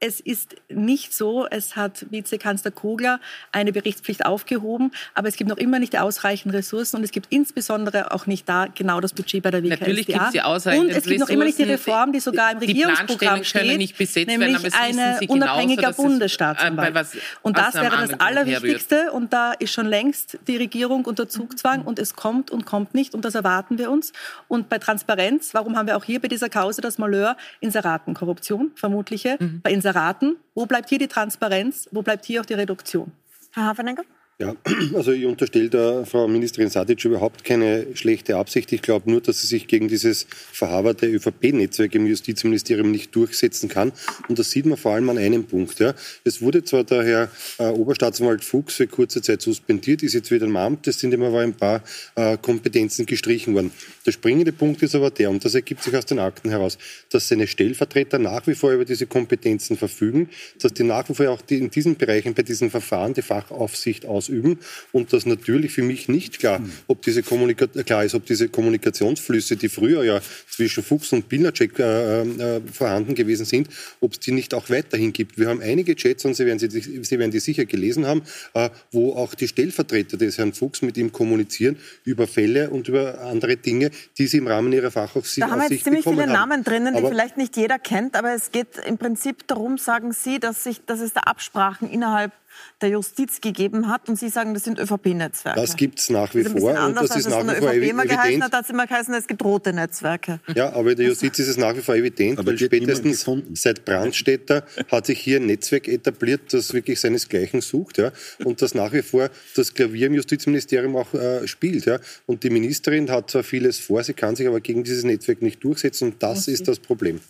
es 0.00 0.18
ist 0.18 0.56
nicht 0.70 1.14
so, 1.14 1.46
es 1.46 1.76
hat 1.76 2.06
Vizekanzler 2.10 2.70
Kogler 2.70 3.20
eine 3.52 3.70
Berichtspflicht 3.70 4.24
aufgehoben, 4.24 4.92
aber 5.14 5.28
es 5.28 5.36
gibt 5.36 5.50
noch 5.50 5.58
immer 5.58 5.78
nicht 5.78 5.98
ausreichend 5.98 6.54
Ressourcen 6.54 6.96
und 6.96 7.04
es 7.04 7.10
gibt 7.12 7.26
insbesondere 7.28 8.12
auch 8.12 8.26
nicht 8.26 8.48
da 8.48 8.66
genau 8.66 9.00
das 9.00 9.12
Budget 9.12 9.42
bei 9.42 9.50
der 9.50 9.62
WKSDA. 9.62 9.78
Natürlich 9.78 10.06
gibt 10.06 10.22
es 10.22 10.30
die 10.30 10.40
ausreichend 10.40 10.84
Und 10.86 10.96
es 10.96 11.04
gibt 11.04 11.20
noch 11.20 11.28
immer 11.28 11.44
nicht 11.44 11.58
die 11.58 11.64
Reform, 11.64 12.12
die 12.12 12.20
sogar 12.20 12.52
im 12.52 12.58
Regierungsprogramm 12.58 13.44
steht, 13.44 13.76
nicht 13.76 13.98
besetzt 13.98 14.26
nämlich 14.26 14.62
werden, 14.62 14.98
eine 14.98 15.18
unabhängiger 15.28 15.92
Bundesstaatsanwalt. 15.92 16.96
Äh, 16.96 17.18
und 17.42 17.58
das 17.58 17.74
wäre 17.74 17.96
das 17.98 18.18
Allerwichtigste 18.18 19.12
und 19.12 19.34
da 19.34 19.52
ist 19.52 19.72
schon 19.72 19.86
längst 19.86 20.38
die 20.48 20.56
Regierung 20.56 21.04
unter 21.04 21.28
Zugzwang 21.28 21.82
und 21.82 21.98
es 21.98 22.16
kommt 22.16 22.50
und 22.50 22.64
kommt 22.64 22.94
nicht 22.94 23.14
und 23.14 23.26
das 23.26 23.34
erwarten 23.34 23.76
wir 23.76 23.90
uns. 23.90 24.14
Und 24.48 24.70
bei 24.70 24.78
Transparenz, 24.78 25.52
warum 25.52 25.76
haben 25.76 25.86
wir 25.86 25.98
auch 25.98 26.04
hier 26.04 26.20
bei 26.20 26.28
dieser 26.28 26.48
Kause 26.48 26.80
das 26.80 26.96
Malheur 26.96 27.36
Inseratenkorruption, 27.60 28.72
vermutliche, 28.74 29.36
mhm. 29.38 29.60
bei 29.62 29.70
Inseraten 29.70 29.89
Inseraten. 29.90 30.36
Wo 30.54 30.66
bleibt 30.66 30.88
hier 30.88 30.98
die 30.98 31.08
Transparenz? 31.08 31.88
Wo 31.90 32.02
bleibt 32.02 32.24
hier 32.24 32.40
auch 32.40 32.46
die 32.46 32.54
Reduktion? 32.54 33.10
Herr 33.52 33.64
Hafenegger? 33.64 34.04
Ja, 34.40 34.56
also 34.94 35.12
ich 35.12 35.26
unterstelle 35.26 35.68
der 35.68 36.06
Frau 36.06 36.26
Ministerin 36.26 36.70
Sadic 36.70 37.04
überhaupt 37.04 37.44
keine 37.44 37.88
schlechte 37.94 38.36
Absicht. 38.36 38.72
Ich 38.72 38.80
glaube 38.80 39.10
nur, 39.10 39.20
dass 39.20 39.42
sie 39.42 39.46
sich 39.46 39.66
gegen 39.66 39.88
dieses 39.88 40.26
verhaberte 40.30 41.06
ÖVP-Netzwerk 41.06 41.94
im 41.94 42.06
Justizministerium 42.06 42.90
nicht 42.90 43.14
durchsetzen 43.14 43.68
kann. 43.68 43.92
Und 44.28 44.38
das 44.38 44.50
sieht 44.50 44.64
man 44.64 44.78
vor 44.78 44.92
allem 44.92 45.10
an 45.10 45.18
einem 45.18 45.44
Punkt. 45.44 45.78
Ja. 45.78 45.94
Es 46.24 46.40
wurde 46.40 46.64
zwar 46.64 46.84
der 46.84 47.04
Herr 47.04 47.30
äh, 47.58 47.68
Oberstaatsanwalt 47.68 48.42
Fuchs 48.42 48.76
für 48.76 48.86
kurze 48.86 49.20
Zeit 49.20 49.42
suspendiert, 49.42 50.02
ist 50.02 50.14
jetzt 50.14 50.30
wieder 50.30 50.46
im 50.46 50.56
Amt. 50.56 50.88
Es 50.88 51.00
sind 51.00 51.12
immer 51.12 51.38
ein 51.38 51.52
paar 51.52 51.82
äh, 52.14 52.38
Kompetenzen 52.38 53.04
gestrichen 53.04 53.54
worden. 53.54 53.70
Der 54.06 54.12
springende 54.12 54.52
Punkt 54.52 54.82
ist 54.82 54.94
aber 54.94 55.10
der, 55.10 55.28
und 55.28 55.44
das 55.44 55.54
ergibt 55.54 55.82
sich 55.82 55.94
aus 55.94 56.06
den 56.06 56.18
Akten 56.18 56.48
heraus, 56.48 56.78
dass 57.10 57.28
seine 57.28 57.46
Stellvertreter 57.46 58.18
nach 58.18 58.46
wie 58.46 58.54
vor 58.54 58.72
über 58.72 58.86
diese 58.86 59.06
Kompetenzen 59.06 59.76
verfügen, 59.76 60.30
dass 60.60 60.72
die 60.72 60.84
nach 60.84 61.06
wie 61.10 61.14
vor 61.14 61.28
auch 61.28 61.42
die 61.42 61.58
in 61.58 61.68
diesen 61.68 61.96
Bereichen 61.96 62.32
bei 62.32 62.42
diesen 62.42 62.70
Verfahren 62.70 63.12
die 63.12 63.20
Fachaufsicht 63.20 64.06
ausüben 64.06 64.29
ausüben 64.30 64.58
und 64.92 65.12
dass 65.12 65.26
natürlich 65.26 65.72
für 65.72 65.82
mich 65.82 66.08
nicht 66.08 66.38
klar, 66.38 66.60
ob 66.86 67.02
diese 67.02 67.22
Kommunika 67.22 67.66
klar 67.66 68.04
ist, 68.04 68.14
ob 68.14 68.26
diese 68.26 68.48
Kommunikationsflüsse, 68.48 69.56
die 69.56 69.68
früher 69.68 70.04
ja 70.04 70.20
zwischen 70.48 70.82
Fuchs 70.82 71.12
und 71.12 71.28
Pilnacek 71.28 71.78
äh, 71.78 72.22
äh, 72.22 72.60
vorhanden 72.72 73.14
gewesen 73.14 73.44
sind, 73.44 73.68
ob 74.00 74.12
es 74.12 74.20
die 74.20 74.32
nicht 74.32 74.54
auch 74.54 74.70
weiterhin 74.70 75.12
gibt. 75.12 75.38
Wir 75.38 75.48
haben 75.48 75.60
einige 75.60 75.94
Chats, 75.96 76.24
und 76.24 76.34
Sie 76.34 76.46
werden, 76.46 76.58
sie, 76.58 76.68
sie 76.70 77.18
werden 77.18 77.30
die 77.30 77.40
sicher 77.40 77.64
gelesen 77.64 78.06
haben, 78.06 78.22
äh, 78.54 78.70
wo 78.92 79.14
auch 79.14 79.34
die 79.34 79.48
Stellvertreter 79.48 80.16
des 80.16 80.38
Herrn 80.38 80.52
Fuchs 80.52 80.82
mit 80.82 80.96
ihm 80.96 81.12
kommunizieren 81.12 81.76
über 82.04 82.26
Fälle 82.26 82.70
und 82.70 82.88
über 82.88 83.20
andere 83.20 83.56
Dinge, 83.56 83.90
die 84.18 84.26
sie 84.26 84.38
im 84.38 84.46
Rahmen 84.46 84.72
ihrer 84.72 84.90
Fachaufsicht 84.90 85.42
Da 85.42 85.50
haben 85.50 85.60
wir 85.60 85.68
jetzt 85.70 85.84
ziemlich 85.84 86.04
viele 86.04 86.22
haben. 86.22 86.32
Namen 86.32 86.64
drinnen, 86.64 86.94
die 86.94 87.02
vielleicht 87.02 87.36
nicht 87.36 87.56
jeder 87.56 87.78
kennt, 87.78 88.16
aber 88.16 88.34
es 88.34 88.52
geht 88.52 88.78
im 88.86 88.98
Prinzip 88.98 89.46
darum, 89.46 89.78
sagen 89.78 90.12
Sie, 90.12 90.38
dass, 90.38 90.64
sich, 90.64 90.84
dass 90.86 91.00
es 91.00 91.12
da 91.12 91.20
Absprachen 91.20 91.90
innerhalb 91.90 92.32
der 92.80 92.90
Justiz 92.90 93.40
gegeben 93.40 93.88
hat. 93.88 94.08
Und 94.08 94.18
Sie 94.18 94.28
sagen, 94.28 94.54
das 94.54 94.64
sind 94.64 94.78
ÖVP-Netzwerke. 94.78 95.60
Das 95.60 95.76
gibt 95.76 95.98
es 95.98 96.10
nach 96.10 96.34
wie 96.34 96.44
vor. 96.44 96.72
Und 96.84 96.96
das 96.96 97.16
ist 97.16 97.28
nach 97.28 97.42
wie 97.44 97.56
vor 97.56 97.72
evident. 97.72 98.08
Geheißen 98.10 98.42
hat, 98.42 98.52
hat 98.52 98.64
es 98.64 98.70
immer 98.70 98.86
geheißen, 98.86 99.14
es 99.14 99.26
gibt 99.26 99.44
rote 99.44 99.72
Netzwerke. 99.72 100.40
Ja, 100.54 100.72
aber 100.72 100.92
in 100.92 100.96
der 100.96 101.06
Justiz 101.06 101.38
ist 101.38 101.48
es 101.48 101.56
nach 101.56 101.76
wie 101.76 101.80
vor 101.80 101.94
evident, 101.94 102.38
aber 102.38 102.52
weil 102.52 102.58
spätestens 102.58 103.26
seit 103.54 103.84
Brandstätter 103.84 104.64
hat 104.90 105.06
sich 105.06 105.20
hier 105.20 105.38
ein 105.38 105.46
Netzwerk 105.46 105.88
etabliert, 105.88 106.52
das 106.52 106.72
wirklich 106.72 107.00
seinesgleichen 107.00 107.60
sucht. 107.60 107.98
Ja, 107.98 108.12
und 108.44 108.62
das 108.62 108.74
nach 108.74 108.92
wie 108.92 109.02
vor 109.02 109.30
das 109.54 109.74
Klavier 109.74 110.06
im 110.06 110.14
Justizministerium 110.14 110.96
auch 110.96 111.12
äh, 111.14 111.46
spielt. 111.46 111.86
Ja. 111.86 111.98
Und 112.26 112.42
die 112.42 112.50
Ministerin 112.50 113.10
hat 113.10 113.30
zwar 113.30 113.42
vieles 113.42 113.78
vor, 113.78 114.02
sie 114.02 114.14
kann 114.14 114.36
sich 114.36 114.46
aber 114.46 114.60
gegen 114.60 114.84
dieses 114.84 115.04
Netzwerk 115.04 115.42
nicht 115.42 115.62
durchsetzen. 115.62 116.12
Und 116.12 116.22
das 116.22 116.48
ist 116.48 116.68
das 116.68 116.78
Problem. 116.78 117.20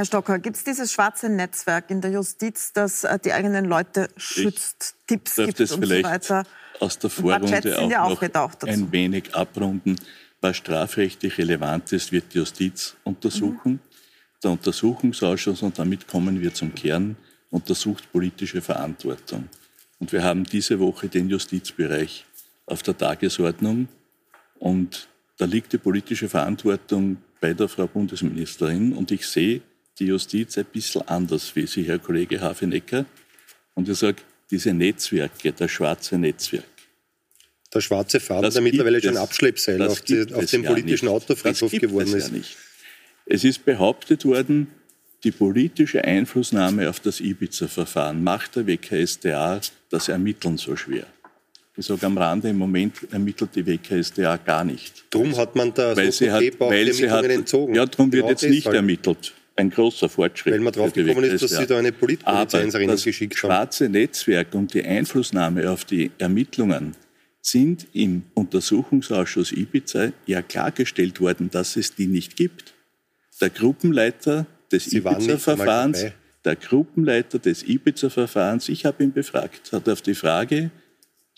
Herr 0.00 0.06
Stocker, 0.06 0.38
gibt 0.38 0.56
es 0.56 0.64
dieses 0.64 0.90
schwarze 0.92 1.28
Netzwerk 1.28 1.90
in 1.90 2.00
der 2.00 2.10
Justiz, 2.10 2.72
das 2.72 3.04
äh, 3.04 3.18
die 3.22 3.34
eigenen 3.34 3.66
Leute 3.66 4.08
schützt, 4.16 4.94
ich 5.00 5.06
Tipps 5.06 5.36
gibt 5.36 5.60
das 5.60 5.72
und 5.72 5.86
so 5.86 6.02
weiter? 6.02 6.44
Aus 6.78 6.98
der 6.98 7.10
Vorrunde 7.10 7.78
auch 7.78 7.90
ja 7.90 8.08
noch 8.08 8.22
ein 8.66 8.92
wenig 8.92 9.34
abrunden. 9.34 9.96
Was 10.40 10.56
strafrechtlich 10.56 11.36
relevant 11.36 11.92
ist, 11.92 12.12
wird 12.12 12.32
die 12.32 12.38
Justiz 12.38 12.96
untersuchen. 13.04 13.72
Mhm. 13.72 13.80
Der 14.42 14.52
Untersuchungsausschuss, 14.52 15.60
und 15.60 15.78
damit 15.78 16.08
kommen 16.08 16.40
wir 16.40 16.54
zum 16.54 16.74
Kern, 16.74 17.16
untersucht 17.50 18.10
politische 18.10 18.62
Verantwortung. 18.62 19.50
Und 19.98 20.12
wir 20.12 20.24
haben 20.24 20.44
diese 20.44 20.80
Woche 20.80 21.10
den 21.10 21.28
Justizbereich 21.28 22.24
auf 22.64 22.82
der 22.82 22.96
Tagesordnung. 22.96 23.88
Und 24.58 25.08
da 25.36 25.44
liegt 25.44 25.74
die 25.74 25.78
politische 25.78 26.30
Verantwortung 26.30 27.18
bei 27.38 27.52
der 27.52 27.68
Frau 27.68 27.86
Bundesministerin. 27.86 28.94
Und 28.94 29.10
ich 29.10 29.26
sehe 29.26 29.60
die 30.00 30.06
Justiz 30.06 30.58
ein 30.58 30.64
bisschen 30.64 31.02
anders 31.02 31.54
wie 31.54 31.66
Sie, 31.66 31.84
Herr 31.84 31.98
Kollege 31.98 32.40
Hafenecker. 32.40 33.04
Und 33.74 33.88
ich 33.88 33.98
sage, 33.98 34.16
diese 34.50 34.72
Netzwerke, 34.72 35.52
das 35.52 35.70
schwarze 35.70 36.18
Netzwerk. 36.18 36.64
Der 37.72 37.80
schwarze 37.80 38.18
Faden, 38.18 38.50
der 38.50 38.62
mittlerweile 38.62 39.00
schon 39.00 39.16
Abschleppseil 39.16 39.80
auf, 39.82 40.00
die, 40.00 40.26
auf 40.34 40.46
dem 40.46 40.64
politischen 40.64 41.06
ja 41.06 41.12
Autofriedhof 41.12 41.70
geworden 41.70 42.16
ist. 42.16 42.32
Ja 42.32 42.40
es 43.26 43.44
ist 43.44 43.64
behauptet 43.64 44.24
worden, 44.24 44.66
die 45.22 45.30
politische 45.30 46.02
Einflussnahme 46.02 46.88
auf 46.88 46.98
das 46.98 47.20
Ibiza-Verfahren 47.20 48.24
macht 48.24 48.56
der 48.56 48.66
WKStA 48.66 49.60
das 49.88 50.08
Ermitteln 50.08 50.56
so 50.56 50.74
schwer. 50.74 51.06
Ich 51.76 51.86
sage 51.86 52.06
am 52.06 52.18
Rande, 52.18 52.48
im 52.48 52.58
Moment 52.58 52.96
ermittelt 53.12 53.50
die 53.54 53.64
WKStA 53.64 54.36
gar 54.38 54.64
nicht. 54.64 55.04
Darum 55.10 55.36
hat 55.36 55.54
man 55.54 55.72
da 55.72 55.96
weil 55.96 56.10
so 56.10 56.24
sie 56.24 56.32
hat, 56.32 56.42
weil 56.58 56.92
sie 56.92 57.08
hat, 57.08 57.24
entzogen. 57.26 57.74
Ja, 57.74 57.86
darum 57.86 58.10
wird 58.10 58.22
genau 58.22 58.30
jetzt 58.30 58.42
nicht 58.42 58.66
ermittelt 58.66 59.32
ein 59.60 59.70
großer 59.70 60.08
Fortschritt. 60.08 60.54
Weil 60.54 60.60
man 60.60 60.72
drauf 60.72 60.92
gekommen 60.92 61.24
ist, 61.24 61.42
dass 61.42 61.56
Sie 61.56 61.66
da 61.66 61.78
eine 61.78 61.92
Politpolizei 61.92 62.62
ins 62.62 62.74
Rennen 62.74 62.96
geschickt 62.96 63.34
haben. 63.42 63.48
Das 63.48 63.56
schwarze 63.56 63.88
Netzwerk 63.88 64.54
und 64.54 64.74
die 64.74 64.84
Einflussnahme 64.84 65.70
auf 65.70 65.84
die 65.84 66.10
Ermittlungen 66.18 66.94
sind 67.42 67.86
im 67.92 68.22
Untersuchungsausschuss 68.34 69.52
Ibiza 69.52 70.12
ja 70.26 70.42
klargestellt 70.42 71.20
worden, 71.20 71.50
dass 71.50 71.76
es 71.76 71.94
die 71.94 72.06
nicht 72.06 72.36
gibt. 72.36 72.74
Der 73.40 73.50
Gruppenleiter 73.50 74.46
des 74.70 74.92
Ibiza-Verfahrens, 74.92 76.06
der 76.44 76.56
Gruppenleiter 76.56 77.38
des 77.38 77.62
Ibiza-Verfahrens, 77.66 78.68
ich 78.68 78.84
habe 78.84 79.02
ihn 79.02 79.12
befragt, 79.12 79.72
hat 79.72 79.88
auf 79.88 80.02
die 80.02 80.14
Frage, 80.14 80.70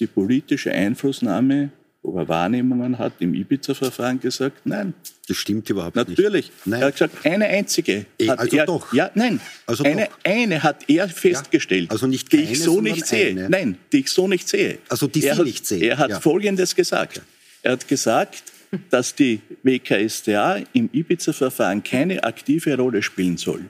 die 0.00 0.08
politische 0.08 0.72
Einflussnahme 0.72 1.70
ob 2.02 2.16
er 2.16 2.28
Wahrnehmungen 2.28 2.98
hat, 2.98 3.14
im 3.20 3.34
Ibiza-Verfahren 3.34 4.20
gesagt, 4.20 4.66
nein. 4.66 4.94
Das 5.28 5.36
stimmt 5.36 5.70
überhaupt 5.70 5.94
Natürlich. 5.94 6.50
nicht. 6.50 6.66
Natürlich. 6.66 6.80
Er 6.80 6.86
hat 6.86 6.94
gesagt, 6.94 7.26
eine 7.26 7.46
einzige. 7.46 8.06
E, 8.18 8.28
hat 8.28 8.40
also 8.40 8.56
er, 8.56 8.66
doch. 8.66 8.92
Ja, 8.92 9.10
nein. 9.14 9.40
Also 9.66 9.84
eine, 9.84 10.06
doch. 10.06 10.18
eine 10.24 10.62
hat 10.62 10.88
er 10.88 11.08
festgestellt, 11.08 11.84
ja. 11.84 11.90
also 11.90 12.08
nicht 12.08 12.28
keine, 12.28 12.44
die 12.44 12.52
ich 12.52 12.62
so 12.62 12.80
nicht 12.80 13.06
sehe. 13.06 13.30
Eine. 13.30 13.48
Nein, 13.48 13.78
die 13.92 14.00
ich 14.00 14.08
so 14.08 14.26
nicht 14.26 14.48
sehe. 14.48 14.78
Also 14.88 15.06
die 15.06 15.24
er 15.24 15.34
Sie 15.34 15.40
hat, 15.40 15.46
nicht 15.46 15.66
sehen. 15.66 15.82
Er 15.82 15.98
hat 15.98 16.10
ja. 16.10 16.20
Folgendes 16.20 16.74
gesagt. 16.74 17.22
Er 17.62 17.72
hat 17.72 17.86
gesagt, 17.86 18.42
dass 18.90 19.14
die 19.14 19.40
WKStA 19.62 20.60
im 20.72 20.90
Ibiza-Verfahren 20.92 21.84
keine 21.84 22.24
aktive 22.24 22.76
Rolle 22.76 23.02
spielen 23.02 23.36
soll 23.36 23.68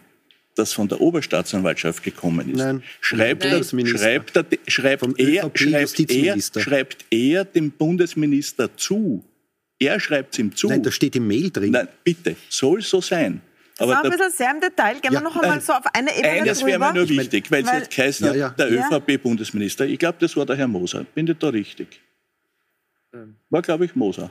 das 0.54 0.72
von 0.72 0.88
der 0.88 1.00
Oberstaatsanwaltschaft 1.00 2.02
gekommen 2.02 2.50
ist, 2.50 2.58
Nein. 2.58 2.82
schreibt. 3.00 3.44
Er, 3.44 3.64
schreibt, 3.64 3.74
er, 3.74 3.98
schreibt, 3.98 4.36
er, 4.36 4.44
schreibt, 4.68 6.10
er, 6.10 6.62
schreibt 6.62 7.04
er 7.10 7.44
dem 7.44 7.70
Bundesminister 7.70 8.76
zu. 8.76 9.24
Er 9.82 9.98
schreibt 9.98 10.34
es 10.34 10.38
ihm 10.38 10.54
zu. 10.54 10.68
Nein, 10.68 10.82
da 10.82 10.92
steht 10.92 11.16
im 11.16 11.26
Mail 11.26 11.50
drin. 11.50 11.72
Nein, 11.72 11.88
bitte, 12.04 12.36
soll 12.48 12.82
so 12.82 13.00
sein. 13.00 13.40
Aber 13.78 13.94
das 13.94 13.96
war 13.96 14.04
ein 14.04 14.10
bisschen 14.10 14.30
sehr 14.30 14.50
im 14.52 14.60
Detail. 14.60 15.00
Gehen 15.00 15.12
ja. 15.12 15.20
wir 15.20 15.22
noch 15.22 15.36
einmal 15.36 15.60
so 15.60 15.72
auf 15.72 15.84
eine 15.92 16.16
Ebene 16.16 16.28
Eines 16.28 16.64
wäre 16.64 16.78
mir 16.78 16.92
nur 16.92 17.08
wichtig, 17.08 17.50
weil, 17.50 17.66
weil 17.66 17.82
es 17.82 17.88
jetzt 17.88 17.98
heißt, 17.98 18.20
ja, 18.20 18.34
ja. 18.34 18.48
der 18.50 18.70
ÖVP-Bundesminister, 18.70 19.86
ich 19.86 19.98
glaube, 19.98 20.18
das 20.20 20.36
war 20.36 20.46
der 20.46 20.56
Herr 20.56 20.68
Moser. 20.68 21.04
Bin 21.14 21.26
ich 21.26 21.36
da 21.38 21.48
richtig? 21.48 22.00
Ähm. 23.12 23.36
War, 23.50 23.62
glaube 23.62 23.84
ich, 23.86 23.96
Moser. 23.96 24.30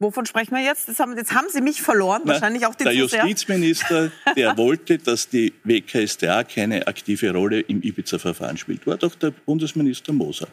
Wovon 0.00 0.26
sprechen 0.26 0.56
wir 0.56 0.62
jetzt? 0.62 0.98
Haben, 0.98 1.16
jetzt 1.16 1.32
haben 1.32 1.46
Sie 1.50 1.60
mich 1.60 1.80
verloren, 1.80 2.22
Na, 2.24 2.32
wahrscheinlich 2.32 2.66
auch 2.66 2.74
den 2.74 2.86
Der 2.86 2.94
Justizminister, 2.94 4.10
der 4.36 4.56
wollte, 4.56 4.98
dass 4.98 5.28
die 5.28 5.52
WKStA 5.62 6.42
keine 6.42 6.86
aktive 6.88 7.30
Rolle 7.30 7.60
im 7.60 7.80
Ibiza-Verfahren 7.80 8.56
spielt, 8.56 8.86
war 8.88 8.96
doch 8.96 9.14
der 9.14 9.30
Bundesminister 9.30 10.12
Moser. 10.12 10.48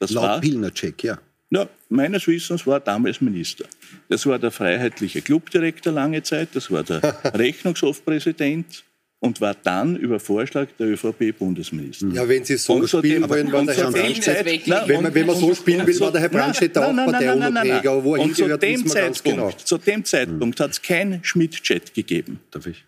Das 0.00 0.10
Laut 0.10 0.24
war, 0.24 0.40
Pilnacek, 0.40 1.04
ja. 1.04 1.18
Ja, 1.50 1.66
meines 1.88 2.26
Wissens 2.26 2.66
war 2.66 2.78
damals 2.78 3.20
Minister. 3.20 3.64
Das 4.08 4.26
war 4.26 4.38
der 4.38 4.50
freiheitliche 4.50 5.22
Clubdirektor 5.22 5.92
lange 5.92 6.22
Zeit, 6.22 6.50
das 6.52 6.70
war 6.70 6.82
der 6.82 7.00
Rechnungshofpräsident 7.34 8.84
und 9.20 9.40
war 9.40 9.54
dann 9.54 9.96
über 9.96 10.20
Vorschlag 10.20 10.68
der 10.78 10.88
ÖVP-Bundesminister. 10.88 12.06
Ja, 12.12 12.28
wenn 12.28 12.44
Sie 12.44 12.56
so 12.56 12.86
spielen 12.86 13.28
wollen, 13.28 13.52
war 13.52 13.64
der 13.64 13.76
Herr 13.76 13.90
Brandstätter, 13.90 14.88
wenn, 14.88 15.02
man, 15.02 15.14
wenn 15.14 15.26
man 15.26 15.36
so 15.36 15.54
spielen 15.54 15.86
will, 15.86 15.98
war 16.00 16.12
der 16.12 16.20
Herr 16.20 16.28
Brandstätter 16.28 16.86
auch 16.86 16.94
Parteiunabhängiger, 16.94 17.90
aber 17.90 18.04
wo 18.04 18.14
er 18.14 18.22
hingehört, 18.22 18.62
dem 18.62 18.86
Zeitpunkt, 18.86 19.24
genau. 19.24 19.50
Zu 19.50 19.78
dem 19.78 20.04
Zeitpunkt 20.04 20.60
hat 20.60 20.70
es 20.70 20.82
keinen 20.82 21.24
Schmidt-Chat 21.24 21.94
gegeben. 21.94 22.40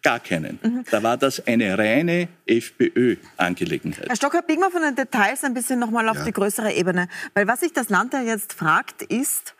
Gar 0.02 0.20
keinen. 0.20 0.58
Mhm. 0.62 0.84
Da 0.90 1.02
war 1.02 1.16
das 1.16 1.44
eine 1.46 1.76
reine 1.76 2.28
FPÖ-Angelegenheit. 2.46 4.08
Herr 4.08 4.16
Stocker, 4.16 4.42
biegen 4.42 4.60
wir 4.60 4.70
von 4.70 4.82
den 4.82 4.94
Details 4.94 5.42
ein 5.42 5.54
bisschen 5.54 5.80
nochmal 5.80 6.08
auf 6.08 6.18
ja. 6.18 6.24
die 6.24 6.32
größere 6.32 6.72
Ebene. 6.72 7.08
Weil 7.34 7.48
was 7.48 7.60
sich 7.60 7.72
das 7.72 7.88
Land 7.88 8.12
ja 8.12 8.22
jetzt 8.22 8.52
fragt, 8.52 9.02
ist, 9.02 9.54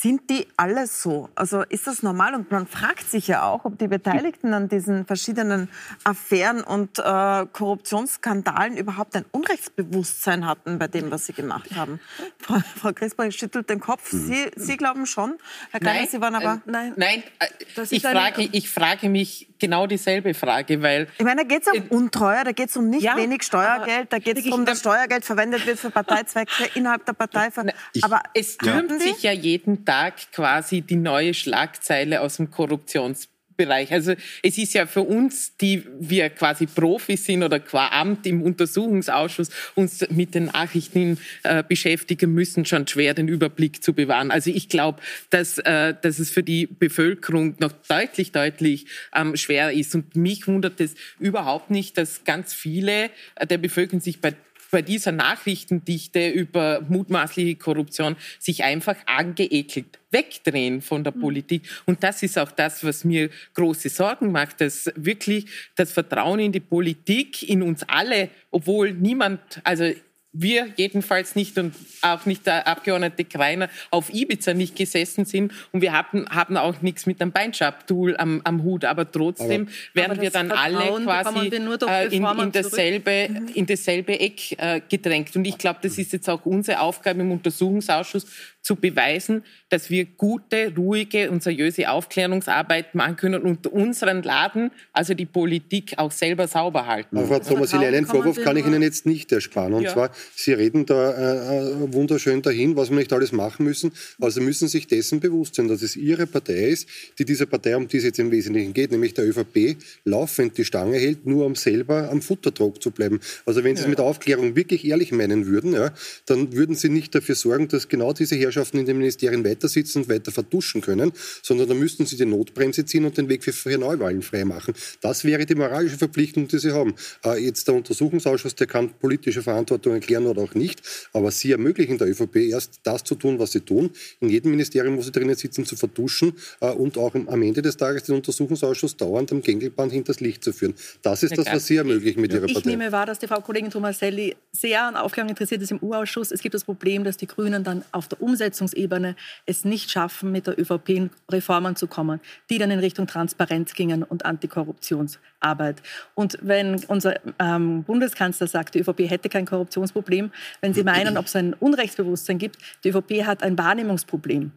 sind 0.00 0.28
die 0.28 0.46
alle 0.56 0.86
so? 0.86 1.30
Also 1.34 1.62
ist 1.62 1.86
das 1.86 2.02
normal? 2.02 2.34
Und 2.34 2.50
man 2.50 2.66
fragt 2.66 3.10
sich 3.10 3.28
ja 3.28 3.44
auch, 3.44 3.64
ob 3.64 3.78
die 3.78 3.88
Beteiligten 3.88 4.52
an 4.52 4.68
diesen 4.68 5.06
verschiedenen 5.06 5.68
Affären 6.02 6.62
und 6.62 6.98
äh, 6.98 7.46
Korruptionsskandalen 7.52 8.76
überhaupt 8.76 9.16
ein 9.16 9.24
Unrechtsbewusstsein 9.30 10.46
hatten 10.46 10.78
bei 10.78 10.88
dem, 10.88 11.10
was 11.10 11.26
sie 11.26 11.32
gemacht 11.32 11.74
haben. 11.76 12.00
Frau, 12.38 12.60
Frau 12.76 12.92
Griesbach 12.92 13.30
schüttelt 13.30 13.70
den 13.70 13.80
Kopf. 13.80 14.12
Mhm. 14.12 14.18
Sie, 14.26 14.50
sie 14.56 14.76
glauben 14.76 15.06
schon. 15.06 15.38
Herr 15.70 15.80
Kleiner, 15.80 16.00
nein, 16.00 16.08
Sie 16.10 16.20
waren 16.20 16.34
aber... 16.34 16.54
Äh, 16.66 16.70
nein, 16.70 16.92
nein 16.96 17.22
äh, 17.38 17.82
ich, 17.90 18.02
frage, 18.02 18.48
ich 18.50 18.68
frage 18.68 19.08
mich 19.08 19.53
genau 19.64 19.86
dieselbe 19.86 20.34
Frage, 20.34 20.82
weil... 20.82 21.08
Ich 21.18 21.24
meine, 21.24 21.42
da 21.42 21.48
geht 21.48 21.66
es 21.66 21.72
um 21.72 21.98
Untreue, 21.98 22.44
da 22.44 22.52
geht 22.52 22.68
es 22.68 22.76
um 22.76 22.88
nicht 22.88 23.02
ja, 23.02 23.16
wenig 23.16 23.42
Steuergeld, 23.42 24.12
da 24.12 24.18
geht 24.18 24.38
es 24.38 24.44
darum, 24.44 24.64
dass 24.64 24.80
Steuergeld 24.80 25.24
verwendet 25.24 25.66
wird 25.66 25.78
für 25.78 25.90
Parteizwecke 25.90 26.70
innerhalb 26.74 27.04
der 27.04 27.12
Partei. 27.12 27.48
Ich, 27.92 28.04
aber 28.04 28.22
es 28.34 28.56
türmt 28.56 29.00
sich 29.00 29.22
ja 29.22 29.32
jeden 29.32 29.84
Tag 29.84 30.14
quasi 30.32 30.80
die 30.80 30.96
neue 30.96 31.34
Schlagzeile 31.34 32.20
aus 32.20 32.36
dem 32.36 32.50
Korruptions 32.50 33.28
Bereich. 33.56 33.92
Also 33.92 34.14
es 34.42 34.58
ist 34.58 34.74
ja 34.74 34.86
für 34.86 35.02
uns, 35.02 35.56
die 35.56 35.84
wir 35.98 36.30
quasi 36.30 36.66
Profis 36.66 37.24
sind 37.24 37.42
oder 37.42 37.60
qua 37.60 37.88
Amt 37.88 38.26
im 38.26 38.42
Untersuchungsausschuss 38.42 39.50
uns 39.74 40.08
mit 40.10 40.34
den 40.34 40.46
Nachrichten 40.46 41.18
äh, 41.42 41.62
beschäftigen 41.62 42.32
müssen, 42.32 42.64
schon 42.64 42.86
schwer 42.86 43.14
den 43.14 43.28
Überblick 43.28 43.82
zu 43.82 43.92
bewahren. 43.92 44.30
Also 44.30 44.50
ich 44.50 44.68
glaube, 44.68 45.00
dass, 45.30 45.58
äh, 45.58 45.94
dass 46.00 46.18
es 46.18 46.30
für 46.30 46.42
die 46.42 46.66
Bevölkerung 46.66 47.54
noch 47.60 47.72
deutlich, 47.88 48.32
deutlich 48.32 48.86
ähm, 49.14 49.36
schwer 49.36 49.72
ist. 49.72 49.94
Und 49.94 50.16
mich 50.16 50.46
wundert 50.46 50.80
es 50.80 50.94
überhaupt 51.18 51.70
nicht, 51.70 51.98
dass 51.98 52.24
ganz 52.24 52.52
viele 52.52 53.10
der 53.48 53.58
Bevölkerung 53.58 54.00
sich 54.00 54.20
bei 54.20 54.34
bei 54.74 54.82
dieser 54.82 55.12
Nachrichtendichte 55.12 56.30
über 56.30 56.80
mutmaßliche 56.88 57.54
Korruption 57.54 58.16
sich 58.40 58.64
einfach 58.64 58.96
angeekelt 59.06 60.00
wegdrehen 60.10 60.82
von 60.82 61.04
der 61.04 61.14
mhm. 61.14 61.20
Politik. 61.20 61.62
Und 61.86 62.02
das 62.02 62.24
ist 62.24 62.36
auch 62.36 62.50
das, 62.50 62.82
was 62.82 63.04
mir 63.04 63.30
große 63.54 63.88
Sorgen 63.88 64.32
macht, 64.32 64.60
dass 64.60 64.90
wirklich 64.96 65.46
das 65.76 65.92
Vertrauen 65.92 66.40
in 66.40 66.50
die 66.50 66.58
Politik, 66.58 67.48
in 67.48 67.62
uns 67.62 67.84
alle, 67.84 68.30
obwohl 68.50 68.92
niemand, 68.94 69.40
also 69.62 69.92
wir 70.34 70.68
jedenfalls 70.76 71.36
nicht 71.36 71.56
und 71.58 71.74
auch 72.02 72.26
nicht 72.26 72.44
der 72.46 72.66
Abgeordnete 72.66 73.24
Kreiner 73.24 73.70
auf 73.90 74.12
Ibiza 74.12 74.52
nicht 74.52 74.76
gesessen 74.76 75.24
sind 75.24 75.52
und 75.72 75.80
wir 75.80 75.92
haben, 75.92 76.26
haben 76.28 76.56
auch 76.56 76.82
nichts 76.82 77.06
mit 77.06 77.22
einem 77.22 77.32
Beinschabtool 77.32 78.16
am, 78.18 78.40
am 78.44 78.62
Hut, 78.64 78.84
aber 78.84 79.10
trotzdem 79.10 79.62
aber, 79.62 79.70
werden 79.94 80.12
aber 80.12 80.22
wir 80.22 80.30
dann 80.30 80.50
alle 80.50 81.02
quasi 81.04 81.48
äh, 81.48 82.06
in, 82.06 82.24
in, 82.24 82.52
dasselbe, 82.52 83.28
in 83.54 83.66
dasselbe 83.66 84.18
Eck 84.18 84.58
äh, 84.58 84.80
gedrängt. 84.88 85.34
Und 85.36 85.46
ich 85.46 85.56
glaube, 85.56 85.78
das 85.82 85.96
ist 85.98 86.12
jetzt 86.12 86.28
auch 86.28 86.44
unsere 86.44 86.80
Aufgabe 86.80 87.20
im 87.20 87.30
Untersuchungsausschuss, 87.30 88.26
zu 88.64 88.76
beweisen, 88.76 89.44
dass 89.68 89.90
wir 89.90 90.06
gute, 90.06 90.72
ruhige 90.74 91.30
und 91.30 91.42
seriöse 91.42 91.90
Aufklärungsarbeit 91.90 92.94
machen 92.94 93.16
können 93.16 93.42
und 93.42 93.66
unseren 93.66 94.22
Laden, 94.22 94.70
also 94.94 95.12
die 95.12 95.26
Politik, 95.26 95.92
auch 95.98 96.10
selber 96.10 96.48
sauber 96.48 96.86
halten. 96.86 97.18
Aber 97.18 97.26
Frau 97.26 97.38
Thomasili, 97.40 97.84
einen 97.84 98.06
Vorwurf 98.06 98.42
kann 98.42 98.56
ich 98.56 98.66
Ihnen 98.66 98.80
jetzt 98.80 99.04
nicht 99.04 99.30
ersparen. 99.32 99.74
Und 99.74 99.82
ja. 99.82 99.92
zwar, 99.92 100.10
Sie 100.34 100.54
reden 100.54 100.86
da 100.86 101.10
äh, 101.10 101.58
äh, 101.58 101.92
wunderschön 101.92 102.40
dahin, 102.40 102.74
was 102.74 102.88
wir 102.88 102.96
nicht 102.96 103.12
alles 103.12 103.32
machen 103.32 103.64
müssen. 103.66 103.92
Also 104.18 104.40
müssen 104.40 104.66
sich 104.68 104.86
dessen 104.86 105.20
bewusst 105.20 105.56
sein, 105.56 105.68
dass 105.68 105.82
es 105.82 105.94
Ihre 105.94 106.26
Partei 106.26 106.68
ist, 106.68 106.88
die 107.18 107.26
dieser 107.26 107.44
Partei, 107.44 107.76
um 107.76 107.86
die 107.86 107.98
es 107.98 108.04
jetzt 108.04 108.18
im 108.18 108.30
Wesentlichen 108.30 108.72
geht, 108.72 108.92
nämlich 108.92 109.12
der 109.12 109.28
ÖVP, 109.28 109.76
laufend 110.04 110.56
die 110.56 110.64
Stange 110.64 110.96
hält, 110.96 111.26
nur 111.26 111.44
um 111.44 111.54
selber 111.54 112.10
am 112.10 112.22
Futtertrog 112.22 112.82
zu 112.82 112.92
bleiben. 112.92 113.20
Also 113.44 113.62
wenn 113.62 113.76
Sie 113.76 113.82
ja. 113.82 113.88
es 113.88 113.90
mit 113.90 114.00
Aufklärung 114.00 114.56
wirklich 114.56 114.86
ehrlich 114.86 115.12
meinen 115.12 115.44
würden, 115.44 115.74
ja, 115.74 115.92
dann 116.24 116.54
würden 116.54 116.76
Sie 116.76 116.88
nicht 116.88 117.14
dafür 117.14 117.34
sorgen, 117.34 117.68
dass 117.68 117.88
genau 117.88 118.14
diese 118.14 118.36
Herrschaft 118.36 118.53
Herrschaften 118.54 118.78
in 118.78 118.86
den 118.86 118.98
Ministerien 118.98 119.44
weiter 119.44 119.68
sitzen 119.68 120.02
und 120.02 120.08
weiter 120.08 120.32
vertuschen 120.32 120.80
können, 120.80 121.12
sondern 121.42 121.68
da 121.68 121.74
müssten 121.74 122.06
sie 122.06 122.16
die 122.16 122.24
Notbremse 122.24 122.84
ziehen 122.84 123.04
und 123.04 123.16
den 123.16 123.28
Weg 123.28 123.44
für, 123.44 123.52
für 123.52 123.76
Neuwahlen 123.76 124.22
freimachen. 124.22 124.74
Das 125.00 125.24
wäre 125.24 125.44
die 125.44 125.54
moralische 125.54 125.98
Verpflichtung, 125.98 126.48
die 126.48 126.58
sie 126.58 126.72
haben. 126.72 126.94
Äh, 127.24 127.44
jetzt 127.44 127.66
der 127.68 127.74
Untersuchungsausschuss, 127.74 128.54
der 128.54 128.66
kann 128.66 128.90
politische 128.90 129.42
Verantwortung 129.42 129.94
erklären 129.94 130.26
oder 130.26 130.42
auch 130.42 130.54
nicht, 130.54 130.82
aber 131.12 131.30
sie 131.30 131.52
ermöglichen 131.52 131.98
der 131.98 132.08
ÖVP 132.08 132.36
erst 132.36 132.80
das 132.84 133.04
zu 133.04 133.14
tun, 133.14 133.38
was 133.38 133.52
sie 133.52 133.60
tun. 133.60 133.90
In 134.20 134.28
jedem 134.28 134.52
Ministerium, 134.52 134.96
wo 134.96 135.02
sie 135.02 135.12
drinnen 135.12 135.34
sitzen, 135.34 135.64
zu 135.64 135.76
vertuschen 135.76 136.34
äh, 136.60 136.70
und 136.70 136.96
auch 136.96 137.14
am 137.14 137.42
Ende 137.42 137.62
des 137.62 137.76
Tages 137.76 138.04
den 138.04 138.16
Untersuchungsausschuss 138.16 138.96
dauernd 138.96 139.32
am 139.32 139.42
Gängelband 139.42 139.92
hinters 139.92 140.20
Licht 140.20 140.44
zu 140.44 140.52
führen. 140.52 140.74
Das 141.02 141.22
ist 141.22 141.36
das, 141.36 141.46
was 141.46 141.66
Sie 141.66 141.76
ermöglichen 141.76 142.20
mit 142.20 142.32
Ihrer 142.32 142.46
Partei. 142.46 142.58
Ich 142.58 142.64
nehme 142.64 142.92
wahr, 142.92 143.06
dass 143.06 143.18
die 143.18 143.26
Frau 143.26 143.40
Kollegin 143.40 143.70
Tomaselli 143.70 144.36
sehr 144.52 144.84
an 144.84 144.96
Aufklärung 144.96 145.30
interessiert 145.30 145.62
ist 145.62 145.72
im 145.72 145.78
U-Ausschuss. 145.82 146.30
Es 146.30 146.40
gibt 146.40 146.54
das 146.54 146.64
Problem, 146.64 147.04
dass 147.04 147.16
die 147.16 147.26
Grünen 147.26 147.64
dann 147.64 147.84
auf 147.92 148.08
der 148.08 148.20
Umsetzung 148.20 148.43
Umsetzungsebene 148.44 149.16
es 149.46 149.64
nicht 149.64 149.90
schaffen, 149.90 150.30
mit 150.30 150.46
der 150.46 150.58
ÖVP 150.58 151.10
Reformen 151.30 151.76
zu 151.76 151.86
kommen, 151.86 152.20
die 152.50 152.58
dann 152.58 152.70
in 152.70 152.78
Richtung 152.78 153.06
Transparenz 153.06 153.74
gingen 153.74 154.02
und 154.02 154.24
Antikorruptionsarbeit. 154.24 155.82
Und 156.14 156.38
wenn 156.42 156.84
unser 156.84 157.14
ähm, 157.38 157.84
Bundeskanzler 157.84 158.46
sagt, 158.46 158.74
die 158.74 158.80
ÖVP 158.80 159.10
hätte 159.10 159.28
kein 159.28 159.46
Korruptionsproblem, 159.46 160.30
wenn 160.60 160.74
Sie 160.74 160.84
meinen, 160.84 161.16
ob 161.16 161.26
es 161.26 161.36
ein 161.36 161.54
Unrechtsbewusstsein 161.54 162.38
gibt, 162.38 162.58
die 162.84 162.90
ÖVP 162.90 163.24
hat 163.24 163.42
ein 163.42 163.56
Wahrnehmungsproblem. 163.56 164.52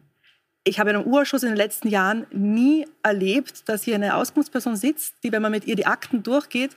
Ich 0.64 0.78
habe 0.78 0.90
in 0.90 0.96
einem 0.96 1.06
Urschuss 1.06 1.42
in 1.42 1.48
den 1.48 1.56
letzten 1.56 1.88
Jahren 1.88 2.26
nie 2.30 2.86
erlebt, 3.02 3.68
dass 3.68 3.84
hier 3.84 3.94
eine 3.94 4.16
Auskunftsperson 4.16 4.76
sitzt, 4.76 5.14
die, 5.22 5.32
wenn 5.32 5.40
man 5.40 5.52
mit 5.52 5.66
ihr 5.66 5.76
die 5.76 5.86
Akten 5.86 6.22
durchgeht, 6.22 6.76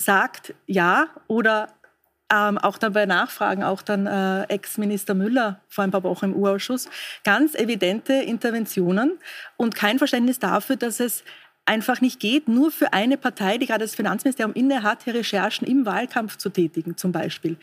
sagt 0.00 0.54
ja 0.66 1.08
oder 1.26 1.68
ähm, 2.32 2.58
auch 2.58 2.78
dann 2.78 2.92
bei 2.92 3.06
Nachfragen, 3.06 3.62
auch 3.62 3.82
dann 3.82 4.06
äh, 4.06 4.42
Ex-Minister 4.44 5.14
Müller 5.14 5.60
vor 5.68 5.84
ein 5.84 5.90
paar 5.90 6.02
Wochen 6.02 6.26
im 6.26 6.36
U-Ausschuss, 6.36 6.88
ganz 7.24 7.54
evidente 7.54 8.12
Interventionen 8.12 9.18
und 9.56 9.74
kein 9.74 9.98
Verständnis 9.98 10.38
dafür, 10.38 10.76
dass 10.76 11.00
es 11.00 11.24
einfach 11.64 12.00
nicht 12.00 12.18
geht, 12.18 12.48
nur 12.48 12.70
für 12.70 12.92
eine 12.92 13.18
Partei, 13.18 13.58
die 13.58 13.66
gerade 13.66 13.84
das 13.84 13.94
Finanzministerium 13.94 14.54
inne 14.54 14.82
hat, 14.82 15.04
hier 15.04 15.14
Recherchen 15.14 15.66
im 15.66 15.84
Wahlkampf 15.84 16.38
zu 16.38 16.48
tätigen, 16.48 16.96
zum 16.96 17.12
Beispiel. 17.12 17.56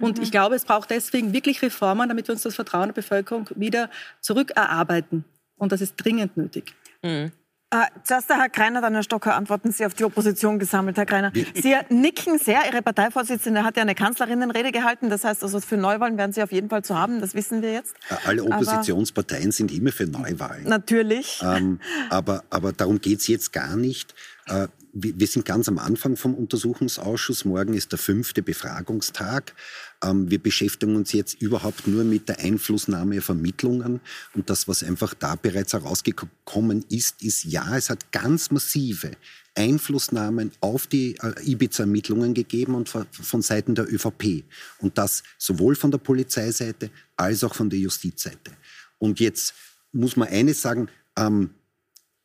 Und 0.00 0.18
mhm. 0.18 0.24
ich 0.24 0.32
glaube, 0.32 0.56
es 0.56 0.64
braucht 0.64 0.90
deswegen 0.90 1.32
wirklich 1.32 1.62
Reformen, 1.62 2.08
damit 2.08 2.26
wir 2.26 2.32
uns 2.32 2.42
das 2.42 2.56
Vertrauen 2.56 2.88
der 2.88 2.94
Bevölkerung 2.94 3.48
wieder 3.54 3.88
zurückerarbeiten. 4.20 5.24
Und 5.56 5.70
das 5.70 5.80
ist 5.80 5.94
dringend 5.96 6.36
nötig. 6.36 6.74
Mhm. 7.02 7.30
Äh, 7.72 7.86
zuerst 8.04 8.28
der 8.28 8.36
Herr 8.36 8.50
Kreiner, 8.50 8.82
dann 8.82 8.92
Herr 8.92 9.02
Stocker, 9.02 9.34
antworten 9.34 9.72
Sie 9.72 9.86
auf 9.86 9.94
die 9.94 10.04
Opposition 10.04 10.58
gesammelt, 10.58 10.98
Herr 10.98 11.06
Kreiner. 11.06 11.32
Sie 11.54 11.74
nicken 11.88 12.38
sehr. 12.38 12.60
Ihre 12.70 12.82
Parteivorsitzende 12.82 13.64
hat 13.64 13.78
ja 13.78 13.82
eine 13.82 13.94
Kanzlerinnenrede 13.94 14.72
gehalten. 14.72 15.08
Das 15.08 15.24
heißt, 15.24 15.42
also 15.42 15.58
für 15.58 15.78
Neuwahlen 15.78 16.18
werden 16.18 16.34
Sie 16.34 16.42
auf 16.42 16.52
jeden 16.52 16.68
Fall 16.68 16.84
zu 16.84 16.98
haben. 16.98 17.22
Das 17.22 17.34
wissen 17.34 17.62
wir 17.62 17.72
jetzt. 17.72 17.94
Alle 18.26 18.44
Oppositionsparteien 18.44 19.44
aber 19.44 19.52
sind 19.52 19.72
immer 19.72 19.90
für 19.90 20.04
Neuwahlen. 20.04 20.64
Natürlich. 20.64 21.40
Ähm, 21.42 21.80
aber, 22.10 22.44
aber 22.50 22.74
darum 22.74 23.00
geht 23.00 23.20
es 23.20 23.26
jetzt 23.26 23.54
gar 23.54 23.74
nicht. 23.74 24.14
Äh, 24.48 24.68
wir 24.92 25.26
sind 25.26 25.46
ganz 25.46 25.66
am 25.68 25.78
Anfang 25.78 26.16
vom 26.16 26.34
Untersuchungsausschuss. 26.34 27.46
Morgen 27.46 27.72
ist 27.72 27.92
der 27.92 27.98
fünfte 27.98 28.42
Befragungstag. 28.42 29.54
Ähm, 30.02 30.30
wir 30.30 30.42
beschäftigen 30.42 30.96
uns 30.96 31.12
jetzt 31.12 31.40
überhaupt 31.40 31.86
nur 31.86 32.04
mit 32.04 32.28
der 32.28 32.40
Einflussnahme 32.40 33.20
Vermittlungen. 33.20 34.00
Und 34.34 34.50
das, 34.50 34.68
was 34.68 34.82
einfach 34.82 35.14
da 35.14 35.36
bereits 35.36 35.72
herausgekommen 35.72 36.84
ist, 36.88 37.22
ist, 37.22 37.44
ja, 37.44 37.76
es 37.76 37.90
hat 37.90 38.12
ganz 38.12 38.50
massive 38.50 39.12
Einflussnahmen 39.54 40.52
auf 40.60 40.86
die 40.86 41.16
äh, 41.22 41.32
Ibiza-Ermittlungen 41.44 42.34
gegeben 42.34 42.74
und 42.74 42.88
von 42.88 43.42
Seiten 43.42 43.74
der 43.74 43.92
ÖVP. 43.92 44.44
Und 44.78 44.98
das 44.98 45.22
sowohl 45.38 45.76
von 45.76 45.90
der 45.90 45.98
Polizeiseite 45.98 46.90
als 47.16 47.44
auch 47.44 47.54
von 47.54 47.68
der 47.68 47.78
Justizseite. 47.78 48.52
Und 48.98 49.20
jetzt 49.20 49.54
muss 49.92 50.16
man 50.16 50.28
eines 50.28 50.62
sagen, 50.62 50.88
ähm, 51.16 51.50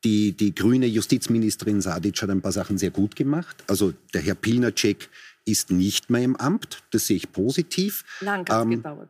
die, 0.04 0.32
die 0.34 0.54
grüne 0.54 0.86
Justizministerin 0.86 1.82
Sadic 1.82 2.22
hat 2.22 2.30
ein 2.30 2.42
paar 2.42 2.52
Sachen 2.52 2.78
sehr 2.78 2.92
gut 2.92 3.16
gemacht. 3.16 3.64
Also 3.68 3.94
der 4.14 4.22
Herr 4.22 4.36
Pilnacek 4.36 5.10
ist 5.46 5.72
nicht 5.72 6.10
mehr 6.10 6.24
im 6.24 6.36
Amt. 6.36 6.84
Das 6.92 7.08
sehe 7.08 7.18
ich 7.18 7.32
positiv. 7.32 8.04
Lang 8.22 8.48
hat 8.50 8.64
ähm, 8.64 8.70
gedauert. 8.72 9.10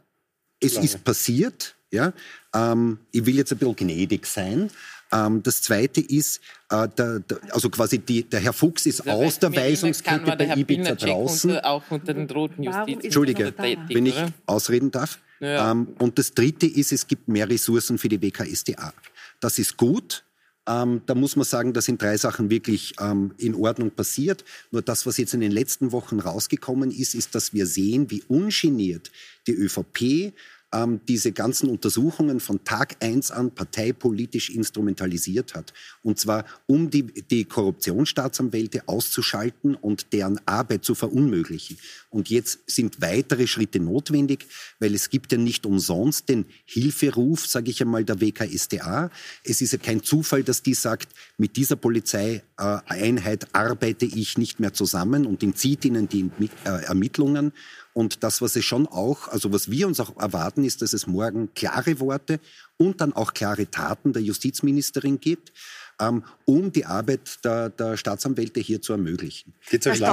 Es 0.59 0.75
Lange. 0.75 0.85
ist 0.85 1.03
passiert. 1.03 1.75
Ja? 1.91 2.13
Ähm, 2.53 2.99
ich 3.11 3.25
will 3.25 3.35
jetzt 3.35 3.51
ein 3.51 3.57
bisschen 3.57 3.75
gnädig 3.75 4.25
sein. 4.25 4.69
Ähm, 5.11 5.41
das 5.43 5.61
Zweite 5.61 6.01
ist, 6.01 6.41
äh, 6.69 6.87
der, 6.97 7.19
der, 7.19 7.39
also 7.51 7.69
quasi 7.69 7.99
die, 7.99 8.23
der 8.23 8.39
Herr 8.39 8.53
Fuchs 8.53 8.85
ist 8.85 9.05
der 9.05 9.13
aus 9.13 9.39
der 9.39 9.55
Weisungskette 9.55 10.35
bei 10.35 10.55
Ibiza 10.55 10.95
draußen. 10.95 11.51
Unter, 11.51 11.65
auch 11.65 11.83
unter 11.89 12.13
den 12.13 12.29
roten 12.29 12.63
Justiz. 12.63 13.03
Entschuldige, 13.03 13.53
wenn 13.57 14.05
ich 14.05 14.15
ausreden 14.45 14.91
darf. 14.91 15.19
Ja. 15.39 15.71
Ähm, 15.71 15.89
und 15.99 16.17
das 16.17 16.33
Dritte 16.33 16.65
ist, 16.65 16.91
es 16.91 17.07
gibt 17.07 17.27
mehr 17.27 17.49
Ressourcen 17.49 17.97
für 17.97 18.09
die 18.09 18.21
WKSDA. 18.21 18.93
Das 19.39 19.59
ist 19.59 19.77
gut. 19.77 20.23
Ähm, 20.67 21.01
da 21.05 21.15
muss 21.15 21.35
man 21.35 21.45
sagen, 21.45 21.73
da 21.73 21.81
sind 21.81 22.01
drei 22.01 22.17
Sachen 22.17 22.49
wirklich 22.49 22.95
ähm, 22.99 23.33
in 23.37 23.55
Ordnung 23.55 23.91
passiert. 23.91 24.43
Nur 24.71 24.81
das, 24.81 25.05
was 25.05 25.17
jetzt 25.17 25.33
in 25.33 25.39
den 25.39 25.51
letzten 25.51 25.91
Wochen 25.93 26.19
rausgekommen 26.19 26.91
ist, 26.91 27.15
ist, 27.15 27.35
dass 27.35 27.53
wir 27.53 27.65
sehen, 27.65 28.11
wie 28.11 28.23
ungeniert 28.27 29.11
die 29.47 29.53
ÖVP 29.53 30.33
ähm, 30.73 30.99
diese 31.07 31.31
ganzen 31.31 31.69
Untersuchungen 31.69 32.39
von 32.39 32.63
Tag 32.63 32.97
eins 32.99 33.31
an 33.31 33.51
parteipolitisch 33.51 34.49
instrumentalisiert 34.49 35.55
hat. 35.55 35.73
Und 36.03 36.19
zwar, 36.19 36.45
um 36.65 36.89
die, 36.89 37.03
die 37.03 37.45
Korruptionsstaatsanwälte 37.45 38.87
auszuschalten 38.87 39.75
und 39.75 40.11
deren 40.11 40.39
Arbeit 40.45 40.83
zu 40.83 40.93
verunmöglichen. 40.93 41.77
Und 42.09 42.29
jetzt 42.29 42.59
sind 42.67 43.01
weitere 43.01 43.47
Schritte 43.47 43.79
notwendig, 43.79 44.47
weil 44.79 44.93
es 44.93 45.09
gibt 45.09 45.31
ja 45.31 45.37
nicht 45.37 45.65
umsonst 45.65 46.29
den 46.29 46.45
Hilferuf, 46.65 47.45
sage 47.45 47.71
ich 47.71 47.81
einmal, 47.81 48.03
der 48.03 48.19
WKSDA. 48.19 49.09
Es 49.43 49.61
ist 49.61 49.71
ja 49.71 49.77
kein 49.77 50.03
Zufall, 50.03 50.43
dass 50.43 50.63
die 50.63 50.73
sagt, 50.73 51.09
mit 51.37 51.55
dieser 51.55 51.75
Polizeieinheit 51.77 53.47
arbeite 53.53 54.05
ich 54.05 54.37
nicht 54.37 54.59
mehr 54.59 54.73
zusammen 54.73 55.25
und 55.25 55.43
entzieht 55.43 55.85
ihnen 55.85 56.09
die 56.09 56.29
äh, 56.65 56.83
Ermittlungen. 56.85 57.53
Und 57.97 58.21
das, 58.21 58.43
was 58.43 58.55
es 58.55 58.63
schon 58.63 58.85
auch, 58.85 59.27
also 59.29 59.51
was 59.51 59.71
wir 59.71 59.87
uns 59.87 59.99
auch 59.99 60.15
erwarten, 60.17 60.63
ist, 60.63 60.83
dass 60.83 60.93
es 60.93 61.07
morgen 61.07 61.51
klare 61.55 61.99
Worte 61.99 62.39
und 62.77 63.01
dann 63.01 63.11
auch 63.11 63.33
klare 63.33 63.71
Taten 63.71 64.13
der 64.13 64.21
Justizministerin 64.21 65.19
gibt, 65.19 65.51
ähm, 65.99 66.23
um 66.45 66.71
die 66.71 66.85
Arbeit 66.85 67.43
der, 67.43 67.71
der 67.71 67.97
Staatsanwälte 67.97 68.59
hier 68.59 68.83
zu 68.83 68.93
ermöglichen. 68.93 69.55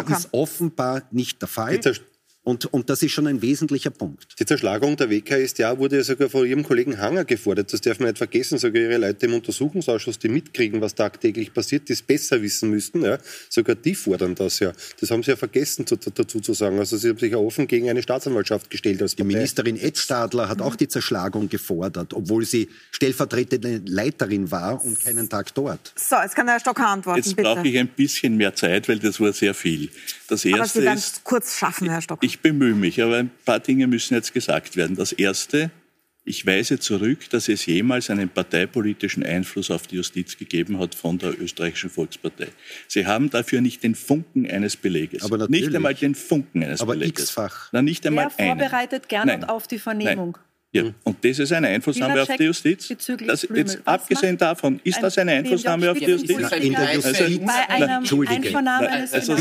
Das 0.08 0.22
ist 0.22 0.32
offenbar 0.32 1.02
nicht 1.10 1.42
der 1.42 1.48
Fall. 1.48 1.74
Und, 2.44 2.66
und 2.66 2.90
das 2.90 3.02
ist 3.02 3.12
schon 3.12 3.26
ein 3.26 3.40
wesentlicher 3.40 3.90
Punkt. 3.90 4.26
Die 4.38 4.44
Zerschlagung 4.44 4.96
der 4.96 5.09
WKStA 5.09 5.78
wurde 5.78 5.96
ja 5.96 6.04
sogar 6.04 6.28
von 6.28 6.46
Ihrem 6.46 6.62
Kollegen 6.62 6.98
Hanger 6.98 7.24
gefordert. 7.24 7.72
Das 7.72 7.80
darf 7.80 7.98
man 7.98 8.09
nicht 8.09 8.18
vergessen. 8.18 8.59
Sogar 8.59 8.83
Ihre 8.83 8.98
Leute 8.98 9.26
im 9.26 9.35
Untersuchungsausschuss, 9.35 10.18
die 10.18 10.28
mitkriegen, 10.28 10.83
was 10.83 10.94
tagtäglich 10.94 11.54
passiert, 11.54 11.88
die 11.88 11.94
es 11.94 12.02
besser 12.02 12.42
wissen 12.42 12.68
müssten. 12.68 13.02
Ja. 13.02 13.18
Sogar 13.48 13.74
die 13.74 13.94
fordern 13.94 14.35
das 14.35 14.61
ja. 14.61 14.72
Das 15.00 15.11
haben 15.11 15.22
Sie 15.22 15.30
ja 15.30 15.37
vergessen 15.37 15.87
zu, 15.87 15.96
dazu 15.96 16.40
zu 16.40 16.52
sagen. 16.52 16.78
Also 16.78 16.98
Sie 16.98 17.09
haben 17.09 17.18
sich 17.18 17.33
ja 17.33 17.38
offen 17.38 17.66
gegen 17.66 17.88
eine 17.88 18.02
Staatsanwaltschaft 18.02 18.68
gestellt. 18.68 19.00
Als 19.00 19.16
die 19.16 19.24
Ministerin 19.24 19.76
Ed 19.76 19.96
Stadler 19.96 20.48
hat 20.48 20.61
auch 20.61 20.76
die 20.76 20.88
Zerschlagung 20.88 21.48
gefordert, 21.48 22.12
obwohl 22.12 22.44
sie 22.44 22.68
stellvertretende 22.90 23.80
Leiterin 23.87 24.50
war 24.50 24.85
und 24.85 25.02
keinen 25.02 25.28
Tag 25.30 25.54
dort. 25.54 25.92
So, 25.96 26.16
jetzt 26.16 26.37
kann 26.37 26.46
der 26.46 26.54
Herr 26.54 26.61
Stocker 26.61 26.88
antworten. 26.88 27.22
Jetzt 27.22 27.37
brauche 27.37 27.66
ich 27.66 27.78
ein 27.78 27.88
bisschen 27.88 28.37
mehr 28.37 28.54
Zeit, 28.54 28.88
weil 28.88 28.98
das 28.98 29.18
war 29.18 29.33
sehr 29.33 29.54
viel. 29.54 29.88
Das 30.28 30.44
erste 30.44 30.61
Aber 30.61 30.68
Sie 30.68 30.83
werden 30.83 30.98
es 30.98 31.20
kurz 31.24 31.57
schaffen, 31.57 31.88
Herr 31.88 32.02
Stocker. 32.02 32.24
Ich 32.24 32.33
bemühe 32.40 32.74
mich, 32.74 33.02
aber 33.02 33.16
ein 33.18 33.30
paar 33.44 33.60
Dinge 33.60 33.86
müssen 33.86 34.14
jetzt 34.14 34.32
gesagt 34.32 34.76
werden. 34.76 34.96
Das 34.96 35.12
Erste, 35.12 35.70
Ich 36.26 36.46
weise 36.46 36.78
zurück, 36.78 37.28
dass 37.30 37.48
es 37.50 37.66
jemals 37.66 38.08
einen 38.08 38.30
parteipolitischen 38.30 39.22
Einfluss 39.24 39.70
auf 39.70 39.86
die 39.86 39.96
Justiz 39.96 40.38
gegeben 40.38 40.78
hat 40.78 40.94
von 40.94 41.18
der 41.18 41.38
österreichischen 41.38 41.90
Volkspartei. 41.90 42.48
Sie 42.88 43.04
haben 43.04 43.28
dafür 43.28 43.60
nicht 43.60 43.82
den 43.82 43.94
Funken 43.94 44.50
eines 44.50 44.74
Beleges. 44.76 45.22
Aber 45.22 45.36
natürlich. 45.36 45.66
Nicht 45.66 45.76
einmal 45.76 45.92
den 45.94 46.14
Funken 46.14 46.64
eines 46.64 46.80
Aber 46.80 46.94
Beleges. 46.94 47.24
x-fach. 47.24 47.68
Na, 47.72 47.82
nicht 47.82 48.06
einmal 48.06 48.30
Wer 48.38 48.46
vorbereitet 48.46 49.10
gerne 49.10 49.46
auf 49.50 49.66
die 49.68 49.78
Vernehmung? 49.78 50.38
Nein. 50.38 50.44
Ja, 50.74 50.82
und 51.04 51.24
das 51.24 51.38
ist 51.38 51.52
eine 51.52 51.68
Einflussnahme 51.68 52.20
auf 52.20 52.28
die 52.37 52.42
Justiz. 52.42 52.92
Das, 53.24 53.46
jetzt 53.54 53.78
abgesehen 53.84 54.37
davon, 54.37 54.80
ist 54.82 55.00
das 55.00 55.16
eine 55.18 55.30
Einflussnahme 55.30 55.88
auf 55.88 55.98
die 55.98 56.06
Justiz? 56.06 56.30
In 56.37 56.74
der 56.74 56.94
Justiz. 56.96 57.40
Bei 57.46 57.68
einer 57.68 57.98
Einvernahme 57.98 59.08
also, 59.12 59.34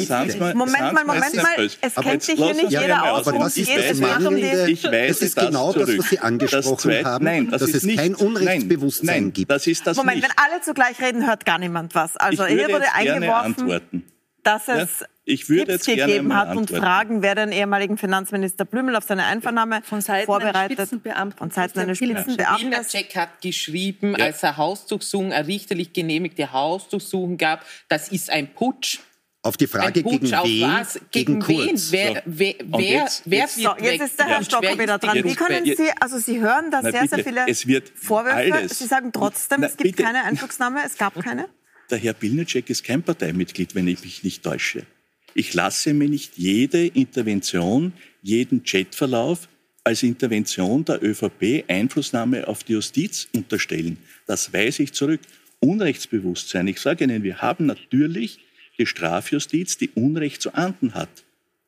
Moment 0.53 0.93
mal, 0.93 1.03
Moment 1.03 1.35
mal. 1.35 1.69
Es 1.81 1.95
kennt 1.95 2.21
sich 2.21 2.35
hier 2.35 2.53
nicht 2.53 2.69
jeder 2.69 3.11
aus. 3.11 3.27
Aber 3.27 3.39
das 3.39 3.57
ist 3.57 3.71
das 3.75 3.97
Mangelnde. 3.97 4.69
Ich 4.69 4.83
weiß 4.83 5.07
das 5.07 5.21
ist 5.21 5.35
genau 5.35 5.73
das, 5.73 5.97
was 5.97 6.09
Sie 6.09 6.19
angesprochen 6.19 7.03
haben, 7.03 7.25
nein, 7.25 7.49
das 7.49 7.61
dass 7.61 7.73
es 7.73 7.83
nicht, 7.83 7.97
kein 7.97 8.13
Unrechtsbewusstsein 8.13 9.05
nein, 9.07 9.23
nein, 9.23 9.33
gibt. 9.33 9.49
Das 9.49 9.65
ist 9.65 9.87
das 9.87 9.97
Moment, 9.97 10.17
nicht. 10.17 10.29
wenn 10.29 10.37
alle 10.37 10.61
zugleich 10.61 11.01
reden, 11.01 11.25
hört 11.25 11.47
gar 11.47 11.57
niemand 11.57 11.95
was. 11.95 12.15
Also 12.15 12.45
ich 12.45 12.53
hier 12.53 12.69
wurde 12.69 12.93
eingeworfen, 12.93 14.03
dass 14.43 14.67
es 14.67 14.99
Ja, 14.99 15.07
ich 15.25 15.49
würde 15.49 15.71
Tipps 15.73 15.85
jetzt 15.87 15.95
gerne 15.97 16.13
gegeben 16.13 16.35
hat 16.35 16.55
und. 16.55 16.69
Fragen, 16.69 17.21
wer 17.21 17.35
den 17.35 17.51
ehemaligen 17.51 17.97
Finanzminister 17.97 18.65
Blümel 18.65 18.95
auf 18.95 19.03
seine 19.05 19.25
Einvernahme 19.25 19.81
Von 19.83 20.01
Seiten 20.01 20.25
vorbereitet. 20.25 20.55
eines 20.79 20.89
Spitzenbeamten. 20.89 21.37
Von 21.37 21.51
Seiten 21.51 21.79
eines 21.79 21.97
Spitzenbeamten. 21.97 22.69
Pilnacek 22.69 23.15
hat 23.15 23.41
geschrieben, 23.41 24.15
Ja. 24.17 24.25
als 24.25 24.43
er 24.43 24.57
Hausdurchsuchung, 24.57 25.31
eine 25.33 25.47
richterlich 25.47 25.93
genehmigte 25.93 26.51
Hausdurchsuchung 26.51 27.37
gab, 27.37 27.65
das 27.89 28.09
ist 28.09 28.29
ein 28.29 28.53
Putsch. 28.53 28.99
Auf 29.45 29.57
die 29.57 29.67
Frage, 29.67 30.01
Putsch 30.03 30.21
gegen 30.21 30.31
wen? 30.31 30.61
was? 30.71 30.99
Gegen, 31.11 31.47
wen? 31.47 31.67
Kurz. 31.67 31.91
Wer, 31.91 32.13
So. 32.13 32.19
wer, 32.25 32.55
wer, 32.63 32.79
jetzt- 32.81 33.23
wer 33.25 33.39
jetzt- 33.39 33.55
So, 33.57 33.75
jetzt 33.81 34.01
ist 34.01 34.17
der 34.19 34.25
Herr 34.27 34.39
weg? 34.39 34.45
Stocker 34.45 34.67
Wer 34.69 34.79
wieder 34.79 34.97
dran. 34.97 35.21
Wie 35.23 35.35
können 35.35 35.65
Jetzt- 35.65 35.77
Sie, 35.79 35.89
also 35.99 36.17
Sie 36.17 36.39
hören 36.39 36.71
da 36.71 36.81
sehr, 36.81 36.91
sehr 36.91 37.01
bitte, 37.09 37.23
viele 37.23 37.45
es 37.49 37.67
wird 37.67 37.89
Vorwürfe. 37.93 38.53
alles. 38.53 38.79
Sie 38.79 38.85
sagen 38.85 39.11
trotzdem, 39.11 39.59
Na, 39.61 39.67
es 39.67 39.75
gibt 39.75 39.97
bitte. 39.97 40.03
keine 40.03 40.23
Einflussnahme, 40.23 40.79
es 40.85 40.97
gab 40.97 41.15
keine. 41.21 41.49
Der 41.91 41.97
Herr 41.97 42.13
Pilnacek 42.13 42.69
ist 42.69 42.85
kein 42.85 43.03
Parteimitglied, 43.03 43.75
wenn 43.75 43.87
ich 43.89 44.01
mich 44.01 44.23
nicht 44.23 44.43
täusche. 44.43 44.85
Ich 45.35 45.53
lasse 45.53 45.93
mir 45.93 46.09
nicht 46.09 46.37
jede 46.37 46.85
Intervention, 46.85 47.93
jeden 48.21 48.63
Chatverlauf 48.63 49.47
als 49.83 50.03
Intervention 50.03 50.85
der 50.85 51.03
ÖVP 51.03 51.65
Einflussnahme 51.67 52.47
auf 52.47 52.63
die 52.63 52.73
Justiz 52.73 53.27
unterstellen. 53.35 53.97
Das 54.27 54.53
weise 54.53 54.83
ich 54.83 54.93
zurück. 54.93 55.19
Unrechtsbewusstsein. 55.59 56.67
Ich 56.67 56.79
sage 56.79 57.03
Ihnen, 57.05 57.23
wir 57.23 57.41
haben 57.41 57.65
natürlich 57.65 58.39
die 58.77 58.85
Strafjustiz, 58.85 59.77
die 59.77 59.89
Unrecht 59.89 60.41
zu 60.41 60.53
ahnden 60.53 60.93
hat. 60.93 61.09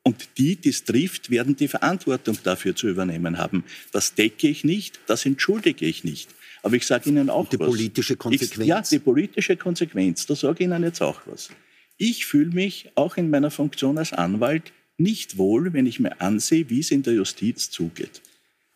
Und 0.03 0.37
die, 0.37 0.55
die 0.55 0.69
es 0.69 0.83
trifft, 0.83 1.31
werden 1.31 1.55
die 1.55 1.67
Verantwortung 1.67 2.37
dafür 2.43 2.75
zu 2.75 2.87
übernehmen 2.87 3.37
haben. 3.37 3.63
Das 3.91 4.13
decke 4.13 4.47
ich 4.47 4.63
nicht, 4.63 4.99
das 5.07 5.25
entschuldige 5.25 5.85
ich 5.85 6.03
nicht. 6.03 6.29
Aber 6.61 6.75
ich 6.75 6.85
sage 6.85 7.09
Ihnen 7.09 7.29
auch 7.29 7.49
die 7.49 7.59
was. 7.59 7.67
politische 7.67 8.15
Konsequenz? 8.15 8.61
Ich, 8.61 8.67
ja, 8.67 8.81
die 8.81 8.99
politische 8.99 9.55
Konsequenz. 9.55 10.25
Da 10.25 10.35
sage 10.35 10.55
ich 10.59 10.65
Ihnen 10.65 10.83
jetzt 10.83 11.01
auch 11.01 11.21
was. 11.25 11.49
Ich 11.97 12.25
fühle 12.25 12.51
mich 12.51 12.91
auch 12.95 13.17
in 13.17 13.29
meiner 13.29 13.51
Funktion 13.51 13.97
als 13.97 14.13
Anwalt 14.13 14.73
nicht 14.97 15.37
wohl, 15.37 15.73
wenn 15.73 15.85
ich 15.85 15.99
mir 15.99 16.21
ansehe, 16.21 16.69
wie 16.69 16.79
es 16.79 16.91
in 16.91 17.03
der 17.03 17.13
Justiz 17.13 17.69
zugeht. 17.69 18.21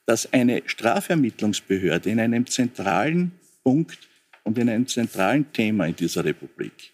Dass 0.05 0.32
eine 0.34 0.63
Strafermittlungsbehörde 0.65 2.10
in 2.10 2.19
einem 2.19 2.47
zentralen 2.47 3.32
Punkt 3.63 4.10
und 4.43 4.58
in 4.58 4.69
einem 4.69 4.88
zentralen 4.88 5.51
Thema 5.53 5.86
in 5.86 5.95
dieser 5.95 6.25
Republik 6.25 6.93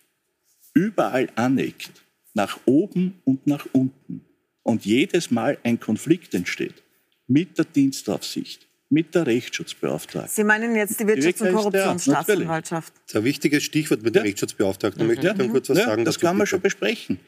überall 0.73 1.29
aneckt, 1.35 2.03
nach 2.33 2.59
oben 2.65 3.15
und 3.23 3.47
nach 3.47 3.65
unten, 3.71 4.21
und 4.61 4.83
jedes 4.83 5.31
Mal 5.31 5.57
ein 5.63 5.79
Konflikt 5.79 6.33
entsteht 6.33 6.83
mit 7.27 7.57
der 7.57 7.65
Dienstaufsicht, 7.65 8.67
mit 8.89 9.15
der 9.15 9.25
Rechtsschutzbeauftragten. 9.25 10.31
Sie 10.33 10.43
meinen 10.43 10.75
jetzt 10.75 10.99
die 10.99 11.05
Wirtschafts- 11.05 11.41
und 11.41 11.53
Korruptionsstaatsanwaltschaft. 11.53 12.93
Das 12.95 13.03
ist 13.07 13.15
ein 13.15 13.23
wichtiges 13.23 13.63
Stichwort 13.63 14.03
mit 14.03 14.15
der 14.15 14.21
Ja. 14.21 14.25
Rechtsschutzbeauftragten. 14.27 14.99
Da 14.99 15.05
möchte 15.05 15.27
ich 15.27 15.33
dann 15.33 15.49
kurz 15.49 15.69
was 15.69 15.77
Ja, 15.79 15.85
sagen. 15.85 16.05
das 16.05 16.19
kann 16.19 16.37
man 16.37 16.47
schon 16.47 16.61
besprechen. 16.61 17.19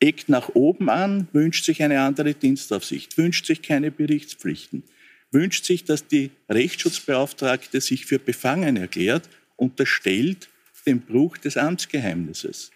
Eckt 0.00 0.28
nach 0.28 0.50
oben 0.54 0.88
an, 0.88 1.28
wünscht 1.32 1.64
sich 1.64 1.82
eine 1.82 2.00
andere 2.00 2.34
Dienstaufsicht, 2.34 3.18
wünscht 3.18 3.46
sich 3.46 3.62
keine 3.62 3.90
Berichtspflichten, 3.90 4.84
wünscht 5.32 5.64
sich, 5.64 5.84
dass 5.84 6.06
die 6.06 6.30
Rechtsschutzbeauftragte 6.48 7.80
sich 7.80 8.06
für 8.06 8.18
befangen 8.18 8.76
erklärt, 8.76 9.28
unterstellt 9.56 10.48
den 10.86 11.00
Bruch 11.00 11.36
des 11.36 11.56
Amtsgeheimnisses. 11.56 12.70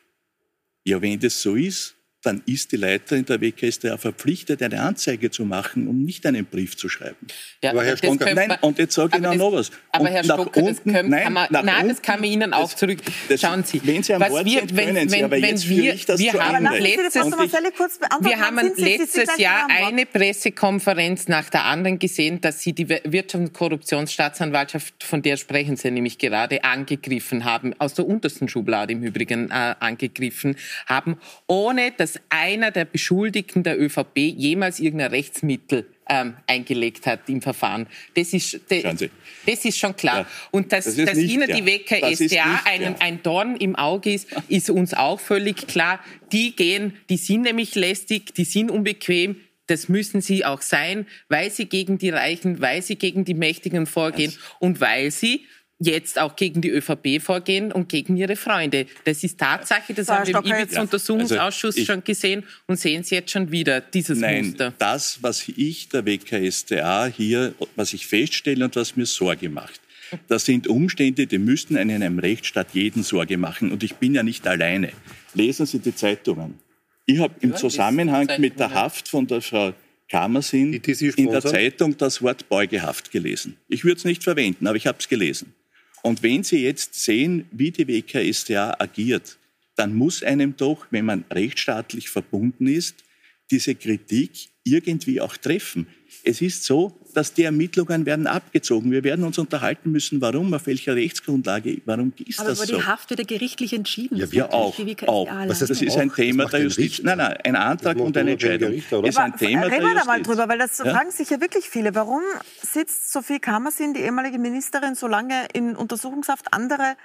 Ja, 0.85 1.01
wenn 1.01 1.18
das 1.18 1.40
so 1.40 1.55
ist, 1.55 1.94
dann 2.22 2.42
ist 2.46 2.72
die 2.72 2.76
Leiterin 2.76 3.24
der 3.24 3.40
WKStA 3.40 3.96
verpflichtet, 3.98 4.62
eine 4.62 4.80
Anzeige 4.80 5.30
zu 5.30 5.44
machen 5.44 5.88
und 5.88 6.04
nicht 6.04 6.24
einen 6.26 6.44
Brief 6.46 6.76
zu 6.76 6.88
schreiben. 6.88 7.16
Ja, 7.62 7.70
Aber 7.70 7.82
Herr 7.85 7.92
das 7.92 8.00
könnte 8.00 8.32
Nein, 8.35 8.48
man- 8.48 8.58
und 8.61 8.78
jetzt 8.78 8.94
sage 8.94 9.16
ich 9.16 9.22
das- 9.22 9.37
noch 9.37 9.52
was. 9.52 9.70
Aber 9.90 10.04
Und 10.04 10.11
Herr 10.11 10.22
das, 10.22 10.38
unten- 10.38 10.92
können, 10.92 11.11
nein, 11.11 11.22
kann 11.24 11.32
man, 11.32 11.46
nein, 11.50 11.64
das 11.66 11.82
unten- 11.82 12.02
kann 12.02 12.20
man 12.20 12.30
Ihnen 12.30 12.52
auch 12.54 12.70
das- 12.70 12.76
zurück. 12.76 12.98
das- 13.28 13.40
Schauen 13.40 13.64
Sie, 13.64 13.80
wenn 13.85 14.02
Sie 14.02 14.14
am 14.14 14.20
was 14.20 14.30
Wort 14.30 14.44
wir, 14.44 14.61
sind, 14.61 14.76
wenn, 14.76 14.94
können 14.94 15.08
Sie, 15.08 15.16
wenn, 15.16 15.24
aber 15.24 15.37
wenn 15.37 15.44
jetzt 15.44 15.68
wir, 15.68 15.94
ich 15.94 16.06
das 16.06 16.20
wir 16.20 16.32
zu 16.32 16.40
haben 16.42 16.64
Ende. 16.66 16.76
Sie 16.78 16.82
letztes, 16.96 17.14
wir 17.14 18.38
haben 18.40 18.74
Sie- 18.76 18.82
Sie 18.82 18.96
letztes 18.96 19.37
Jahr 19.38 19.66
eine 19.68 20.06
Pressekonferenz 20.06 21.28
nach 21.28 21.50
der 21.50 21.64
anderen 21.64 21.98
gesehen, 21.98 22.40
dass 22.40 22.61
Sie 22.61 22.72
die 22.72 22.87
Wirtschafts- 22.87 23.35
und 23.37 23.52
Korruptionsstaatsanwaltschaft, 23.52 25.02
von 25.02 25.22
der 25.22 25.37
sprechen 25.37 25.76
Sie 25.76 25.90
nämlich 25.90 26.18
gerade, 26.18 26.62
angegriffen 26.64 27.44
haben, 27.44 27.74
aus 27.78 27.94
der 27.94 28.06
untersten 28.06 28.48
Schublade 28.48 28.92
im 28.92 29.02
Übrigen 29.02 29.50
äh, 29.50 29.74
angegriffen 29.80 30.56
haben, 30.87 31.16
ohne 31.46 31.92
dass 31.96 32.12
einer 32.29 32.70
der 32.70 32.85
Beschuldigten 32.85 33.62
der 33.62 33.81
ÖVP 33.81 34.16
jemals 34.16 34.81
irgendein 34.81 35.11
Rechtsmittel 35.11 35.87
ähm, 36.09 36.37
eingelegt 36.46 37.07
hat 37.07 37.29
im 37.29 37.40
Verfahren. 37.40 37.87
Das 38.14 38.33
ist, 38.33 38.61
Sie. 38.68 39.11
das 39.46 39.64
ist 39.64 39.79
schon 39.79 39.96
klar. 39.96 40.20
Ja, 40.20 40.27
Und 40.51 40.72
dass, 40.72 40.85
das 40.85 40.96
dass 40.96 41.18
Ihnen 41.18 41.46
die 41.46 41.62
Das 41.62 42.01
WKStA 42.01 42.25
nicht 42.25 42.66
einen, 42.66 42.96
ein 43.01 43.22
Dorn 43.22 43.57
im 43.57 43.77
Auge 43.77 44.12
ist, 44.12 44.29
ist 44.48 44.70
uns 44.70 44.94
auch 44.94 45.20
völlig 45.20 45.66
klar. 45.66 46.01
Die 46.33 46.55
gehen, 46.55 46.96
die 47.09 47.16
sind 47.16 47.42
nämlich 47.42 47.75
lästig, 47.75 48.35
die 48.35 48.44
sind 48.44 48.70
unbequem. 48.70 49.37
Das 49.66 49.88
müssen 49.88 50.20
sie 50.20 50.44
auch 50.44 50.61
sein, 50.61 51.07
weil 51.29 51.51
sie 51.51 51.66
gegen 51.66 51.96
die 51.96 52.11
Reichen, 52.11 52.61
weil 52.61 52.83
sie 52.83 52.96
gegen 52.96 53.25
die 53.25 53.35
Mächtigen 53.35 53.87
vorgehen 53.87 54.35
und 54.59 54.81
weil 54.81 55.11
sie 55.11 55.46
jetzt 55.84 56.18
auch 56.18 56.36
gegen 56.36 56.60
die 56.60 56.70
ÖVP 56.70 57.20
vorgehen 57.20 57.72
und 57.72 57.88
gegen 57.88 58.16
ihre 58.16 58.36
Freunde. 58.36 58.86
Das 59.04 59.22
ist 59.24 59.38
Tatsache, 59.38 59.94
das 59.94 60.08
haben 60.08 60.26
wir 60.26 60.36
im 60.36 60.44
Ibiza-Untersuchungsausschuss 60.44 61.76
Also 61.76 61.92
schon 61.92 62.04
gesehen 62.04 62.44
und 62.66 62.78
sehen 62.78 63.02
Sie 63.04 63.14
jetzt 63.16 63.30
schon 63.30 63.50
wieder, 63.50 63.80
dieses 63.80 64.18
Nein, 64.18 64.46
Muster. 64.46 64.74
das, 64.78 65.18
was 65.22 65.46
ich 65.48 65.88
der 65.88 66.06
WKStA 66.06 67.06
hier, 67.06 67.54
was 67.76 67.92
ich 67.94 68.06
feststelle 68.06 68.64
und 68.64 68.76
was 68.76 68.96
mir 68.96 69.06
Sorge 69.06 69.48
macht, 69.48 69.80
das 70.28 70.44
sind 70.44 70.66
Umstände, 70.68 71.26
die 71.26 71.38
müssten 71.38 71.76
in 71.76 71.90
einem 71.90 72.18
Rechtsstaat 72.18 72.68
jeden 72.74 73.02
Sorge 73.02 73.38
machen. 73.38 73.72
Und 73.72 73.82
ich 73.82 73.94
bin 73.94 74.14
ja 74.14 74.22
nicht 74.22 74.46
alleine. 74.46 74.92
Lesen 75.34 75.64
Sie 75.66 75.78
die 75.78 75.94
Zeitungen. 75.94 76.58
Ich 77.06 77.18
habe 77.18 77.34
im 77.40 77.50
Ja, 77.50 77.56
Zusammenhang 77.56 78.28
mit 78.38 78.60
der. 78.60 78.72
Haft 78.74 79.08
von 79.08 79.26
der 79.26 79.40
Frau 79.40 79.72
Sie 80.10 81.12
in 81.16 81.30
der? 81.30 81.40
Zeitung 81.40 81.96
das 81.96 82.20
Wort 82.20 82.48
Beugehaft 82.50 83.10
gelesen. 83.10 83.56
Ich 83.68 83.84
würde 83.84 83.96
es 83.96 84.04
nicht 84.04 84.22
verwenden, 84.22 84.66
aber 84.66 84.76
ich 84.76 84.86
habe 84.86 84.98
es 85.00 85.08
gelesen. 85.08 85.54
Und 86.02 86.22
wenn 86.22 86.42
Sie 86.42 86.62
jetzt 86.62 86.94
sehen, 86.94 87.46
wie 87.52 87.70
die 87.70 87.86
WKStA 87.86 88.76
agiert, 88.78 89.38
dann 89.76 89.94
muss 89.94 90.22
einem 90.22 90.56
doch, 90.56 90.86
wenn 90.90 91.04
man 91.04 91.24
rechtsstaatlich 91.30 92.08
verbunden 92.10 92.66
ist, 92.66 93.04
diese 93.50 93.74
Kritik 93.74 94.48
irgendwie 94.64 95.20
auch 95.20 95.36
treffen. 95.36 95.86
Es 96.24 96.40
ist 96.40 96.64
so, 96.64 96.98
dass 97.12 97.35
die 97.35 97.42
Ermittlungen 97.44 98.07
werden 98.07 98.27
abgezogen. 98.27 98.90
Wir 98.90 99.05
werden 99.05 99.25
uns 99.25 99.38
unterhalten 99.38 99.90
müssen, 99.92 100.20
warum, 100.20 100.53
auf 100.55 100.66
welcher 100.66 100.94
Rechtsgrundlage, 100.94 101.81
warum 101.85 102.12
ist 102.25 102.40
Aber 102.40 102.51
das 102.51 102.59
so? 102.61 102.77
die 102.77 102.83
Haft 102.85 103.11
wird 103.11 103.20
ja 103.20 103.27
gerichtlich 103.27 103.72
entschieden. 103.72 104.16
Ja, 104.16 104.25
Das 104.27 104.33
wir 104.33 104.53
auch. 104.53 104.79
auch. 105.09 105.29
Das 105.46 105.61
ist 105.62 105.90
auch? 105.90 105.96
ein 105.98 106.12
Thema 106.12 106.46
der 106.46 106.62
Justiz. 106.62 106.85
Richter. 106.85 107.05
Nein, 107.05 107.18
nein, 107.18 107.37
ein 107.44 107.57
Antrag 107.57 107.96
und 107.98 108.16
eine 108.16 108.33
Entscheidung. 108.33 108.70
Richter, 108.70 109.05
ist 109.05 109.18
ein 109.18 109.37
Thema 109.37 109.62
reden 109.66 109.87
wir 109.87 109.94
da 109.94 110.05
mal 110.05 110.22
drüber, 110.22 110.48
weil 110.48 110.59
das 110.59 110.79
Ja? 110.79 110.85
fragen 110.87 111.11
sich 111.11 111.31
ja 111.31 111.40
wirklich 111.40 111.68
viele. 111.68 111.94
Warum 111.94 112.22
sitzt 112.62 113.12
Sophie 113.12 113.38
Kammersin, 113.38 113.94
die 113.94 114.01
ehemalige 114.01 114.38
Ministerin, 114.38 114.94
so 114.94 115.07
lange 115.07 115.46
in 115.53 115.77
Untersuchungshaft? 115.77 116.53
Andere, 116.53 116.96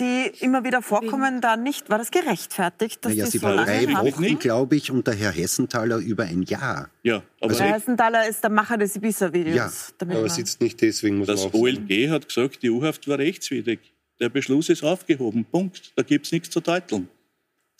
die 0.00 0.32
immer 0.40 0.64
wieder 0.64 0.82
vorkommen, 0.82 1.40
da 1.40 1.56
nicht. 1.56 1.90
War 1.90 1.98
das 1.98 2.10
gerechtfertigt, 2.10 3.04
dass 3.04 3.12
Naja, 3.12 3.24
die 3.26 3.30
sie 3.30 3.38
so 3.38 3.46
war 3.46 3.64
drei 3.64 3.86
Wochen, 3.92 4.38
glaube 4.38 4.76
ich, 4.76 4.90
und 4.90 5.06
der 5.06 5.14
Herr 5.14 5.30
Hessenthaler 5.32 5.98
über 5.98 6.24
ein 6.24 6.42
Jahr. 6.42 6.90
Ja, 7.02 7.22
aber 7.40 7.54
Der 7.54 7.74
Hessenthaler 7.74 8.28
ist 8.28 8.42
der 8.42 8.50
Macher 8.50 8.78
des 8.78 8.96
Ibiza-Videos. 8.96 9.54
Ja, 9.56 9.70
damit 9.98 10.16
Aber 10.16 10.26
man- 10.26 10.34
sitzt 10.34 10.60
nicht 10.60 10.80
deswegen, 10.80 11.18
muss 11.18 11.26
das 11.28 11.40
man 11.40 11.48
auch 11.48 11.52
sagen. 11.52 11.62
OLG 11.88 12.08
hat 12.10 12.26
gesagt, 12.28 12.62
die 12.62 12.70
U-Haft 12.70 13.06
war 13.06 13.18
rechtswidrig. 13.18 13.78
Der 14.18 14.28
Beschluss 14.28 14.68
ist 14.68 14.82
aufgehoben. 14.82 15.44
Punkt. 15.44 15.92
Da 15.96 16.02
gibt 16.02 16.26
es 16.26 16.32
nichts 16.32 16.50
zu 16.50 16.60
deuteln. 16.60 17.08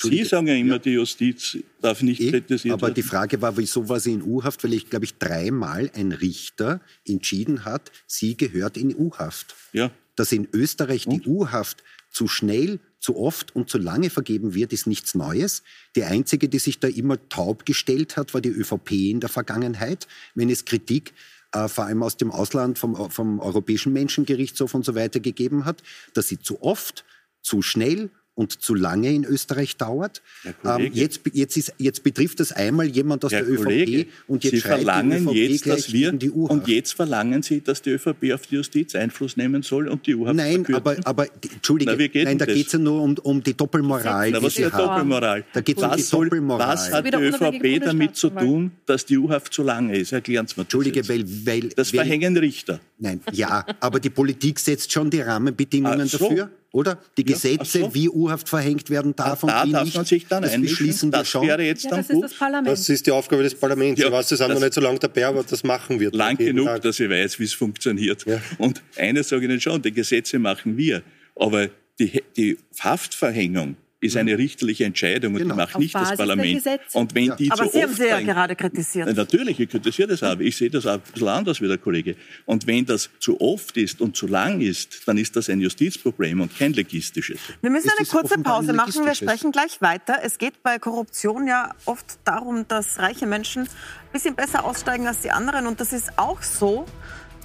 Sie 0.03 0.25
sagen 0.25 0.47
ja 0.47 0.55
immer, 0.55 0.79
die 0.79 0.93
Justiz 0.93 1.59
darf 1.83 2.01
nicht 2.01 2.23
Eh, 2.23 2.31
kritisiert 2.31 2.73
aber 2.73 2.91
die 2.91 2.97
werden. 3.03 3.09
Frage 3.11 3.43
war, 3.43 3.55
wieso 3.59 3.87
war 3.91 4.01
sie 4.01 4.15
in 4.15 4.23
U-Haft? 4.23 4.65
Weil 4.65 4.73
ich, 4.73 4.89
glaube 4.89 5.05
ich, 5.05 5.19
dreimal 5.19 5.91
ein 5.95 6.13
Richter 6.13 6.81
entschieden 7.07 7.67
hat, 7.67 7.93
sie 8.07 8.35
gehört 8.35 8.79
in 8.79 8.97
U-Haft. 8.97 9.55
Ja. 9.73 9.91
Dass 10.21 10.33
in 10.33 10.49
Österreich 10.53 11.07
die 11.07 11.23
U-Haft 11.23 11.83
zu 12.11 12.29
schnell, 12.29 12.79
zu 12.99 13.17
oft 13.17 13.57
und 13.57 13.71
zu 13.71 13.79
lange 13.79 14.11
vergeben 14.11 14.53
wird, 14.53 14.71
ist 14.75 14.87
nichts 14.87 15.15
Neues. 15.15 15.63
Die 15.97 16.05
einzige, 16.05 16.51
die 16.51 16.59
sich 16.59 16.79
da 16.79 16.89
immer 16.89 17.27
taub 17.31 17.65
gestellt 17.65 18.19
hat, 18.19 18.35
war 18.35 18.43
die 18.43 18.51
ÖVP 18.51 18.91
in 18.91 19.21
der 19.21 19.31
Vergangenheit, 19.31 20.07
wenn 20.35 20.51
es 20.51 20.67
Kritik 20.67 21.15
äh, 21.53 21.69
vor 21.69 21.85
allem 21.85 22.03
aus 22.03 22.19
dem 22.19 22.33
Ausland, 22.33 22.79
vom, 22.79 23.11
vom 23.11 23.41
Europäischen 23.41 23.95
Menschengerichtshof 23.95 24.75
und 24.75 24.85
so 24.85 24.95
weiter 24.95 25.21
gegeben 25.21 25.65
hat, 25.65 25.83
dass 26.13 26.29
sie 26.29 26.39
zu 26.39 26.61
oft, 26.61 27.07
zu 27.41 27.63
schnell 27.63 28.11
und 28.41 28.63
zu 28.63 28.75
lange 28.75 29.13
in 29.13 29.25
Österreich 29.25 29.77
dauert. 29.77 30.23
Ähm, 30.65 30.91
jetzt, 30.95 31.21
jetzt, 31.35 31.59
ist, 31.59 31.75
jetzt 31.77 32.03
betrifft 32.03 32.41
das 32.41 32.53
einmal 32.53 32.87
jemand 32.87 33.23
aus 33.23 33.33
Herr 33.33 33.43
der 33.43 33.55
Kollege, 33.57 34.01
ÖVP 34.01 34.09
und 34.29 34.45
jetzt 34.45 34.55
Sie 34.55 34.61
verlangen 34.63 35.27
die 35.27 35.43
ÖVP 35.45 35.51
jetzt, 35.51 35.67
dass 35.67 35.93
wir, 35.93 36.13
die 36.13 36.31
UHA. 36.31 36.51
und 36.51 36.67
jetzt 36.67 36.95
verlangen 36.95 37.43
Sie, 37.43 37.61
dass 37.61 37.83
die 37.83 37.91
ÖVP 37.91 38.33
auf 38.33 38.47
die 38.47 38.55
Justiz 38.55 38.95
Einfluss 38.95 39.37
nehmen 39.37 39.63
soll 39.63 39.89
und 39.89 40.07
die 40.07 40.15
UHA 40.15 40.33
Nein, 40.33 40.67
aber, 40.73 40.97
aber 41.05 41.27
Entschuldige, 41.53 41.91
Na, 41.91 41.97
geht 42.07 42.25
nein, 42.25 42.39
da 42.39 42.47
geht 42.47 42.67
es 42.67 42.73
ja 42.73 42.79
nur 42.79 43.03
um, 43.03 43.15
um 43.23 43.43
die 43.43 43.55
Doppelmoral. 43.55 44.31
Na, 44.31 44.43
was 44.43 44.57
ist. 44.57 44.73
Doppelmoral? 44.73 45.45
Da 45.53 45.61
geht's 45.61 45.83
um 45.83 45.91
was, 45.91 45.97
die 45.99 46.03
soll, 46.03 46.25
Doppelmoral. 46.25 46.69
was 46.69 46.91
hat 46.91 47.07
die 47.07 47.17
ÖVP 47.17 47.85
damit 47.85 48.17
zu 48.17 48.31
tun, 48.31 48.73
dass 48.87 49.05
die 49.05 49.19
UHAF 49.19 49.51
zu 49.51 49.63
lange 49.63 49.99
ist? 49.99 50.13
Erklären 50.13 50.47
Sie 50.47 50.55
mir 50.55 50.65
das 50.65 50.65
Entschuldige, 50.65 51.01
jetzt. 51.01 51.11
weil, 51.11 51.25
weil 51.45 51.69
Das 51.77 51.93
weil, 51.93 52.01
verhängen 52.01 52.39
Richter. 52.39 52.81
Nein, 52.99 53.21
ja, 53.33 53.67
aber 53.81 54.01
die 54.01 54.09
Politik 54.11 54.59
setzt 54.59 54.91
schon 54.91 55.11
die 55.11 55.21
Rahmenbedingungen 55.21 56.07
so. 56.07 56.19
dafür, 56.19 56.51
oder? 56.73 56.99
Die 57.17 57.23
Ja, 57.23 57.35
Gesetze, 57.35 57.59
ach 57.61 57.67
so. 57.89 57.95
wie 57.95 58.09
U-Haft 58.09 58.49
verhängt 58.49 58.91
werden 58.91 59.15
darf 59.17 59.41
da 59.41 59.63
und 59.63 59.69
wie 59.69 59.73
darf 59.73 59.85
nicht. 59.85 59.97
man 59.97 60.05
sich 60.05 60.27
dann 60.27 60.43
das 60.43 60.61
beschließen 60.61 61.11
wir 61.13 61.19
Das 61.19 61.29
schon. 61.29 61.47
wäre 61.47 61.63
jetzt 61.63 61.85
Ja, 61.85 61.91
dann 61.91 61.99
das 62.01 62.11
ist 62.11 62.21
das 62.23 62.35
Parlament. 62.35 62.69
Das 62.69 62.89
ist 62.89 63.07
die 63.07 63.11
Aufgabe 63.11 63.43
des 63.43 63.55
Parlaments. 63.55 64.01
Ja, 64.01 64.07
ich 64.07 64.13
weiß, 64.13 64.29
das- 64.29 64.41
noch 64.41 64.61
nicht 64.61 64.73
so 64.75 64.81
lange 64.81 64.99
dabei, 64.99 65.27
aber 65.27 65.43
das 65.43 65.65
machen 65.65 65.99
wir. 66.01 66.11
lang 66.13 66.37
genug, 66.37 66.67
Tag. 66.67 66.83
dass 66.83 67.01
ich 67.01 67.11
weiß, 67.11 67.39
wie 67.41 67.45
es 67.45 67.53
funktioniert. 67.53 68.25
Ja. 68.27 68.41
Und 68.59 68.83
eines 68.97 69.29
sage 69.29 69.45
ich 69.45 69.51
Ihnen 69.51 69.61
schon, 69.61 69.83
die 69.83 69.93
Gesetze 69.93 70.39
machen 70.39 70.77
wir. 70.77 71.03
Aber 71.37 71.69
die, 71.99 72.23
die 72.37 72.57
Haftverhängung 72.79 73.77
ist 74.01 74.17
eine 74.17 74.37
richterliche 74.39 74.85
Entscheidung 74.85 75.35
und 75.35 75.41
Genau. 75.41 75.55
die 75.55 75.59
macht 75.61 75.79
nicht 75.79 75.95
das 75.95 76.17
Parlament. 76.17 76.63
Und 76.95 77.15
wenn 77.15 77.37
die 77.37 77.51
Aber 77.51 77.65
zu 77.65 77.71
Sie 77.71 77.83
haben 77.83 77.91
oft 77.91 78.01
sie 78.01 78.07
ja 78.09 78.21
gerade 78.21 78.57
kritisiert. 78.57 79.09
Ja, 79.09 79.13
Natürlich, 79.15 79.61
ich 79.61 79.69
kritisiere 79.69 80.09
das 80.09 80.23
auch. 80.23 80.39
Ich 80.39 80.57
sehe 80.57 80.71
das 80.71 80.87
auch 80.87 80.95
ein 80.95 81.01
bisschen 81.13 81.29
anders 81.29 81.61
wie 81.61 81.69
der 81.69 81.79
Kollege. 81.79 82.17
Und 82.47 82.67
wenn 82.67 82.87
das 82.87 83.11
zu 83.19 83.41
oft 83.41 83.77
ist 83.77 84.01
und 84.01 84.17
zu 84.17 84.27
lang 84.27 84.61
ist, 84.63 85.07
dann 85.07 85.19
ist 85.19 85.37
das 85.37 85.51
ein 85.51 85.61
Justizproblem 85.61 86.41
und 86.41 86.57
kein 86.59 86.73
legistisches. 86.73 87.39
Wir 87.61 87.71
müssen 87.71 87.91
eine 87.97 88.07
kurze 88.07 88.39
Pause 88.39 88.73
machen. 88.73 89.05
Wir 89.05 89.15
sprechen 89.15 89.53
gleich 89.53 89.81
weiter. 89.83 90.19
Es 90.23 90.39
geht 90.39 90.63
bei 90.63 90.79
Korruption 90.79 91.47
ja 91.47 91.75
oft 91.85 92.19
darum, 92.25 92.67
dass 92.69 92.99
reiche 92.99 93.27
Menschen 93.27 93.63
ein 93.65 93.69
bisschen 94.13 94.35
besser 94.35 94.65
aussteigen 94.65 95.07
als 95.07 95.21
die 95.21 95.31
anderen. 95.31 95.67
Und 95.67 95.81
das 95.81 95.93
ist 95.93 96.11
auch 96.17 96.43
so 96.43 96.87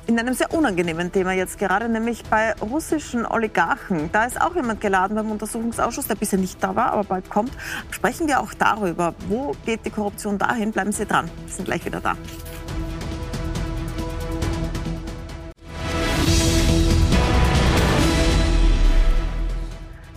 in 0.07 0.19
einem 0.19 0.33
sehr 0.33 0.53
unangenehmen 0.53 1.11
Thema 1.11 1.33
jetzt 1.33 1.57
gerade, 1.57 1.89
nämlich 1.89 2.23
bei 2.23 2.53
russischen 2.61 3.25
Oligarchen. 3.25 4.11
Da 4.11 4.25
ist 4.25 4.39
auch 4.39 4.55
jemand 4.55 4.81
geladen 4.81 5.15
beim 5.15 5.31
Untersuchungsausschuss, 5.31 6.07
der 6.07 6.15
bisher 6.15 6.39
nicht 6.39 6.63
da 6.63 6.75
war, 6.75 6.91
aber 6.93 7.03
bald 7.03 7.29
kommt. 7.29 7.51
Sprechen 7.91 8.27
wir 8.27 8.39
auch 8.39 8.53
darüber, 8.53 9.15
wo 9.27 9.55
geht 9.65 9.85
die 9.85 9.89
Korruption 9.89 10.37
dahin? 10.37 10.71
Bleiben 10.71 10.91
Sie 10.91 11.05
dran. 11.05 11.29
Wir 11.45 11.53
sind 11.53 11.65
gleich 11.65 11.85
wieder 11.85 12.01
da. 12.01 12.15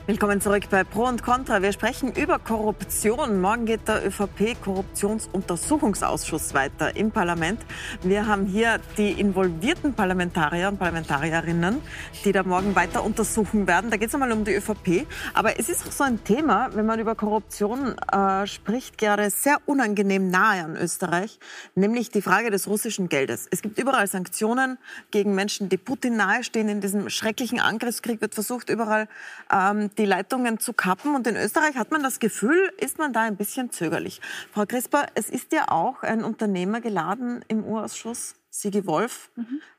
Willkommen 0.08 0.40
zurück 0.40 0.64
bei 0.70 0.82
Pro 0.84 1.04
und 1.04 1.22
Contra. 1.22 1.60
Wir 1.60 1.70
sprechen 1.70 2.14
über 2.14 2.38
Korruption. 2.38 3.42
Morgen 3.42 3.66
geht 3.66 3.86
der 3.86 4.06
ÖVP-Korruptionsuntersuchungsausschuss 4.06 6.54
weiter 6.54 6.96
im 6.96 7.10
Parlament. 7.10 7.60
Wir 8.02 8.26
haben 8.26 8.46
hier 8.46 8.80
die 8.96 9.10
involvierten 9.10 9.92
Parlamentarier 9.92 10.68
und 10.68 10.78
Parlamentarierinnen, 10.78 11.82
die 12.24 12.32
da 12.32 12.42
morgen 12.42 12.74
weiter 12.74 13.04
untersuchen 13.04 13.66
werden. 13.66 13.90
Da 13.90 13.98
geht 13.98 14.08
es 14.08 14.14
einmal 14.14 14.32
um 14.32 14.46
die 14.46 14.54
ÖVP. 14.54 15.06
Aber 15.34 15.60
es 15.60 15.68
ist 15.68 15.86
auch 15.86 15.92
so 15.92 16.04
ein 16.04 16.24
Thema, 16.24 16.70
wenn 16.72 16.86
man 16.86 16.98
über 17.00 17.14
Korruption 17.14 17.94
äh, 18.10 18.46
spricht, 18.46 18.96
gerade 18.96 19.28
sehr 19.28 19.58
unangenehm 19.66 20.30
nahe 20.30 20.64
an 20.64 20.74
Österreich, 20.74 21.38
nämlich 21.74 22.10
die 22.10 22.22
Frage 22.22 22.50
des 22.50 22.66
russischen 22.66 23.10
Geldes. 23.10 23.46
Es 23.50 23.60
gibt 23.60 23.78
überall 23.78 24.06
Sanktionen 24.06 24.78
gegen 25.10 25.34
Menschen, 25.34 25.68
die 25.68 25.76
Putin 25.76 26.16
nahestehen. 26.16 26.70
In 26.70 26.80
diesem 26.80 27.10
schrecklichen 27.10 27.60
Angriffskrieg 27.60 28.22
wird 28.22 28.32
versucht, 28.32 28.70
überall 28.70 29.06
ähm, 29.52 29.90
die 29.98 30.06
Leitungen 30.06 30.58
zu 30.58 30.72
kappen. 30.72 31.14
Und 31.14 31.26
in 31.26 31.36
Österreich 31.36 31.76
hat 31.76 31.90
man 31.90 32.02
das 32.02 32.20
Gefühl, 32.20 32.72
ist 32.78 32.98
man 32.98 33.12
da 33.12 33.22
ein 33.22 33.36
bisschen 33.36 33.70
zögerlich. 33.70 34.20
Frau 34.52 34.64
Crisper, 34.64 35.06
es 35.14 35.28
ist 35.28 35.52
ja 35.52 35.68
auch 35.68 36.02
ein 36.02 36.24
Unternehmer 36.24 36.80
geladen 36.80 37.44
im 37.48 37.64
Urausschuss, 37.64 38.36
Sigi 38.50 38.86
Wolf, 38.86 39.30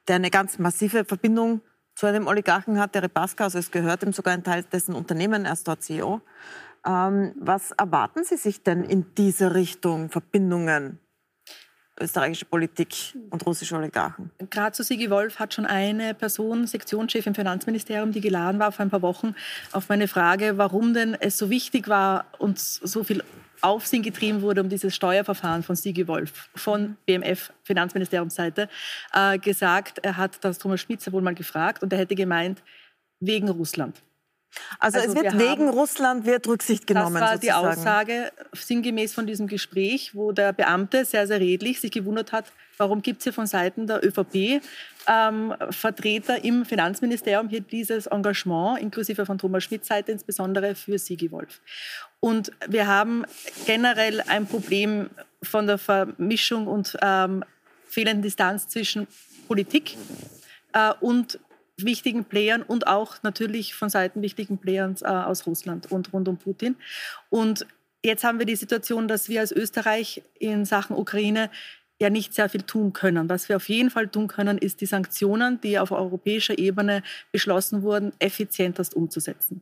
der 0.08 0.18
eine 0.18 0.30
ganz 0.30 0.60
massive 0.60 1.06
Verbindung 1.06 1.62
zu 1.96 2.06
einem 2.06 2.28
Oligarchen 2.28 2.80
hat, 2.80 2.96
der 2.96 3.04
Repaska, 3.04 3.46
also 3.46 3.60
es 3.60 3.72
gehört 3.72 4.04
ihm 4.04 4.14
sogar 4.14 4.34
ein 4.34 4.44
Teil 4.44 4.64
dessen 4.64 4.96
Unternehmen, 4.96 5.46
er 5.46 5.54
ist 5.54 5.68
dort 5.68 5.84
CEO. 5.84 6.22
Ähm, 6.86 7.34
was 7.36 7.72
erwarten 7.72 8.24
Sie 8.24 8.38
sich 8.38 8.64
denn 8.64 8.86
in 8.86 9.14
diese 9.16 9.54
Richtung, 9.54 10.10
Verbindungen 10.10 11.00
österreichische 12.00 12.46
Politik 12.46 13.16
und 13.30 13.46
russische 13.46 13.76
Oligarchen? 13.76 14.32
Gerade 14.50 14.74
zu 14.74 14.84
Sigi 14.84 15.10
Wolf 15.10 15.40
hat 15.40 15.54
schon 15.54 15.66
eine 15.66 16.14
Person, 16.14 16.68
Sektionschef 16.68 17.26
im 17.28 17.36
Finanzministerium, 17.36 18.12
die 18.12 18.22
geladen 18.22 18.60
war 18.60 18.72
vor 18.72 18.86
ein 18.86 18.90
paar 18.90 19.02
Wochen, 19.02 19.36
auf 19.72 19.90
meine 19.90 20.08
Frage, 20.08 20.58
warum 20.58 20.94
denn 20.94 21.16
es 21.20 21.38
so 21.38 21.50
wichtig 21.50 21.88
war 21.88 22.26
und 22.38 22.60
so 22.60 23.04
viel 23.04 23.24
Aufsehen 23.62 24.04
getrieben 24.04 24.42
wurde 24.42 24.62
um 24.62 24.70
dieses 24.70 24.96
Steuerverfahren 24.96 25.64
von 25.64 25.76
Sigi 25.76 26.08
Wolf 26.08 26.50
von 26.56 26.96
BMF, 27.06 27.52
Finanzministeriumsseite, 27.64 28.70
äh, 29.14 29.38
gesagt, 29.38 30.00
er 30.02 30.18
hat 30.18 30.44
das 30.44 30.60
Thomas 30.60 30.80
Spitzer 30.80 31.12
wohl 31.12 31.22
mal 31.22 31.36
gefragt 31.36 31.84
und 31.84 31.92
er 31.92 32.00
hätte 32.00 32.16
gemeint, 32.16 32.64
wegen 33.20 33.50
Russland. 33.50 34.02
Also, 34.80 35.00
Also 35.00 35.10
es 35.10 35.16
wird 35.16 35.34
wir 35.34 35.40
wegen 35.40 35.68
haben- 35.68 35.70
Russland 35.70 36.26
wird 36.26 36.48
Rücksicht 36.48 36.88
genommen. 36.88 37.14
Das 37.16 37.22
war 37.22 37.38
die 37.38 37.48
sozusagen. 37.48 37.68
Aussage 37.80 38.32
sinngemäß 38.54 39.14
von 39.14 39.28
diesem 39.28 39.48
Gespräch, 39.48 40.16
wo 40.16 40.32
der 40.32 40.54
Beamte 40.54 41.06
sehr, 41.06 41.28
sehr 41.28 41.40
redlich 41.40 41.80
sich 41.80 41.92
gewundert 41.92 42.32
hat, 42.32 42.46
warum 42.78 43.02
gibt 43.02 43.20
es 43.20 43.24
hier 43.26 43.34
von 43.34 43.46
Seiten 43.46 43.88
der 43.88 44.04
ÖVP 44.06 44.62
ähm, 45.08 45.54
Vertreter 45.70 46.44
im 46.44 46.66
Finanzministerium 46.66 47.50
hier 47.50 47.62
dieses 47.62 48.08
Engagement, 48.08 48.80
inklusive 48.80 49.26
von 49.26 49.38
Thomas 49.38 49.64
Schmidt 49.66 49.86
Seite 49.86 50.12
insbesondere 50.12 50.76
für 50.76 50.98
Sigi 50.98 51.32
Wolf. 51.32 51.62
Und 52.20 52.52
wir 52.68 52.88
haben 52.88 53.26
generell 53.66 54.22
ein 54.28 54.46
Problem 54.46 55.10
von 55.44 55.68
der 55.68 55.78
Vermischung 55.78 56.68
und 56.68 56.98
ähm, 57.02 57.44
fehlenden 57.88 58.24
Distanz 58.24 58.68
zwischen 58.68 59.08
Politik 59.48 59.96
äh, 60.74 60.94
und 61.02 61.40
wichtigen 61.86 62.26
Playern 62.26 62.62
und 62.62 62.88
auch 62.88 63.24
natürlich 63.24 63.76
von 63.76 63.90
Seiten 63.90 64.22
wichtigen 64.22 64.58
Playern 64.58 64.96
äh, 65.02 65.08
aus 65.08 65.46
Russland 65.46 65.92
und 65.92 66.14
rund 66.14 66.28
um 66.28 66.38
Putin. 66.38 66.76
Und 67.30 67.66
jetzt 68.04 68.24
haben 68.24 68.40
wir 68.40 68.46
die 68.46 68.56
Situation, 68.56 69.08
dass 69.08 69.30
wir 69.30 69.42
als 69.42 69.52
Österreich 69.52 70.22
in 70.40 70.66
Sachen 70.66 70.96
Ukraine 70.96 71.50
ja 72.02 72.10
nicht 72.10 72.34
sehr 72.34 72.48
viel 72.48 72.62
tun 72.62 72.94
können. 72.94 73.28
Was 73.28 73.50
wir 73.50 73.58
auf 73.58 73.68
jeden 73.68 73.90
Fall 73.90 74.08
tun 74.08 74.28
können, 74.28 74.58
ist 74.58 74.80
die 74.80 74.86
Sanktionen, 74.86 75.60
die 75.60 75.78
auf 75.78 75.92
europäischer 75.92 76.58
Ebene 76.58 77.04
beschlossen 77.32 77.84
wurden, 77.84 78.14
effizientest 78.20 78.96
umzusetzen. 78.96 79.62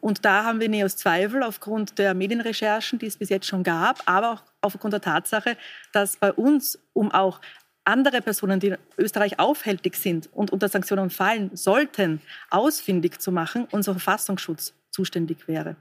Und 0.00 0.24
da 0.24 0.44
haben 0.44 0.60
wir 0.60 0.68
Neos 0.68 0.96
Zweifel 0.96 1.42
aufgrund 1.42 1.98
der 1.98 2.14
Medienrecherchen, 2.14 3.00
die 3.00 3.06
es 3.06 3.16
bis 3.16 3.30
jetzt 3.30 3.46
schon 3.46 3.64
gab, 3.64 4.00
aber 4.06 4.32
auch 4.32 4.42
aufgrund 4.60 4.92
der 4.92 5.00
Tatsache, 5.00 5.56
dass 5.92 6.16
bei 6.16 6.32
uns, 6.32 6.78
um 6.92 7.10
auch 7.10 7.40
andere 7.84 8.22
Personen, 8.22 8.60
die 8.60 8.68
in 8.68 8.78
Österreich 8.96 9.38
aufhältig 9.38 9.96
sind 9.96 10.28
und 10.32 10.50
unter 10.50 10.68
Sanktionen 10.68 11.10
fallen 11.10 11.54
sollten, 11.54 12.20
ausfindig 12.50 13.20
zu 13.20 13.32
machen, 13.32 13.66
unser 13.70 13.92
Verfassungsschutz 13.92 14.74
zuständig 14.90 15.48
wäre. 15.48 15.76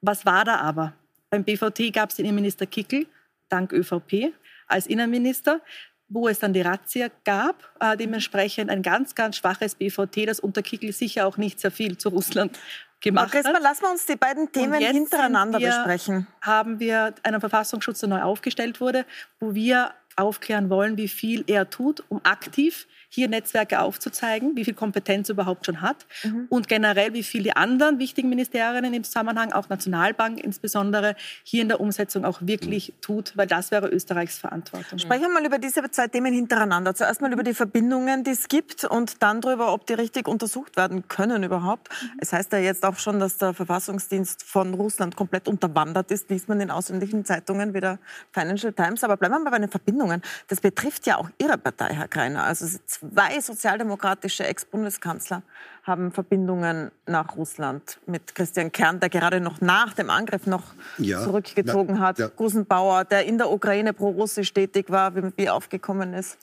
Was 0.00 0.26
war 0.26 0.44
da 0.44 0.56
aber? 0.56 0.92
Beim 1.30 1.44
BVT 1.44 1.92
gab 1.92 2.10
es 2.10 2.16
den 2.16 2.26
Innenminister 2.26 2.66
Kickel, 2.66 3.06
dank 3.48 3.72
ÖVP, 3.72 4.32
als 4.66 4.86
Innenminister, 4.86 5.60
wo 6.08 6.28
es 6.28 6.40
dann 6.40 6.52
die 6.52 6.60
Razzia 6.60 7.08
gab, 7.24 7.70
äh, 7.78 7.96
dementsprechend 7.96 8.68
ein 8.68 8.82
ganz, 8.82 9.14
ganz 9.14 9.36
schwaches 9.36 9.76
BVT, 9.76 10.26
das 10.26 10.40
unter 10.40 10.62
Kickel 10.62 10.92
sicher 10.92 11.26
auch 11.26 11.36
nicht 11.36 11.60
sehr 11.60 11.70
viel 11.70 11.96
zu 11.96 12.08
Russland 12.08 12.58
gemacht 13.00 13.32
Crisper, 13.32 13.54
hat. 13.54 13.62
lassen 13.62 13.82
wir 13.82 13.90
uns 13.90 14.06
die 14.06 14.16
beiden 14.16 14.50
Themen 14.50 14.74
hintereinander 14.80 15.58
wir, 15.60 15.68
besprechen. 15.68 16.26
Haben 16.42 16.80
wir 16.80 17.14
einen 17.22 17.40
Verfassungsschutz, 17.40 18.00
der 18.00 18.08
neu 18.08 18.22
aufgestellt 18.22 18.80
wurde, 18.80 19.06
wo 19.38 19.54
wir 19.54 19.92
aufklären 20.20 20.70
wollen, 20.70 20.96
wie 20.96 21.08
viel 21.08 21.44
er 21.46 21.70
tut, 21.70 22.02
um 22.08 22.20
aktiv 22.22 22.86
hier 23.10 23.28
Netzwerke 23.28 23.80
aufzuzeigen, 23.80 24.56
wie 24.56 24.64
viel 24.64 24.74
Kompetenz 24.74 25.28
er 25.28 25.34
überhaupt 25.34 25.66
schon 25.66 25.82
hat 25.82 26.06
Mhm. 26.24 26.46
und 26.48 26.68
generell, 26.68 27.12
wie 27.12 27.22
viel 27.22 27.42
die 27.42 27.54
anderen 27.54 27.98
wichtigen 27.98 28.28
Ministerien 28.30 28.94
im 28.94 29.04
Zusammenhang, 29.04 29.52
auch 29.52 29.68
Nationalbank 29.68 30.40
insbesondere, 30.42 31.16
hier 31.42 31.62
in 31.62 31.68
der 31.68 31.80
Umsetzung 31.80 32.24
auch 32.24 32.38
wirklich 32.40 32.94
tut, 33.00 33.36
weil 33.36 33.46
das 33.46 33.70
wäre 33.70 33.88
Österreichs 33.88 34.38
Verantwortung. 34.38 34.98
Sprechen 34.98 35.22
wir 35.22 35.28
mal 35.28 35.44
über 35.44 35.58
diese 35.58 35.82
zwei 35.90 36.08
Themen 36.08 36.32
hintereinander. 36.32 36.94
Zuerst 36.94 37.20
mal 37.20 37.32
über 37.32 37.42
die 37.42 37.54
Verbindungen, 37.54 38.24
die 38.24 38.30
es 38.30 38.48
gibt 38.48 38.84
und 38.84 39.22
dann 39.22 39.40
darüber, 39.40 39.72
ob 39.72 39.86
die 39.86 39.94
richtig 39.94 40.28
untersucht 40.28 40.76
werden 40.76 41.08
können 41.08 41.42
überhaupt. 41.42 41.88
Es 42.18 42.32
heißt 42.32 42.52
ja 42.52 42.58
jetzt 42.58 42.84
auch 42.84 42.96
schon, 42.96 43.18
dass 43.18 43.38
der 43.38 43.54
Verfassungsdienst 43.54 44.42
von 44.44 44.72
Russland 44.74 45.16
komplett 45.16 45.48
unterwandert 45.48 46.10
ist, 46.12 46.30
liest 46.30 46.48
man 46.48 46.60
in 46.60 46.70
ausländischen 46.70 47.24
Zeitungen 47.24 47.74
wie 47.74 47.80
der 47.80 47.98
Financial 48.32 48.72
Times. 48.72 49.02
Aber 49.02 49.16
bleiben 49.16 49.34
wir 49.34 49.40
mal 49.40 49.50
bei 49.50 49.58
den 49.58 49.68
Verbindungen. 49.70 50.22
Das 50.48 50.60
betrifft 50.60 51.06
ja 51.06 51.16
auch 51.18 51.28
Ihre 51.38 51.58
Partei, 51.58 51.94
Herr 51.94 52.08
Greiner. 52.08 52.44
Also 52.44 52.66
zwei 53.00 53.40
sozialdemokratische 53.40 54.44
Ex-Bundeskanzler 54.46 55.42
haben 55.82 56.12
Verbindungen 56.12 56.90
nach 57.06 57.36
Russland 57.36 57.98
mit 58.06 58.34
Christian 58.34 58.70
Kern, 58.70 59.00
der 59.00 59.08
gerade 59.08 59.40
noch 59.40 59.60
nach 59.60 59.94
dem 59.94 60.10
Angriff 60.10 60.46
noch 60.46 60.74
Ja. 60.98 61.22
zurückgezogen 61.24 61.94
Na, 61.94 62.00
hat. 62.00 62.18
ja. 62.18 62.28
Gusenbauer, 62.28 63.04
der 63.04 63.24
in 63.26 63.38
der 63.38 63.50
Ukraine 63.50 63.92
pro-russisch 63.92 64.52
tätig 64.52 64.90
war, 64.90 65.16
wie, 65.16 65.30
wie 65.36 65.48
aufgekommen 65.50 66.14
ist. 66.14 66.38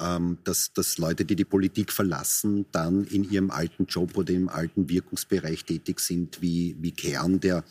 ähm, 0.00 0.38
dass, 0.44 0.72
dass 0.72 0.98
Leute, 0.98 1.24
die 1.24 1.36
die 1.36 1.44
Politik 1.44 1.92
verlassen, 1.92 2.66
dann 2.72 3.04
in 3.04 3.22
ihrem 3.30 3.50
alten 3.52 3.86
Job 3.86 4.16
oder 4.16 4.32
im 4.32 4.48
alten 4.48 4.88
Wirkungsbereich 4.88 5.64
tätig 5.64 6.00
sind, 6.00 6.42
wie, 6.42 6.76
wie 6.80 6.90
Kern, 6.90 7.38
der 7.38 7.62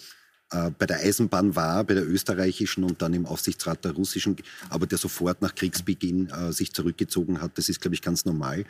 bei 0.78 0.86
der 0.86 1.00
Eisenbahn 1.00 1.56
war, 1.56 1.84
bei 1.84 1.96
der 1.96 2.08
österreichischen 2.08 2.84
und 2.84 3.02
dann 3.02 3.14
im 3.14 3.26
Aufsichtsrat 3.26 3.84
der 3.86 3.94
russischen, 3.94 4.36
aber 4.70 4.86
der 4.86 4.98
sofort 4.98 5.42
nach 5.42 5.56
Kriegsbeginn 5.56 6.30
äh, 6.30 6.54
sich 6.54 6.74
zurückgezogen 6.74 7.42
hat. 7.42 7.58
Das 7.58 7.70
ist, 7.70 7.82
glaube 7.82 7.96
ich, 7.96 8.02
ganz 8.02 8.26
normal. 8.26 8.66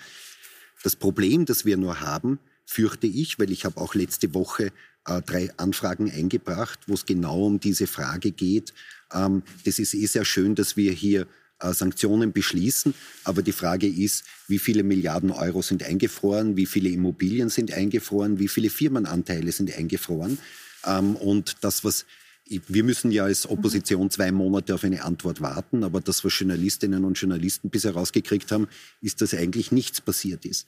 Das 0.83 0.95
Problem, 0.95 1.45
das 1.45 1.65
wir 1.65 1.77
nur 1.77 1.99
haben, 2.01 2.39
fürchte 2.65 3.07
ich, 3.07 3.39
weil 3.39 3.51
ich 3.51 3.65
habe 3.65 3.79
auch 3.79 3.95
letzte 3.95 4.33
Woche 4.33 4.71
äh, 5.05 5.21
drei 5.21 5.51
Anfragen 5.57 6.11
eingebracht, 6.11 6.79
wo 6.87 6.93
es 6.93 7.05
genau 7.05 7.45
um 7.45 7.59
diese 7.59 7.87
Frage 7.87 8.31
geht. 8.31 8.73
Ähm, 9.13 9.43
das 9.65 9.79
ist 9.79 9.93
eh 9.93 10.05
sehr 10.05 10.25
schön, 10.25 10.55
dass 10.55 10.77
wir 10.77 10.91
hier 10.91 11.27
äh, 11.59 11.73
Sanktionen 11.73 12.31
beschließen. 12.31 12.93
Aber 13.23 13.41
die 13.41 13.51
Frage 13.51 13.87
ist, 13.87 14.23
wie 14.47 14.59
viele 14.59 14.83
Milliarden 14.83 15.31
Euro 15.31 15.61
sind 15.61 15.83
eingefroren, 15.83 16.55
wie 16.55 16.65
viele 16.65 16.89
Immobilien 16.89 17.49
sind 17.49 17.71
eingefroren, 17.71 18.39
wie 18.39 18.47
viele 18.47 18.69
Firmenanteile 18.69 19.51
sind 19.51 19.75
eingefroren. 19.75 20.37
Ähm, 20.85 21.15
und 21.15 21.57
das, 21.61 21.83
was 21.83 22.05
wir 22.45 22.83
müssen 22.83 23.11
ja 23.11 23.23
als 23.23 23.49
Opposition 23.49 24.09
zwei 24.09 24.31
Monate 24.31 24.75
auf 24.75 24.83
eine 24.83 25.03
Antwort 25.03 25.41
warten, 25.41 25.83
aber 25.83 26.01
das, 26.01 26.25
was 26.25 26.37
Journalistinnen 26.37 27.05
und 27.05 27.17
Journalisten 27.17 27.69
bisher 27.69 27.93
rausgekriegt 27.93 28.51
haben, 28.51 28.67
ist, 29.01 29.21
dass 29.21 29.33
eigentlich 29.33 29.71
nichts 29.71 30.01
passiert 30.01 30.45
ist. 30.45 30.67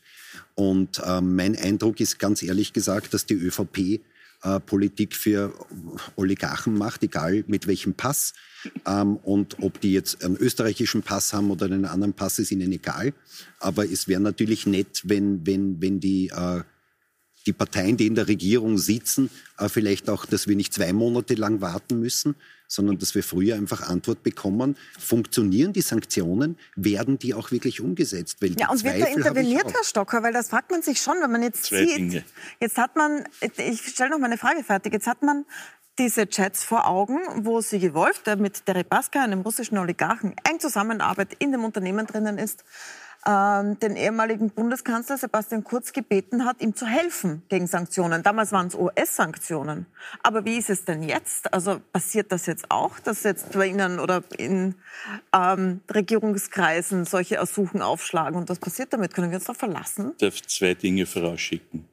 Und 0.56 1.00
äh, 1.00 1.20
mein 1.20 1.58
Eindruck 1.58 2.00
ist 2.00 2.18
ganz 2.18 2.42
ehrlich 2.44 2.72
gesagt, 2.72 3.14
dass 3.14 3.26
die 3.26 3.34
ÖVP 3.34 4.00
äh, 4.44 4.60
Politik 4.62 5.16
für 5.16 5.54
Oligarchen 6.16 6.78
macht, 6.78 7.04
egal 7.04 7.44
mit 7.48 7.68
welchem 7.68 7.94
Pass. 7.94 8.34
Ähm, 8.86 9.18
und 9.18 9.58
ob 9.62 9.82
die 9.82 9.92
jetzt 9.92 10.24
einen 10.24 10.38
österreichischen 10.38 11.04
Pass 11.04 11.34
haben 11.34 11.52
oder 11.52 11.66
einen 11.66 11.86
anderen 11.86 12.14
Pass, 12.14 12.40
ist 12.40 12.52
ihnen 12.52 12.72
egal. 12.72 13.14
Aber 13.60 13.86
es 13.86 14.08
wäre 14.08 14.22
natürlich 14.22 14.66
nett, 14.66 15.02
wenn, 15.04 15.46
wenn, 15.46 15.82
wenn 15.82 16.00
die 16.00 16.30
äh, 16.30 16.62
die 17.46 17.54
Parteien, 17.54 17.98
die 17.98 18.08
in 18.08 18.16
der 18.16 18.28
Regierung 18.28 18.78
sitzen, 18.78 19.30
äh, 19.58 19.70
vielleicht 19.70 20.10
auch, 20.10 20.26
dass 20.26 20.48
wir 20.48 20.56
nicht 20.56 20.74
zwei 20.74 20.94
Monate 20.94 21.36
lang 21.36 21.62
warten 21.62 22.00
müssen, 22.00 22.36
sondern 22.68 22.98
dass 22.98 23.14
wir 23.14 23.24
früher 23.24 23.56
einfach 23.56 23.88
Antwort 23.88 24.24
bekommen. 24.24 24.76
Funktionieren 25.00 25.74
die 25.74 25.82
Sanktionen? 25.82 26.58
Werden 26.76 27.20
die 27.20 27.34
auch 27.34 27.52
wirklich 27.52 27.82
umgesetzt? 27.82 28.38
Weil 28.42 28.56
ja, 28.60 28.70
und 28.70 28.80
Zweifel 28.80 29.00
wird 29.00 29.10
da 29.10 29.14
interveniert, 29.14 29.74
Herr 29.74 29.84
Stocker? 29.84 30.24
Weil 30.24 30.34
das 30.34 30.50
fragt 30.50 30.72
man 30.72 30.82
sich 30.82 31.02
schon, 31.02 31.16
wenn 31.22 31.32
man 31.32 31.44
jetzt 31.44 31.66
Zwei 31.66 31.86
sieht. 31.86 31.98
Dinge. 31.98 32.24
Jetzt 32.60 32.78
hat 32.78 32.96
man, 32.96 33.26
ich 33.42 33.82
stelle 33.82 34.10
noch 34.10 34.20
mal 34.20 34.28
eine 34.28 34.38
Frage 34.38 34.64
fertig, 34.64 34.94
jetzt 34.94 35.08
hat 35.08 35.22
man 35.22 35.46
diese 35.98 36.28
Chats 36.28 36.64
vor 36.64 36.88
Augen, 36.88 37.20
wo 37.46 37.62
Sigi 37.62 37.94
Wolf, 37.94 38.22
der 38.24 38.36
mit 38.36 38.68
Deripaska, 38.68 39.24
einem 39.24 39.42
russischen 39.42 39.78
Oligarchen, 39.78 40.36
eng 40.44 40.60
Zusammenarbeit 40.60 41.36
in 41.40 41.52
dem 41.52 41.64
Unternehmen 41.64 42.06
drinnen 42.06 42.38
ist, 42.38 42.66
ähm, 43.28 43.80
den 43.80 43.96
ehemaligen 43.96 44.52
Bundeskanzler 44.52 45.18
Sebastian 45.18 45.64
Kurz 45.64 45.94
gebeten 45.94 46.46
hat, 46.46 46.62
ihm 46.62 46.76
zu 46.76 46.86
helfen 46.86 47.42
gegen 47.50 47.68
Sanktionen. 47.68 48.22
Damals 48.24 48.52
waren 48.52 48.68
es 48.68 48.76
US-Sanktionen. 48.76 49.88
Aber 50.22 50.46
wie 50.46 50.58
ist 50.58 50.70
es 50.70 50.86
denn 50.86 51.02
jetzt? 51.02 51.52
Also 51.54 51.82
passiert 51.92 52.32
das 52.32 52.46
jetzt 52.46 52.70
auch, 52.70 53.00
dass 53.00 53.24
jetzt 53.24 53.54
bei 53.54 53.68
Ihnen 53.68 54.00
oder 54.00 54.24
in 54.38 54.76
ähm, 55.34 55.82
Regierungskreisen 55.92 57.06
solche 57.06 57.36
Ersuchen 57.36 57.82
aufschlagen? 57.82 58.38
Und 58.38 58.50
was 58.50 58.60
passiert 58.60 58.94
damit? 58.94 59.14
Können 59.14 59.32
wir 59.32 59.38
uns 59.38 59.46
darauf 59.46 59.58
verlassen? 59.58 60.12
Ich 60.12 60.18
darf 60.18 60.42
zwei 60.44 60.76
Dinge 60.76 61.06
vorausschicken. 61.06 61.86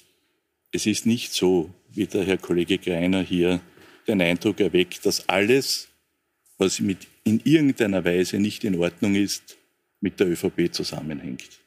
Es 0.70 0.86
ist 0.86 1.06
nicht 1.06 1.32
so, 1.32 1.70
wie 1.90 2.06
der 2.06 2.24
Herr 2.24 2.38
Kollege 2.38 2.78
Greiner 2.78 3.22
hier 3.22 3.60
den 4.06 4.20
Eindruck 4.20 4.60
erweckt, 4.60 5.06
dass 5.06 5.28
alles, 5.28 5.88
was 6.58 6.80
mit 6.80 7.06
in 7.24 7.40
irgendeiner 7.44 8.04
Weise 8.04 8.38
nicht 8.38 8.64
in 8.64 8.78
Ordnung 8.78 9.14
ist, 9.14 9.56
mit 10.02 10.20
der 10.20 10.28
ÖVP 10.28 10.70
zusammenhängt. 10.70 11.60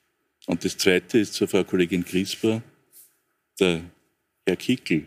Und 0.46 0.64
das 0.64 0.78
Zweite 0.78 1.18
ist 1.18 1.34
zur 1.34 1.48
Frau 1.48 1.64
Kollegin 1.64 2.06
Crisper. 2.06 2.62
Der 3.60 3.82
Herr 4.46 4.58
Kickel 4.58 5.06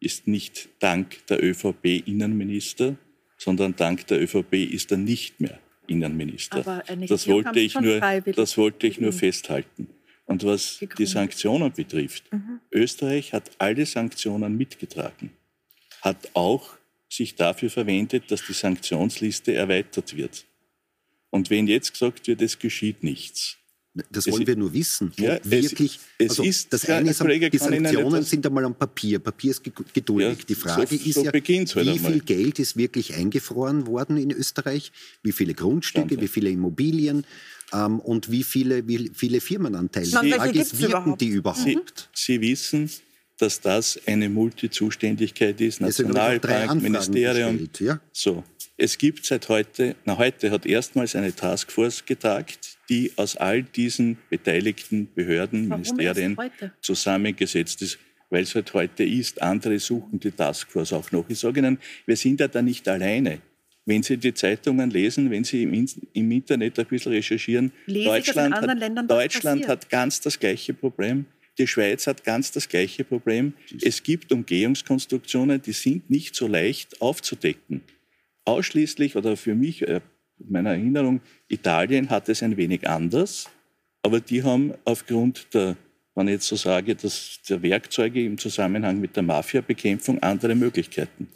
ist 0.00 0.26
nicht 0.26 0.68
dank 0.80 1.26
der 1.28 1.42
ÖVP 1.42 2.06
Innenminister, 2.06 2.96
sondern 3.38 3.74
dank 3.74 4.06
der 4.08 4.20
ÖVP 4.22 4.52
ist 4.54 4.90
er 4.90 4.98
nicht 4.98 5.40
mehr 5.40 5.58
Innenminister. 5.86 6.84
Das 7.08 7.26
wollte, 7.28 7.60
ich 7.60 7.78
nur, 7.80 8.00
das 8.00 8.58
wollte 8.58 8.86
ich 8.86 9.00
nur 9.00 9.12
festhalten. 9.12 9.88
Und 10.26 10.44
was 10.44 10.80
die 10.98 11.06
Sanktionen 11.06 11.72
betrifft, 11.72 12.30
mhm. 12.32 12.60
Österreich 12.70 13.32
hat 13.32 13.50
alle 13.58 13.86
Sanktionen 13.86 14.56
mitgetragen, 14.56 15.30
hat 16.02 16.30
auch 16.34 16.76
sich 17.08 17.34
dafür 17.36 17.70
verwendet, 17.70 18.30
dass 18.30 18.44
die 18.44 18.54
Sanktionsliste 18.54 19.54
erweitert 19.54 20.16
wird. 20.16 20.46
Und 21.34 21.50
wenn 21.50 21.66
jetzt 21.66 21.92
gesagt 21.92 22.28
wird, 22.28 22.40
es 22.42 22.56
geschieht 22.60 23.02
nichts, 23.02 23.56
das 24.08 24.28
wollen 24.28 24.42
es, 24.42 24.46
wir 24.46 24.54
nur 24.54 24.72
wissen. 24.72 25.10
Ja, 25.16 25.36
wirklich, 25.42 25.98
es, 26.16 26.26
es 26.26 26.30
also 26.30 26.44
ist, 26.44 26.72
das 26.72 26.88
eine 26.88 27.10
ist, 27.10 27.20
die 27.52 27.58
Sanktionen 27.58 28.22
sind 28.22 28.46
einmal 28.46 28.64
am 28.64 28.76
Papier. 28.76 29.18
Papier 29.18 29.50
ist 29.50 29.64
geduldig. 29.64 30.38
Ja, 30.38 30.44
die 30.48 30.54
Frage 30.54 30.86
so, 30.86 30.94
ist 30.94 31.14
so 31.14 31.24
ja, 31.24 31.32
halt 31.32 31.48
wie 31.48 31.98
viel 31.98 32.20
Geld 32.20 32.60
ist 32.60 32.76
wirklich 32.76 33.14
eingefroren 33.14 33.88
worden 33.88 34.16
in 34.16 34.30
Österreich? 34.30 34.92
Wie 35.24 35.32
viele 35.32 35.54
Grundstücke, 35.54 36.06
Danke. 36.10 36.22
wie 36.22 36.28
viele 36.28 36.50
Immobilien? 36.50 37.26
Ähm, 37.72 37.98
und 37.98 38.30
wie 38.30 38.44
viele, 38.44 38.86
wie 38.86 39.10
viele 39.12 39.40
Firmenanteile? 39.40 40.06
Sie, 40.06 40.18
die 40.22 40.32
Frage 40.34 40.60
ist, 40.60 40.78
wirken 40.78 40.92
überhaupt? 40.92 41.20
die 41.20 41.28
überhaupt? 41.28 42.10
Sie, 42.14 42.34
Sie 42.34 42.40
wissen, 42.42 42.90
dass 43.38 43.60
das 43.60 44.00
eine 44.06 44.28
Multizuständigkeit 44.28 45.60
ist, 45.60 45.80
Nationalbank, 45.80 46.80
Ministerium. 46.80 47.58
Gestellt, 47.58 47.80
ja? 47.80 48.00
So. 48.12 48.44
Es 48.76 48.98
gibt 48.98 49.24
seit 49.24 49.48
heute, 49.48 49.94
na 50.04 50.18
heute 50.18 50.50
hat 50.50 50.66
erstmals 50.66 51.14
eine 51.14 51.34
Taskforce 51.34 52.04
getagt, 52.06 52.76
die 52.88 53.12
aus 53.14 53.36
all 53.36 53.62
diesen 53.62 54.18
beteiligten 54.30 55.08
Behörden, 55.14 55.70
Warum 55.70 55.82
Ministerien 55.82 56.36
zusammengesetzt 56.80 57.82
ist, 57.82 57.98
weil 58.30 58.42
es 58.42 58.54
halt 58.56 58.74
heute 58.74 59.04
ist. 59.04 59.40
Andere 59.40 59.78
suchen 59.78 60.18
die 60.18 60.32
Taskforce 60.32 60.92
auch 60.92 61.12
noch. 61.12 61.24
Ich 61.28 61.38
sage 61.38 61.60
Ihnen, 61.60 61.78
wir 62.04 62.16
sind 62.16 62.40
ja 62.40 62.48
da 62.48 62.62
nicht 62.62 62.88
alleine. 62.88 63.38
Wenn 63.86 64.02
Sie 64.02 64.16
die 64.16 64.34
Zeitungen 64.34 64.90
lesen, 64.90 65.30
wenn 65.30 65.44
Sie 65.44 65.62
im, 65.62 65.86
im 66.12 66.30
Internet 66.32 66.76
ein 66.80 66.86
bisschen 66.86 67.12
recherchieren, 67.12 67.70
Lese 67.86 68.08
Deutschland, 68.08 68.54
hat, 68.56 69.10
Deutschland 69.10 69.68
hat 69.68 69.88
ganz 69.88 70.20
das 70.20 70.40
gleiche 70.40 70.74
Problem. 70.74 71.26
Die 71.58 71.68
Schweiz 71.68 72.08
hat 72.08 72.24
ganz 72.24 72.50
das 72.50 72.68
gleiche 72.68 73.04
Problem. 73.04 73.52
Es 73.82 74.02
gibt 74.02 74.32
Umgehungskonstruktionen, 74.32 75.62
die 75.62 75.72
sind 75.72 76.10
nicht 76.10 76.34
so 76.34 76.48
leicht 76.48 77.00
aufzudecken 77.00 77.82
ausschließlich 78.44 79.16
oder 79.16 79.36
für 79.36 79.54
mich, 79.54 79.86
äh, 79.86 80.00
meiner 80.38 80.70
Erinnerung, 80.70 81.20
Italien 81.48 82.10
hat 82.10 82.28
es 82.28 82.42
ein 82.42 82.56
wenig 82.56 82.88
anders, 82.88 83.48
aber 84.02 84.20
die 84.20 84.42
haben 84.42 84.74
aufgrund 84.84 85.54
der, 85.54 85.76
wenn 86.14 86.28
ich 86.28 86.34
jetzt 86.34 86.48
so 86.48 86.56
sage, 86.56 86.94
dass 86.94 87.40
der 87.48 87.62
Werkzeuge 87.62 88.24
im 88.24 88.38
Zusammenhang 88.38 89.00
mit 89.00 89.16
der 89.16 89.22
Mafiabekämpfung 89.22 90.22
andere 90.22 90.54
Möglichkeiten. 90.54 91.28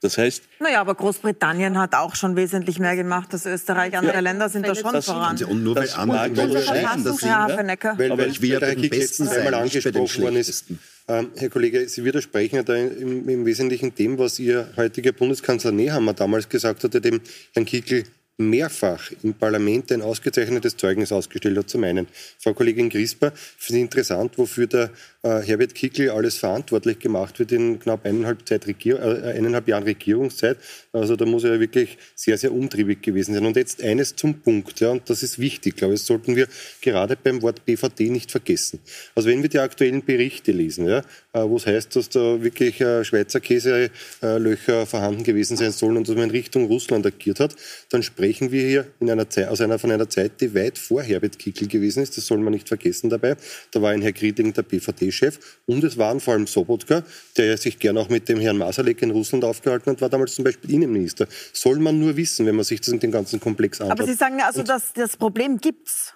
Das 0.00 0.16
heißt. 0.16 0.44
Naja, 0.60 0.80
aber 0.80 0.94
Großbritannien 0.94 1.76
hat 1.76 1.94
auch 1.94 2.14
schon 2.14 2.36
wesentlich 2.36 2.78
mehr 2.78 2.94
gemacht 2.94 3.32
als 3.32 3.46
Österreich. 3.46 3.96
Andere 3.96 4.14
ja, 4.14 4.20
Länder 4.20 4.48
sind 4.48 4.66
da 4.66 4.74
schon 4.74 4.92
das, 4.92 5.06
voran. 5.06 5.36
Und 5.42 5.64
nur 5.64 5.74
weil 5.74 5.90
andere 5.90 6.28
Länder 6.28 6.62
scheinen, 6.62 7.04
das 7.04 7.16
sind, 7.16 7.28
ja, 7.28 7.48
weil, 7.48 8.10
weil 8.16 8.42
wir 8.42 8.62
am 8.62 8.88
besten 8.88 9.28
einmal 9.28 9.54
angesprochen 9.54 10.22
worden 10.22 10.36
ist. 10.36 10.66
Ähm, 11.10 11.30
Herr 11.36 11.48
Kollege, 11.48 11.88
Sie 11.88 12.04
widersprechen 12.04 12.56
ja 12.56 12.62
da 12.62 12.76
im, 12.76 13.26
im, 13.26 13.46
Wesentlichen 13.46 13.94
dem, 13.94 14.18
was 14.18 14.38
Ihr 14.38 14.68
heutiger 14.76 15.12
Bundeskanzler 15.12 15.72
Nehammer 15.72 16.12
damals 16.12 16.50
gesagt 16.50 16.84
hatte, 16.84 17.00
dem 17.00 17.20
Herrn 17.54 17.64
Kickl 17.64 18.04
mehrfach 18.36 19.10
im 19.22 19.34
Parlament 19.34 19.90
ein 19.90 20.02
ausgezeichnetes 20.02 20.76
Zeugnis 20.76 21.10
ausgestellt 21.10 21.56
hat. 21.56 21.70
Zum 21.70 21.82
einen, 21.82 22.06
Frau 22.38 22.52
Kollegin 22.52 22.88
Grisper, 22.90 23.32
finde 23.34 23.78
ich 23.78 23.84
interessant, 23.84 24.36
wofür 24.36 24.66
der 24.66 24.90
äh, 25.22 25.40
Herbert 25.40 25.74
Kickl 25.74 26.10
alles 26.10 26.36
verantwortlich 26.36 27.00
gemacht 27.00 27.38
wird 27.38 27.52
in 27.52 27.80
knapp 27.80 28.04
eineinhalb, 28.04 28.46
Zeit 28.46 28.66
Regier 28.66 29.00
äh, 29.00 29.32
eineinhalb 29.32 29.66
Jahren 29.66 29.82
Regierungszeit. 29.84 30.58
Also 30.98 31.16
da 31.16 31.24
muss 31.24 31.44
er 31.44 31.54
ja 31.54 31.60
wirklich 31.60 31.98
sehr, 32.14 32.36
sehr 32.38 32.52
umtriebig 32.52 33.02
gewesen 33.02 33.34
sein. 33.34 33.46
Und 33.46 33.56
jetzt 33.56 33.82
eines 33.82 34.16
zum 34.16 34.40
Punkt, 34.40 34.80
ja, 34.80 34.90
und 34.90 35.08
das 35.08 35.22
ist 35.22 35.38
wichtig, 35.38 35.76
glaube 35.76 35.94
ich, 35.94 36.00
das 36.00 36.06
sollten 36.06 36.36
wir 36.36 36.48
gerade 36.80 37.16
beim 37.16 37.42
Wort 37.42 37.64
BVD 37.64 38.10
nicht 38.10 38.30
vergessen. 38.30 38.80
Also 39.14 39.28
wenn 39.28 39.42
wir 39.42 39.48
die 39.48 39.58
aktuellen 39.58 40.04
Berichte 40.04 40.52
lesen, 40.52 40.86
ja, 40.86 40.98
äh, 41.32 41.48
wo 41.48 41.56
es 41.56 41.66
heißt, 41.66 41.94
dass 41.96 42.08
da 42.08 42.42
wirklich 42.42 42.80
äh, 42.80 43.04
Schweizer 43.04 43.40
Käselöcher 43.40 44.86
vorhanden 44.86 45.24
gewesen 45.24 45.56
sein 45.56 45.72
sollen 45.72 45.96
und 45.96 46.08
dass 46.08 46.14
man 46.14 46.24
in 46.24 46.30
Richtung 46.30 46.66
Russland 46.66 47.06
agiert 47.06 47.40
hat, 47.40 47.56
dann 47.90 48.02
sprechen 48.02 48.52
wir 48.52 48.66
hier 48.66 48.86
in 49.00 49.10
einer 49.10 49.28
Zeit, 49.28 49.48
aus 49.48 49.60
einer, 49.60 49.78
von 49.78 49.90
einer 49.90 50.08
Zeit, 50.08 50.40
die 50.40 50.54
weit 50.54 50.78
vor 50.78 51.02
Herbert 51.02 51.38
Kickl 51.38 51.66
gewesen 51.66 52.02
ist. 52.02 52.16
Das 52.16 52.26
soll 52.26 52.38
man 52.38 52.52
nicht 52.52 52.68
vergessen 52.68 53.10
dabei. 53.10 53.36
Da 53.70 53.82
war 53.82 53.90
ein 53.90 54.02
Herr 54.02 54.12
Grieding 54.12 54.52
der 54.52 54.62
BVD-Chef 54.62 55.38
und 55.66 55.84
es 55.84 55.96
waren 55.98 56.20
vor 56.20 56.34
allem 56.34 56.46
Sobotka, 56.46 57.04
der 57.36 57.56
sich 57.56 57.78
gern 57.78 57.98
auch 57.98 58.08
mit 58.08 58.28
dem 58.28 58.40
Herrn 58.40 58.58
Masalek 58.58 59.02
in 59.02 59.10
Russland 59.10 59.44
aufgehalten 59.44 59.92
hat, 59.92 60.00
war 60.00 60.08
damals 60.08 60.34
zum 60.34 60.44
Beispiel 60.44 60.70
Innenminister. 60.88 61.26
Soll 61.52 61.78
man 61.78 61.98
nur 61.98 62.16
wissen, 62.16 62.46
wenn 62.46 62.56
man 62.56 62.64
sich 62.64 62.80
das 62.80 62.88
in 62.88 63.00
den 63.00 63.12
ganzen 63.12 63.40
Komplex 63.40 63.80
anschaut. 63.80 63.98
Aber 63.98 64.06
Sie 64.06 64.14
sagen 64.14 64.38
ja 64.38 64.46
also, 64.46 64.62
dass 64.62 64.92
das 64.92 65.16
Problem 65.16 65.58
gibt's. 65.58 66.14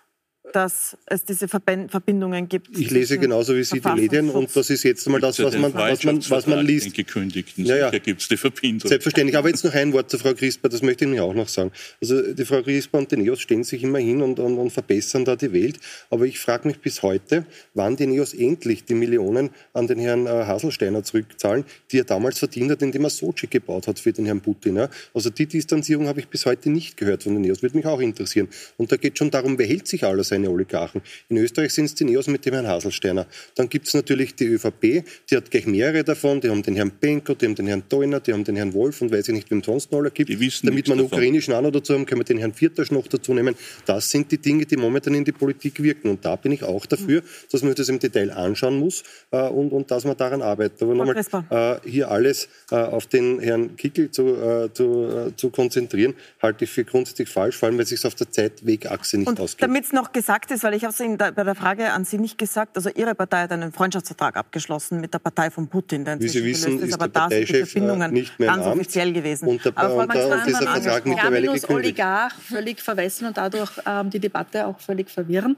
Dass 0.53 0.97
es 1.07 1.25
diese 1.25 1.47
Verbindungen 1.47 2.49
gibt. 2.49 2.77
Ich 2.77 2.91
lese 2.91 3.17
genauso 3.19 3.55
wie 3.55 3.63
Sie 3.63 3.81
die 3.81 3.89
Medien 3.89 4.29
und 4.29 4.55
das 4.55 4.71
ist 4.71 4.83
jetzt 4.83 5.09
mal 5.09 5.21
das, 5.21 5.39
was 5.39 5.57
man, 5.57 5.73
was 5.73 6.03
man, 6.03 6.19
was 6.31 6.47
man 6.47 6.67
liest. 6.67 6.87
Den 6.87 6.93
gekündigten, 6.93 7.65
ja, 7.65 7.77
ja. 7.77 7.91
gibt 7.91 8.23
es 8.23 8.29
die 8.29 8.37
Verbindung. 8.37 8.89
Selbstverständlich, 8.89 9.37
aber 9.37 9.49
jetzt 9.49 9.65
noch 9.65 9.73
ein 9.73 9.93
Wort 9.93 10.11
zu 10.11 10.19
Frau 10.19 10.35
Crisper, 10.35 10.69
das 10.69 10.83
möchte 10.83 11.05
ich 11.05 11.13
Ihnen 11.13 11.21
auch 11.21 11.35
noch 11.35 11.49
sagen. 11.49 11.71
Also 12.01 12.33
die 12.33 12.45
Frau 12.45 12.61
Crisper 12.63 12.99
und 12.99 13.13
die 13.13 13.19
NEOS 13.19 13.41
stehen 13.41 13.63
sich 13.63 13.85
immer 13.85 14.01
hin 14.01 14.21
und, 14.21 14.41
und, 14.41 14.59
und 14.59 14.71
verbessern 14.71 15.25
da 15.25 15.37
die 15.37 15.53
Welt, 15.53 15.79
aber 16.11 16.25
ich 16.25 16.41
frage 16.41 16.67
mich 16.67 16.81
bis 16.81 17.03
heute, 17.03 17.47
wann 17.75 17.97
die 17.97 18.07
NEOS 18.07 18.35
endlich 18.35 18.85
die 18.85 18.95
Millionen 18.95 19.51
an 19.73 19.87
den 19.87 20.01
Herrn 20.01 20.27
äh, 20.27 20.31
Haselsteiner 20.31 21.05
zurückzahlen, 21.05 21.65
die 21.93 22.01
er 22.01 22.05
damals 22.05 22.41
verdient 22.41 22.73
hat, 22.73 22.83
indem 22.83 23.05
er 23.05 23.11
Sochi 23.11 23.47
gebaut 23.47 23.87
hat 23.87 24.01
für 24.01 24.13
den 24.13 24.27
Herrn 24.27 24.41
Putin. 24.41 24.77
Ja? 24.77 24.89
Also 25.15 25.31
die 25.31 25.47
Distanzierung 25.47 26.09
habe 26.09 26.19
ich 26.19 26.29
bis 26.29 26.47
heute 26.47 26.69
nicht 26.69 26.97
gehört 26.97 27.23
von 27.23 27.35
den 27.35 27.43
NEOS, 27.43 27.63
würde 27.63 27.77
mich 27.77 27.87
auch 27.87 28.01
interessieren. 28.01 28.49
Und 28.77 28.91
da 28.91 28.97
geht 28.97 29.19
schon 29.19 29.31
darum, 29.31 29.57
wer 29.57 29.67
hält 29.67 29.87
sich 29.87 30.05
alles 30.05 30.32
seine 30.33 30.51
Oligarchen. 30.51 31.03
In 31.29 31.37
Österreich 31.37 31.73
sind 31.73 31.85
es 31.87 31.95
die 31.95 32.05
Neos 32.05 32.27
mit 32.27 32.45
dem 32.47 32.55
Herrn 32.55 32.67
Haselsteiner. 32.67 33.27
Dann 33.55 33.69
gibt 33.69 33.87
es 33.89 33.95
natürlich 33.95 34.35
die 34.35 34.47
ÖVP, 34.47 35.05
die 35.31 35.37
hat 35.37 35.51
gleich 35.51 35.67
mehrere 35.67 36.05
davon. 36.05 36.41
Die 36.41 36.49
haben 36.49 36.63
den 36.63 36.75
Herrn 36.75 36.91
Benko, 36.91 37.35
die 37.35 37.47
haben 37.47 37.55
den 37.55 37.67
Herrn 37.67 37.83
Deuner, 37.89 38.21
die 38.21 38.33
haben 38.33 38.45
den 38.45 38.57
Herrn 38.57 38.73
Wolf 38.73 39.03
und 39.03 39.13
weiß 39.13 39.29
ich 39.29 39.35
nicht, 39.35 39.51
wem 39.51 39.63
sonst 39.63 39.93
noch 39.93 39.99
alle 39.99 40.11
gibt. 40.11 40.31
Damit 40.31 40.89
man 40.89 40.99
einen 40.99 41.07
ukrainischen 41.07 41.53
noch 41.53 41.71
dazu 41.71 41.95
haben, 41.95 42.07
können 42.07 42.21
wir 42.21 42.25
den 42.25 42.39
Herrn 42.39 42.55
Viertasch 42.55 42.91
noch 42.91 43.07
dazu 43.07 43.35
nehmen. 43.35 43.55
Das 43.85 44.11
sind 44.11 44.33
die 44.33 44.39
Dinge, 44.39 44.65
die 44.65 44.77
momentan 44.77 45.15
in 45.15 45.25
die 45.25 45.33
Politik 45.33 45.83
wirken. 45.83 46.09
Und 46.09 46.25
da 46.25 46.37
bin 46.37 46.53
ich 46.53 46.63
auch 46.65 46.87
dafür, 46.87 47.23
dass 47.51 47.63
man 47.63 47.75
das 47.75 47.89
im 47.89 47.99
Detail 47.99 48.31
anschauen 48.31 48.79
muss 48.79 49.03
äh, 49.31 49.49
und, 49.49 49.71
und 49.73 49.91
dass 49.91 50.05
man 50.05 50.17
daran 50.17 50.41
arbeitet. 50.43 50.83
Aber 50.83 50.95
nochmal, 50.95 51.17
äh, 51.51 51.89
hier 51.89 52.11
alles 52.11 52.49
äh, 52.71 52.77
auf 52.77 53.07
den 53.07 53.41
Herrn 53.41 53.77
Kickel 53.77 54.11
zu, 54.11 54.29
äh, 54.29 54.73
zu, 54.73 55.29
äh, 55.29 55.37
zu 55.37 55.51
konzentrieren, 55.51 56.15
halte 56.41 56.65
ich 56.65 56.71
für 56.71 56.85
grundsätzlich 56.85 57.29
falsch, 57.29 57.57
vor 57.57 57.69
allem, 57.69 57.77
weil 57.77 57.85
es 57.85 57.91
sich 57.91 58.05
auf 58.07 58.15
der 58.15 58.31
Zeitwegachse 58.31 59.19
nicht 59.19 59.41
ausgeht. 59.41 59.63
Damit 59.63 59.85
es 59.85 59.93
noch 59.93 60.13
gesagt 60.23 60.53
ist, 60.53 60.63
weil 60.63 60.75
ich 60.75 60.85
habe 60.85 60.93
es 60.93 61.01
Ihnen 61.01 61.19
bei 61.19 61.31
der 61.33 61.55
Frage 61.57 61.91
an 61.91 62.05
Sie 62.05 62.17
nicht 62.17 62.39
gesagt, 62.39 62.77
also 62.77 62.91
Ihre 62.91 63.15
Partei 63.15 63.43
hat 63.43 63.53
einen 63.53 63.73
Freundschaftsvertrag 63.73 64.37
abgeschlossen 64.37 65.01
mit 65.01 65.13
der 65.13 65.19
Partei 65.19 65.51
von 65.51 65.67
Putin, 65.67 66.05
der 66.05 66.21
Wie 66.21 66.29
Sie 66.29 66.45
wissen, 66.45 66.79
ist, 66.79 66.87
ist 66.87 66.95
aber 66.95 67.09
da 67.09 67.29
sind 67.29 67.49
die 67.49 67.55
äh, 67.55 67.67
Verbindungen 67.67 68.13
nicht 68.13 68.39
mehr 68.39 68.49
ganz 68.49 68.65
offiziell 68.65 69.13
gewesen. 69.13 69.49
Und 69.49 69.65
der, 69.65 69.77
aber 69.77 69.97
und, 69.97 70.15
und 70.15 70.47
dieser 70.47 70.63
Vertrag 70.63 71.07
mittlerweile 71.07 71.47
gekündigt. 71.47 71.71
Oligarch 71.71 72.35
völlig 72.35 72.81
verwässern 72.81 73.29
und 73.29 73.37
dadurch 73.37 73.73
ähm, 73.85 74.11
die 74.11 74.21
Debatte 74.21 74.67
auch 74.67 74.79
völlig 74.79 75.11
verwirren. 75.11 75.57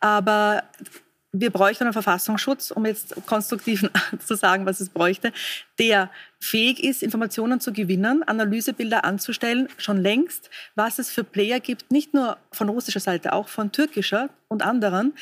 Aber 0.00 0.62
wir 1.32 1.50
bräuchten 1.50 1.84
einen 1.84 1.94
Verfassungsschutz, 1.94 2.70
um 2.70 2.84
jetzt 2.84 3.14
konstruktiv 3.26 3.90
zu 4.24 4.36
sagen, 4.36 4.66
was 4.66 4.80
es 4.80 4.90
bräuchte, 4.90 5.32
der 5.78 6.10
fähig 6.38 6.84
ist, 6.84 7.02
Informationen 7.02 7.58
zu 7.58 7.72
gewinnen, 7.72 8.22
Analysebilder 8.22 9.04
anzustellen, 9.04 9.68
schon 9.78 9.96
längst, 9.96 10.50
was 10.74 10.98
es 10.98 11.10
für 11.10 11.24
Player 11.24 11.58
gibt, 11.60 11.90
nicht 11.90 12.12
nur 12.12 12.36
von 12.52 12.68
russischer 12.68 13.00
Seite, 13.00 13.32
auch 13.32 13.48
von 13.48 13.72
türkischer 13.72 14.28
und 14.48 14.62
anderen, 14.62 15.14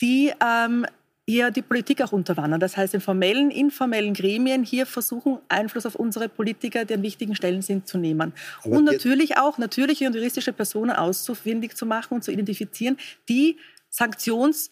die 0.00 0.32
ähm, 0.42 0.86
hier 1.26 1.50
die 1.50 1.60
Politik 1.60 2.00
auch 2.00 2.12
unterwandern. 2.12 2.60
Das 2.60 2.78
heißt, 2.78 2.94
in 2.94 3.02
formellen, 3.02 3.50
informellen 3.50 4.14
Gremien 4.14 4.64
hier 4.64 4.86
versuchen, 4.86 5.38
Einfluss 5.50 5.84
auf 5.84 5.96
unsere 5.96 6.30
Politiker, 6.30 6.86
die 6.86 6.94
an 6.94 7.02
wichtigen 7.02 7.34
Stellen 7.34 7.60
sind, 7.60 7.86
zu 7.86 7.98
nehmen. 7.98 8.32
Aber 8.64 8.76
und 8.76 8.84
natürlich 8.84 9.36
auch 9.36 9.58
natürliche 9.58 10.06
und 10.06 10.14
juristische 10.14 10.54
Personen 10.54 10.92
auszufindig 10.92 11.76
zu 11.76 11.84
machen 11.84 12.14
und 12.14 12.24
zu 12.24 12.32
identifizieren, 12.32 12.96
die 13.28 13.58
Sanktions- 13.90 14.70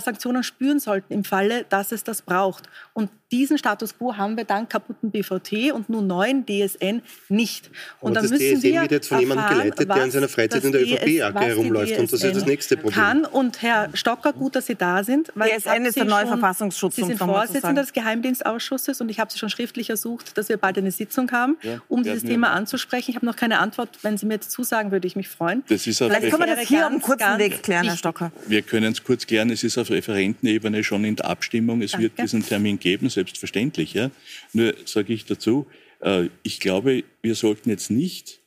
Sanktionen 0.00 0.42
spüren 0.42 0.80
sollten 0.80 1.12
im 1.12 1.24
Falle, 1.24 1.64
dass 1.68 1.92
es 1.92 2.02
das 2.02 2.22
braucht. 2.22 2.68
Und 2.94 3.10
diesen 3.32 3.58
Status 3.58 3.98
quo 3.98 4.16
haben 4.16 4.36
wir 4.36 4.44
dank 4.44 4.70
kaputten 4.70 5.10
BVT 5.10 5.72
und 5.72 5.88
nun 5.88 6.06
neuen 6.06 6.46
DSN 6.46 7.02
nicht. 7.28 7.70
Und 8.00 8.16
Aber 8.16 8.20
dann 8.20 8.30
das 8.30 8.30
müssen 8.30 8.60
DSN 8.60 8.62
wir 8.62 8.80
wird 8.82 8.92
jetzt 8.92 9.08
von 9.08 9.20
jemandem 9.20 9.48
geleitet, 9.48 9.88
der 9.88 10.04
in 10.04 10.10
seiner 10.10 10.28
Freizeit 10.28 10.64
in 10.64 10.72
der 10.72 10.82
ÖVP-Jacke 10.82 11.40
herumläuft. 11.40 11.98
Und 11.98 12.12
das 12.12 12.22
ist 12.22 12.36
das 12.36 12.46
nächste 12.46 12.76
Problem. 12.76 12.94
Kann. 12.94 13.24
Und 13.24 13.62
Herr 13.62 13.90
Stocker, 13.94 14.32
gut, 14.32 14.54
dass 14.54 14.66
Sie 14.66 14.76
da 14.76 15.02
sind. 15.02 15.32
Weil 15.34 15.50
DSN 15.58 15.84
ist 15.86 15.96
der 15.96 16.04
neue 16.04 16.26
Verfassungsschutz. 16.26 16.96
Sie 16.96 17.04
sind 17.04 17.18
Vorsitzender 17.18 17.82
des 17.82 17.92
Geheimdienstausschusses 17.92 19.00
und 19.00 19.08
ich 19.08 19.18
habe 19.18 19.32
Sie 19.32 19.38
schon 19.38 19.50
schriftlich 19.50 19.90
ersucht, 19.90 20.38
dass 20.38 20.48
wir 20.48 20.56
bald 20.56 20.78
eine 20.78 20.92
Sitzung 20.92 21.30
haben, 21.32 21.56
ja, 21.62 21.80
um 21.88 22.02
dieses 22.02 22.22
Thema 22.22 22.50
anzusprechen. 22.50 23.10
Ich 23.10 23.16
habe 23.16 23.26
noch 23.26 23.36
keine 23.36 23.58
Antwort. 23.58 23.98
Wenn 24.02 24.18
Sie 24.18 24.26
mir 24.26 24.34
jetzt 24.34 24.50
zusagen, 24.52 24.92
würde 24.92 25.06
ich 25.06 25.16
mich 25.16 25.28
freuen. 25.28 25.64
Das 25.68 25.86
ist 25.86 25.98
Vielleicht 25.98 26.30
können 26.30 26.48
wir 26.48 26.54
das 26.54 26.68
hier 26.68 26.86
am 26.86 27.00
kurzen 27.00 27.38
Weg 27.38 27.62
klären, 27.62 27.86
Herr 27.86 27.96
Stocker. 27.96 28.30
Wir 28.46 28.62
können 28.62 28.92
es 28.92 29.02
kurz 29.02 29.26
klären. 29.26 29.50
Es 29.50 29.64
ist 29.64 29.78
auf 29.78 29.90
Referentenebene 29.90 30.84
schon 30.84 31.04
in 31.04 31.16
der 31.16 31.26
Abstimmung. 31.26 31.82
Es 31.82 31.92
Danke. 31.92 32.04
wird 32.04 32.18
diesen 32.18 32.46
Termin 32.46 32.78
geben, 32.78 33.10
selbstverständlich. 33.16 33.94
Ja? 33.94 34.10
Nur 34.52 34.74
sage 34.84 35.12
ich 35.12 35.24
dazu, 35.24 35.66
äh, 36.00 36.28
ich 36.42 36.60
glaube, 36.60 37.04
wir 37.22 37.34
sollten 37.34 37.70
jetzt 37.70 37.90
nicht 37.90 38.40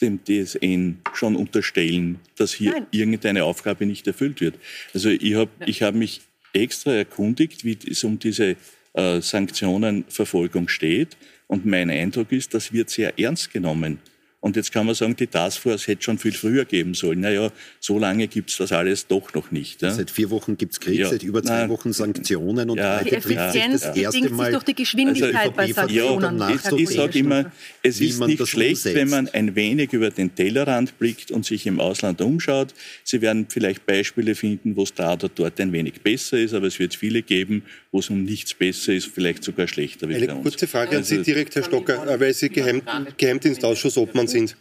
dem 0.00 0.20
DSN 0.24 1.00
schon 1.12 1.34
unterstellen, 1.34 2.20
dass 2.36 2.52
hier 2.52 2.72
Nein. 2.72 2.86
irgendeine 2.92 3.44
Aufgabe 3.44 3.86
nicht 3.86 4.06
erfüllt 4.06 4.40
wird. 4.40 4.54
Also 4.94 5.08
ich 5.08 5.34
habe 5.34 5.50
ich 5.66 5.82
hab 5.82 5.94
mich 5.94 6.20
extra 6.52 6.92
erkundigt, 6.92 7.64
wie 7.64 7.76
es 7.90 8.04
um 8.04 8.18
diese 8.18 8.56
äh, 8.92 9.20
Sanktionenverfolgung 9.20 10.68
steht. 10.68 11.16
Und 11.46 11.66
mein 11.66 11.90
Eindruck 11.90 12.30
ist, 12.32 12.54
das 12.54 12.72
wird 12.72 12.90
sehr 12.90 13.18
ernst 13.18 13.52
genommen. 13.52 13.98
Und 14.40 14.54
jetzt 14.54 14.70
kann 14.70 14.86
man 14.86 14.94
sagen, 14.94 15.16
die 15.16 15.26
Taskforce 15.26 15.88
hätte 15.88 16.02
schon 16.02 16.18
viel 16.18 16.32
früher 16.32 16.64
geben 16.64 16.94
sollen. 16.94 17.20
Naja, 17.20 17.50
so 17.80 17.98
lange 17.98 18.28
gibt 18.28 18.50
es 18.50 18.56
das 18.58 18.70
alles 18.70 19.08
doch 19.08 19.34
noch 19.34 19.50
nicht. 19.50 19.82
Ja? 19.82 19.90
Seit 19.90 20.12
vier 20.12 20.30
Wochen 20.30 20.56
gibt 20.56 20.74
es 20.74 20.80
Krieg, 20.80 21.00
ja. 21.00 21.08
seit 21.08 21.24
über 21.24 21.42
zwei 21.42 21.60
Nein. 21.60 21.70
Wochen 21.70 21.92
Sanktionen. 21.92 22.70
Und 22.70 22.78
ja. 22.78 23.02
Die 23.02 23.10
Effizienz 23.10 23.82
das 23.82 23.96
erste 23.96 24.30
Mal 24.30 24.44
sich 24.44 24.52
durch 24.52 24.64
die 24.64 24.74
Geschwindigkeit 24.76 25.34
also, 25.34 25.52
bei 25.56 25.72
Sanktionen. 25.72 26.38
Ja, 26.38 26.50
ich, 26.50 26.72
ich 26.72 26.88
sage 26.90 27.18
immer, 27.18 27.50
es 27.82 28.00
ist 28.00 28.20
nicht 28.20 28.46
schlecht, 28.46 28.76
umsetzt. 28.76 28.94
wenn 28.94 29.10
man 29.10 29.28
ein 29.28 29.56
wenig 29.56 29.92
über 29.92 30.10
den 30.10 30.32
Tellerrand 30.32 30.96
blickt 31.00 31.32
und 31.32 31.44
sich 31.44 31.66
im 31.66 31.80
Ausland 31.80 32.20
umschaut. 32.20 32.74
Sie 33.02 33.20
werden 33.20 33.46
vielleicht 33.48 33.86
Beispiele 33.86 34.36
finden, 34.36 34.76
wo 34.76 34.84
es 34.84 34.94
da 34.94 35.14
oder 35.14 35.28
dort 35.28 35.60
ein 35.60 35.72
wenig 35.72 36.00
besser 36.00 36.38
ist, 36.38 36.54
aber 36.54 36.68
es 36.68 36.78
wird 36.78 36.94
viele 36.94 37.22
geben, 37.22 37.64
wo 37.90 38.00
es 38.00 38.10
um 38.10 38.22
nichts 38.22 38.52
besser 38.52 38.92
ist, 38.92 39.06
vielleicht 39.06 39.42
sogar 39.42 39.66
schlechter. 39.66 40.08
Wie 40.08 40.16
Eine 40.16 40.42
kurze 40.42 40.66
Frage 40.66 40.98
an 40.98 41.04
Sie 41.04 41.18
also 41.18 41.24
direkt, 41.24 41.54
Herr 41.54 41.64
Stocker, 41.64 42.20
weil 42.20 42.34
Sie 42.34 42.50
Geheim, 42.50 42.82
Geheimdienstausschuss 43.16 43.96
Obmann 43.96 44.28
sind. 44.28 44.56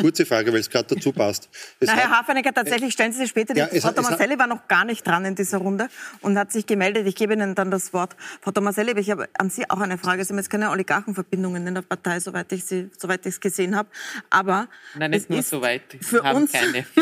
Kurze 0.00 0.24
Frage, 0.24 0.50
weil 0.52 0.60
es 0.60 0.70
gerade 0.70 0.94
dazu 0.94 1.12
passt. 1.12 1.50
Es 1.78 1.88
Na, 1.88 1.96
Herr 1.96 2.10
Hafenecker, 2.10 2.54
tatsächlich 2.54 2.94
stellen 2.94 3.12
Sie 3.12 3.18
sich 3.18 3.30
später. 3.30 3.54
Ja, 3.54 3.66
Frau 3.66 3.92
Tomaselli 3.92 4.38
war 4.38 4.46
noch 4.46 4.66
gar 4.66 4.86
nicht 4.86 5.06
dran 5.06 5.26
in 5.26 5.34
dieser 5.34 5.58
Runde 5.58 5.88
und 6.22 6.38
hat 6.38 6.52
sich 6.52 6.64
gemeldet. 6.64 7.06
Ich 7.06 7.16
gebe 7.16 7.34
Ihnen 7.34 7.54
dann 7.54 7.70
das 7.70 7.92
Wort. 7.92 8.16
Frau 8.40 8.50
Tomaselli, 8.50 8.98
ich 8.98 9.10
habe 9.10 9.28
an 9.36 9.50
Sie 9.50 9.68
auch 9.68 9.80
eine 9.80 9.98
Frage. 9.98 10.24
Sie 10.24 10.30
haben 10.30 10.38
jetzt 10.38 10.50
keine 10.50 10.70
Oligarchenverbindungen 10.70 11.66
in 11.66 11.74
der 11.74 11.82
Partei, 11.82 12.18
soweit 12.20 12.50
ich 12.52 12.64
es 12.70 13.40
gesehen 13.40 13.76
habe. 13.76 13.90
Aber 14.30 14.68
Nein, 14.98 15.10
nicht 15.10 15.28
nur 15.28 15.42
soweit. 15.42 15.82
Für 16.00 16.22
uns, 16.22 16.52
keine. 16.52 16.86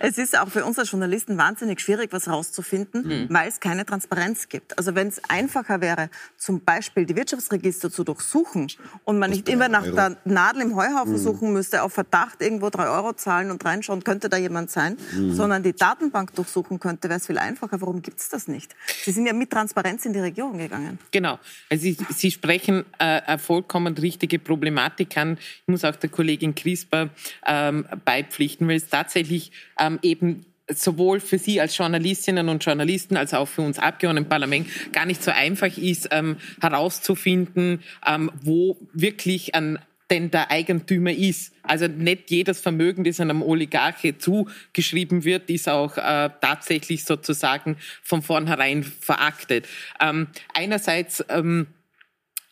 es 0.00 0.18
ist 0.18 0.38
auch 0.38 0.48
für 0.48 0.64
uns 0.64 0.78
als 0.78 0.90
Journalisten 0.90 1.36
wahnsinnig 1.38 1.80
schwierig, 1.80 2.12
was 2.12 2.26
herauszufinden, 2.26 3.06
mhm. 3.06 3.26
weil 3.30 3.48
es 3.48 3.60
keine 3.60 3.84
Transparenz 3.84 4.48
gibt. 4.48 4.78
Also 4.78 4.94
wenn 4.94 5.08
es 5.08 5.20
einfacher 5.28 5.80
wäre, 5.80 6.10
zum 6.36 6.60
Beispiel 6.60 7.06
die 7.06 7.16
Wirtschaftsregister 7.16 7.90
zu 7.90 8.04
durchsuchen 8.04 8.68
und 9.04 9.18
man 9.18 9.30
nicht 9.30 9.48
immer 9.48 9.68
nach 9.68 9.84
Euro. 9.84 9.94
der 9.94 10.16
Nadel 10.24 10.62
im 10.62 10.76
Heuhaufen 10.76 11.12
mhm. 11.12 11.18
suchen 11.18 11.52
müsste, 11.52 11.82
auf 11.82 11.92
Verdacht 11.92 12.40
irgendwo 12.40 12.70
drei 12.70 12.88
Euro 12.88 13.12
zahlen 13.12 13.50
und 13.50 13.64
reinschauen, 13.64 14.04
könnte 14.04 14.28
da 14.28 14.36
jemand 14.36 14.70
sein, 14.70 14.96
mhm. 15.12 15.34
sondern 15.34 15.62
die 15.62 15.74
Datenbank 15.74 16.34
durchsuchen 16.34 16.80
könnte, 16.80 17.08
wäre 17.08 17.18
es 17.18 17.26
viel 17.26 17.38
einfacher. 17.38 17.80
Warum 17.80 18.02
gibt 18.02 18.20
es 18.20 18.28
das 18.28 18.48
nicht? 18.48 18.74
Sie 19.02 19.12
sind 19.12 19.26
ja 19.26 19.32
mit 19.32 19.50
Transparenz 19.50 20.04
in 20.04 20.12
die 20.12 20.20
Regierung 20.20 20.58
gegangen. 20.58 20.98
Genau. 21.10 21.38
Also 21.70 21.82
Sie, 21.82 21.96
Sie 22.10 22.30
sprechen 22.30 22.84
äh, 22.98 23.20
eine 23.22 23.38
vollkommen 23.38 23.96
richtige 23.96 24.38
Problematik 24.38 25.16
an. 25.16 25.38
Ich 25.38 25.68
muss 25.68 25.84
auch 25.84 25.96
der 25.96 26.10
Kollegin 26.10 26.54
Crisper 26.54 27.10
ähm, 27.46 27.86
beipflichten, 28.04 28.68
weil 28.68 28.76
es 28.76 28.88
tatsächlich 28.88 29.52
ähm, 29.78 29.98
eben 30.02 30.46
sowohl 30.68 31.20
für 31.20 31.38
Sie 31.38 31.60
als 31.60 31.76
Journalistinnen 31.76 32.48
und 32.48 32.64
Journalisten 32.64 33.16
als 33.16 33.34
auch 33.34 33.46
für 33.46 33.62
uns 33.62 33.78
Abgeordneten 33.78 34.24
im 34.24 34.28
Parlament 34.28 34.68
gar 34.92 35.06
nicht 35.06 35.22
so 35.22 35.30
einfach 35.30 35.76
ist, 35.76 36.08
ähm, 36.10 36.36
herauszufinden, 36.60 37.82
ähm, 38.06 38.30
wo 38.42 38.76
wirklich 38.92 39.54
ein 39.54 39.78
denn 40.10 40.30
der 40.30 40.50
Eigentümer 40.50 41.10
ist. 41.10 41.52
Also 41.62 41.88
nicht 41.88 42.30
jedes 42.30 42.60
Vermögen, 42.60 43.04
das 43.04 43.20
einem 43.20 43.42
Oligarche 43.42 44.18
zugeschrieben 44.18 45.24
wird, 45.24 45.50
ist 45.50 45.68
auch 45.68 45.96
äh, 45.96 46.30
tatsächlich 46.40 47.04
sozusagen 47.04 47.76
von 48.02 48.22
vornherein 48.22 48.84
veraktet. 48.84 49.66
Ähm, 50.00 50.28
einerseits 50.54 51.24
ähm, 51.28 51.66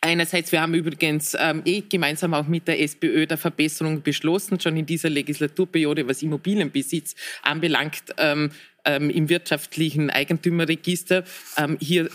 Einerseits, 0.05 0.53
wir 0.53 0.61
haben 0.61 0.75
übrigens 0.75 1.35
ähm, 1.41 1.63
eh 1.65 1.81
gemeinsam 1.81 2.35
auch 2.35 2.47
mit 2.47 2.69
der 2.69 2.79
SPÖ 2.79 3.27
der 3.27 3.39
Verbesserung 3.39 4.03
beschlossen, 4.03 4.61
schon 4.61 4.77
in 4.77 4.85
dieser 4.85 5.09
Legislaturperiode, 5.09 6.07
was 6.07 6.23
Immobilienbesitz 6.23 7.15
anbelangt, 7.43 8.03
ähm, 8.19 8.51
ähm, 8.85 9.09
im 9.09 9.31
wirtschaftlichen 9.31 10.11
Eigentümerregister. 10.11 11.25
Ähm, 11.57 11.79
hier 11.81 12.11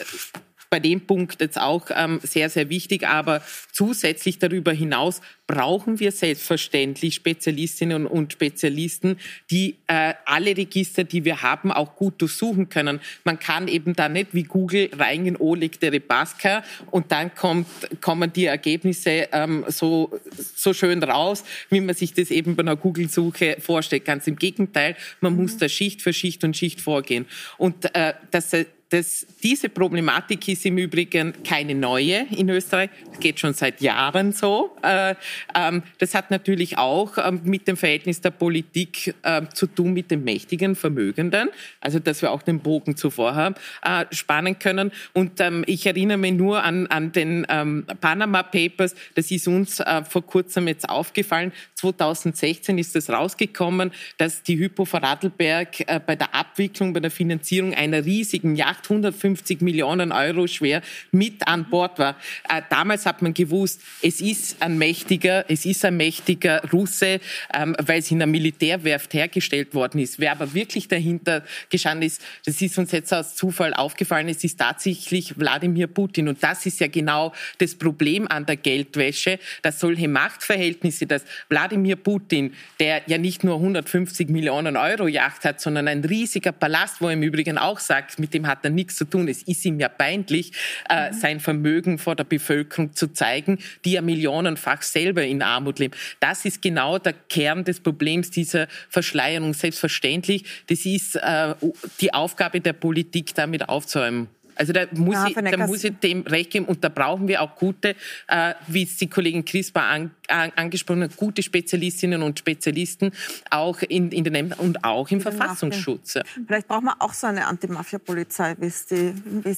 bei 0.70 0.80
dem 0.80 1.02
Punkt 1.02 1.42
jetzt 1.42 1.60
auch 1.60 1.88
ähm, 1.96 2.20
sehr, 2.24 2.50
sehr 2.50 2.70
wichtig. 2.70 3.08
Aber 3.08 3.42
zusätzlich 3.72 4.38
darüber 4.38 4.72
hinaus 4.72 5.22
brauchen 5.48 6.00
wir 6.00 6.12
selbstverständlich 6.12 7.16
Spezialistinnen 7.16 8.06
und 8.06 8.34
Spezialisten, 8.34 9.18
die 9.50 9.78
äh, 9.88 10.14
alle 10.26 10.56
Register, 10.56 11.04
die 11.04 11.26
wir 11.26 11.42
haben, 11.42 11.72
auch 11.72 11.96
gut 11.96 12.22
durchsuchen 12.22 12.70
können. 12.70 13.00
Man 13.24 13.40
kann 13.40 13.68
eben 13.68 13.96
da 13.96 14.10
nicht 14.10 14.34
wie 14.34 14.44
Google 14.44 14.92
oh, 15.40 15.56
liegt 15.56 15.82
der 15.82 15.92
Rebaska 15.92 16.64
und 16.92 17.12
dann 17.12 17.34
kommt, 17.34 17.68
kommen 18.00 18.32
die 18.32 18.46
Ergebnisse 18.46 19.30
ähm, 19.32 19.66
so, 19.70 20.20
so 20.38 20.74
schön 20.74 21.02
raus, 21.02 21.44
wie 21.72 21.82
man 21.82 21.96
sich 21.96 22.14
das 22.14 22.30
eben 22.30 22.56
bei 22.56 22.62
einer 22.62 22.76
Google-Suche 22.76 23.58
vorstellt. 23.60 24.06
Ganz 24.06 24.28
im 24.28 24.36
Gegenteil, 24.36 24.96
man 25.20 25.36
muss 25.36 25.58
da 25.58 25.68
Schicht 25.68 26.04
für 26.04 26.14
Schicht 26.14 26.44
und 26.44 26.56
Schicht 26.56 26.80
vorgehen. 26.80 27.26
Und 27.58 27.96
äh, 27.96 28.14
das 28.30 28.54
das, 28.90 29.28
diese 29.44 29.70
Problematik 29.70 30.48
ist 30.48 30.66
im 30.66 30.80
Übrigen 30.80 31.34
keine 31.44 31.76
neue 31.76 32.26
in 32.32 32.50
Österreich. 32.50 32.90
Das 33.12 33.20
geht 33.20 33.40
schon 33.40 33.54
seit 33.54 33.82
Jahren 33.82 34.32
so. 34.32 34.76
Äh, 34.82 35.14
ähm, 35.56 35.84
das 36.00 36.16
hat 36.16 36.32
natürlich 36.32 36.78
auch 36.80 37.18
ähm, 37.20 37.42
mit 37.44 37.68
dem 37.68 37.78
Verhältnis 37.78 38.20
der 38.22 38.32
Politik 38.32 39.14
äh, 39.22 39.44
zu 39.54 39.68
tun 39.68 39.94
mit 39.94 40.10
den 40.10 40.24
mächtigen 40.24 40.76
Vermögenden. 40.76 41.50
Also, 41.82 42.00
dass 42.00 42.24
wir 42.24 42.32
auch 42.32 42.42
den 42.42 42.62
Bogen 42.62 42.98
zuvor 42.98 43.36
haben, 43.36 43.54
äh, 43.84 44.06
spannen 44.12 44.58
können. 44.58 44.92
Und 45.14 45.40
ähm, 45.40 45.64
ich 45.68 45.86
erinnere 45.86 46.18
mich 46.18 46.34
nur 46.34 46.64
an, 46.64 46.88
an 46.88 47.12
den 47.12 47.46
ähm, 47.48 47.86
Panama 48.02 48.42
Papers. 48.42 48.96
Das 49.14 49.30
ist 49.30 49.48
uns 49.48 49.80
äh, 49.82 50.04
vor 50.04 50.26
kurzem 50.26 50.68
jetzt 50.68 50.90
aufgefallen. 50.90 51.52
2016 51.76 52.80
ist 52.80 52.96
es 52.96 53.10
rausgekommen, 53.10 53.92
dass 54.18 54.42
die 54.42 54.58
Hypo 54.58 54.84
Vorarlberg 54.84 55.86
bei 56.06 56.16
der 56.16 56.36
Abwicklung, 56.36 56.92
bei 56.92 57.00
der 57.00 57.12
Finanzierung 57.12 57.74
einer 57.74 58.04
riesigen 58.04 58.56
Yacht 58.56 58.79
850 58.80 59.62
Millionen 59.62 60.12
Euro 60.12 60.48
schwer 60.48 60.82
mit 61.12 61.48
an 61.48 61.70
Bord 61.70 62.00
war. 62.00 62.16
Äh, 62.48 62.62
damals 62.70 63.06
hat 63.06 63.22
man 63.22 63.34
gewusst, 63.34 63.82
es 64.02 64.22
ist 64.22 64.62
ein 64.62 64.78
mächtiger, 64.78 65.46
es 65.50 65.66
ist 65.66 65.84
ein 65.86 65.98
mächtiger 65.98 66.62
Russe, 66.72 67.20
ähm, 67.54 67.76
weil 67.80 68.00
es 68.00 68.12
in 68.12 68.22
einer 68.22 68.32
Militärwerft 68.32 69.14
hergestellt 69.14 69.74
worden 69.74 70.00
ist. 70.00 70.20
Wer 70.20 70.32
aber 70.32 70.54
wirklich 70.54 70.88
dahinter 70.88 71.44
gestanden 71.70 72.08
ist, 72.08 72.22
das 72.46 72.62
ist 72.62 72.78
uns 72.78 72.92
jetzt 72.92 73.14
aus 73.14 73.36
Zufall 73.36 73.74
aufgefallen, 73.74 74.30
es 74.30 74.44
ist 74.44 74.60
tatsächlich 74.60 75.38
Wladimir 75.38 75.88
Putin. 75.88 76.28
Und 76.28 76.42
das 76.44 76.66
ist 76.66 76.80
ja 76.80 76.88
genau 76.88 77.34
das 77.58 77.76
Problem 77.76 78.28
an 78.28 78.46
der 78.46 78.58
Geldwäsche, 78.58 79.40
dass 79.62 79.80
solche 79.80 80.08
Machtverhältnisse, 80.08 81.06
dass 81.06 81.24
Wladimir 81.50 81.96
Putin, 81.96 82.54
der 82.80 83.04
ja 83.08 83.18
nicht 83.18 83.44
nur 83.44 83.56
150 83.56 84.30
Millionen 84.30 84.78
Euro 84.78 85.08
Yacht 85.08 85.46
hat, 85.46 85.62
sondern 85.62 85.88
ein 85.88 86.04
riesiger 86.04 86.52
Palast, 86.52 87.02
wo 87.02 87.08
er 87.08 87.14
im 87.14 87.24
Übrigen 87.24 87.58
auch 87.58 87.80
sagt, 87.80 88.20
mit 88.20 88.34
dem 88.34 88.48
hat 88.48 88.60
er 88.64 88.69
er 88.70 88.74
nichts 88.74 88.96
zu 88.96 89.06
tun. 89.06 89.28
Es 89.28 89.44
ist 89.44 89.66
ihm 89.66 89.80
ja 89.80 89.90
peinlich, 89.90 90.52
äh, 90.90 91.10
mhm. 91.10 91.14
sein 91.14 91.40
Vermögen 91.40 91.98
vor 91.98 92.16
der 92.16 92.24
Bevölkerung 92.24 92.94
zu 92.94 93.12
zeigen, 93.14 93.60
die 93.86 93.94
ja 93.94 94.02
millionenfach 94.02 94.82
selber 94.82 95.24
in 95.24 95.42
Armut 95.42 95.80
leben. 95.80 95.96
Das 96.20 96.46
ist 96.46 96.62
genau 96.62 96.98
der 96.98 97.14
Kern 97.14 97.64
des 97.64 97.80
Problems 97.80 98.32
dieser 98.32 98.68
Verschleierung. 98.90 99.54
Selbstverständlich, 99.54 100.44
das 100.68 100.86
ist 100.86 101.16
äh, 101.16 101.56
die 102.02 102.14
Aufgabe 102.14 102.62
der 102.62 102.74
Politik, 102.74 103.34
damit 103.36 103.68
aufzuräumen. 103.68 104.28
Also 104.60 104.74
da 104.74 104.88
muss, 104.92 105.16
ja, 105.16 105.28
ich, 105.28 105.34
da 105.36 105.66
muss 105.66 105.84
ich 105.86 105.98
dem 106.00 106.24
recht 106.24 106.52
geben 106.52 106.66
und 106.66 106.84
da 106.84 106.90
brauchen 106.90 107.30
wir 107.30 107.42
auch 107.42 107.56
gute, 107.56 107.96
äh, 108.28 108.54
wie 108.68 108.84
es 108.84 108.98
die 108.98 109.08
Kollegin 109.08 109.46
Crispa 109.46 109.90
an, 109.90 110.12
an, 110.28 110.52
angesprochen 110.58 111.04
hat, 111.04 111.16
gute 111.16 111.42
Spezialistinnen 111.42 112.22
und 112.22 112.40
Spezialisten 112.40 113.12
auch 113.52 113.82
in, 113.82 114.12
in 114.12 114.26
den 114.26 114.36
Ämtern 114.36 114.60
und 114.60 114.84
auch 114.84 115.10
im 115.12 115.22
Verfassungsschutz. 115.22 116.16
Mafia. 116.16 116.44
Vielleicht 116.46 116.68
brauchen 116.68 116.86
wir 116.86 116.96
auch 117.00 117.14
so 117.14 117.28
eine 117.28 117.48
Anti-Mafia-Polizei, 117.48 118.58
wie 118.60 118.66
es 118.66 118.86
die, 118.86 119.14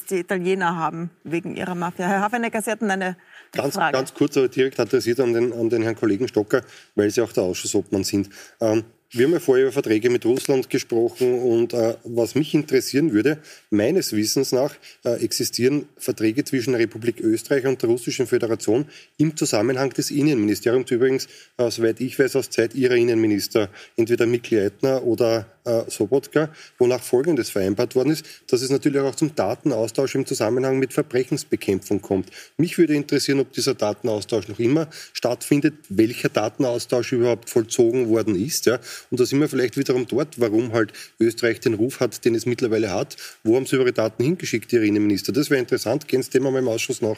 die 0.10 0.16
Italiener 0.18 0.76
haben 0.76 1.10
wegen 1.24 1.56
ihrer 1.56 1.74
Mafia. 1.74 2.08
Herr 2.08 2.22
Hafenecker, 2.22 2.62
Sie 2.62 2.70
hatten 2.70 2.92
eine 2.92 3.18
Ganz, 3.52 3.74
Frage. 3.74 3.98
ganz 3.98 4.14
kurz, 4.14 4.38
aber 4.38 4.50
direkt 4.50 4.80
adressiert 4.80 5.20
an 5.20 5.34
den, 5.34 5.52
an 5.52 5.68
den 5.68 5.82
Herrn 5.82 5.96
Kollegen 5.96 6.28
Stocker, 6.28 6.62
weil 6.94 7.10
Sie 7.10 7.22
auch 7.22 7.32
der 7.32 7.44
Ausschussobmann 7.44 8.04
sind. 8.04 8.30
Ähm, 8.60 8.84
wir 9.14 9.26
haben 9.26 9.34
ja 9.34 9.40
vorher 9.40 9.66
über 9.66 9.74
Verträge 9.74 10.10
mit 10.10 10.26
Russland 10.26 10.70
gesprochen 10.70 11.40
und 11.40 11.74
äh, 11.74 11.96
was 12.06 12.36
mich 12.36 12.54
interessieren 12.54 13.12
würde, 13.12 13.40
meines 13.70 14.14
Wissens 14.14 14.54
nach 14.54 14.74
äh, 15.04 15.22
existieren 15.24 15.90
Verträge 15.98 16.46
zwischen 16.46 16.72
der 16.72 16.80
Republik 16.80 17.20
Österreich 17.20 17.66
und 17.66 17.82
der 17.82 17.90
Russischen 17.90 18.26
Föderation 18.26 18.86
im 19.18 19.36
Zusammenhang 19.36 19.90
des 19.90 20.12
Innenministeriums, 20.12 20.90
übrigens, 20.92 21.28
äh, 21.58 21.70
soweit 21.70 22.00
ich 22.00 22.18
weiß, 22.18 22.38
aus 22.38 22.50
Zeit 22.50 22.74
Ihrer 22.74 22.96
Innenminister, 22.96 23.70
entweder 23.98 24.26
Mikl 24.26 24.56
Leitner 24.56 25.04
oder 25.04 25.46
äh, 25.66 25.84
Sobotka, 25.90 26.50
wonach 26.78 27.02
Folgendes 27.02 27.50
vereinbart 27.50 27.96
worden 27.96 28.12
ist, 28.12 28.26
dass 28.48 28.62
es 28.62 28.70
natürlich 28.70 29.00
auch 29.02 29.16
zum 29.16 29.36
Datenaustausch 29.36 30.16
im 30.16 30.26
Zusammenhang 30.26 30.80
mit 30.80 30.94
Verbrechensbekämpfung 30.94 32.02
kommt. 32.02 32.30
Mich 32.58 32.78
würde 32.78 32.96
interessieren, 32.96 33.40
ob 33.40 33.52
dieser 33.54 33.74
Datenaustausch 33.74 34.48
noch 34.48 34.60
immer 34.60 34.88
stattfindet, 35.14 35.74
welcher 35.90 36.30
Datenaustausch 36.30 37.12
überhaupt 37.12 37.50
vollzogen 37.50 38.10
worden 38.10 38.36
ist. 38.36 38.66
Ja? 38.66 38.80
Und 39.10 39.20
da 39.20 39.26
sind 39.26 39.40
wir 39.40 39.50
vielleicht 39.50 39.78
wiederum 39.78 40.08
dort, 40.08 40.40
warum 40.40 40.74
halt 40.74 40.94
Österreich 41.20 41.60
den 41.60 41.74
Ruf 41.74 42.00
hat, 42.00 42.24
den 42.26 42.36
es 42.36 42.46
mittlerweile 42.46 42.92
hat. 42.92 43.18
Wo 43.44 43.56
haben 43.56 43.66
Sie 43.66 43.78
eure 43.78 43.94
Daten 43.94 44.24
hingeschickt, 44.24 44.72
Ihre 44.74 44.86
Innenminister? 44.86 45.32
Das 45.32 45.50
wäre 45.50 45.60
interessant. 45.60 46.08
Gehen 46.08 46.24
Sie 46.24 46.30
dem 46.30 46.46
einmal 46.46 46.62
im 46.62 46.68
Ausschuss 46.68 47.02
nach. 47.02 47.18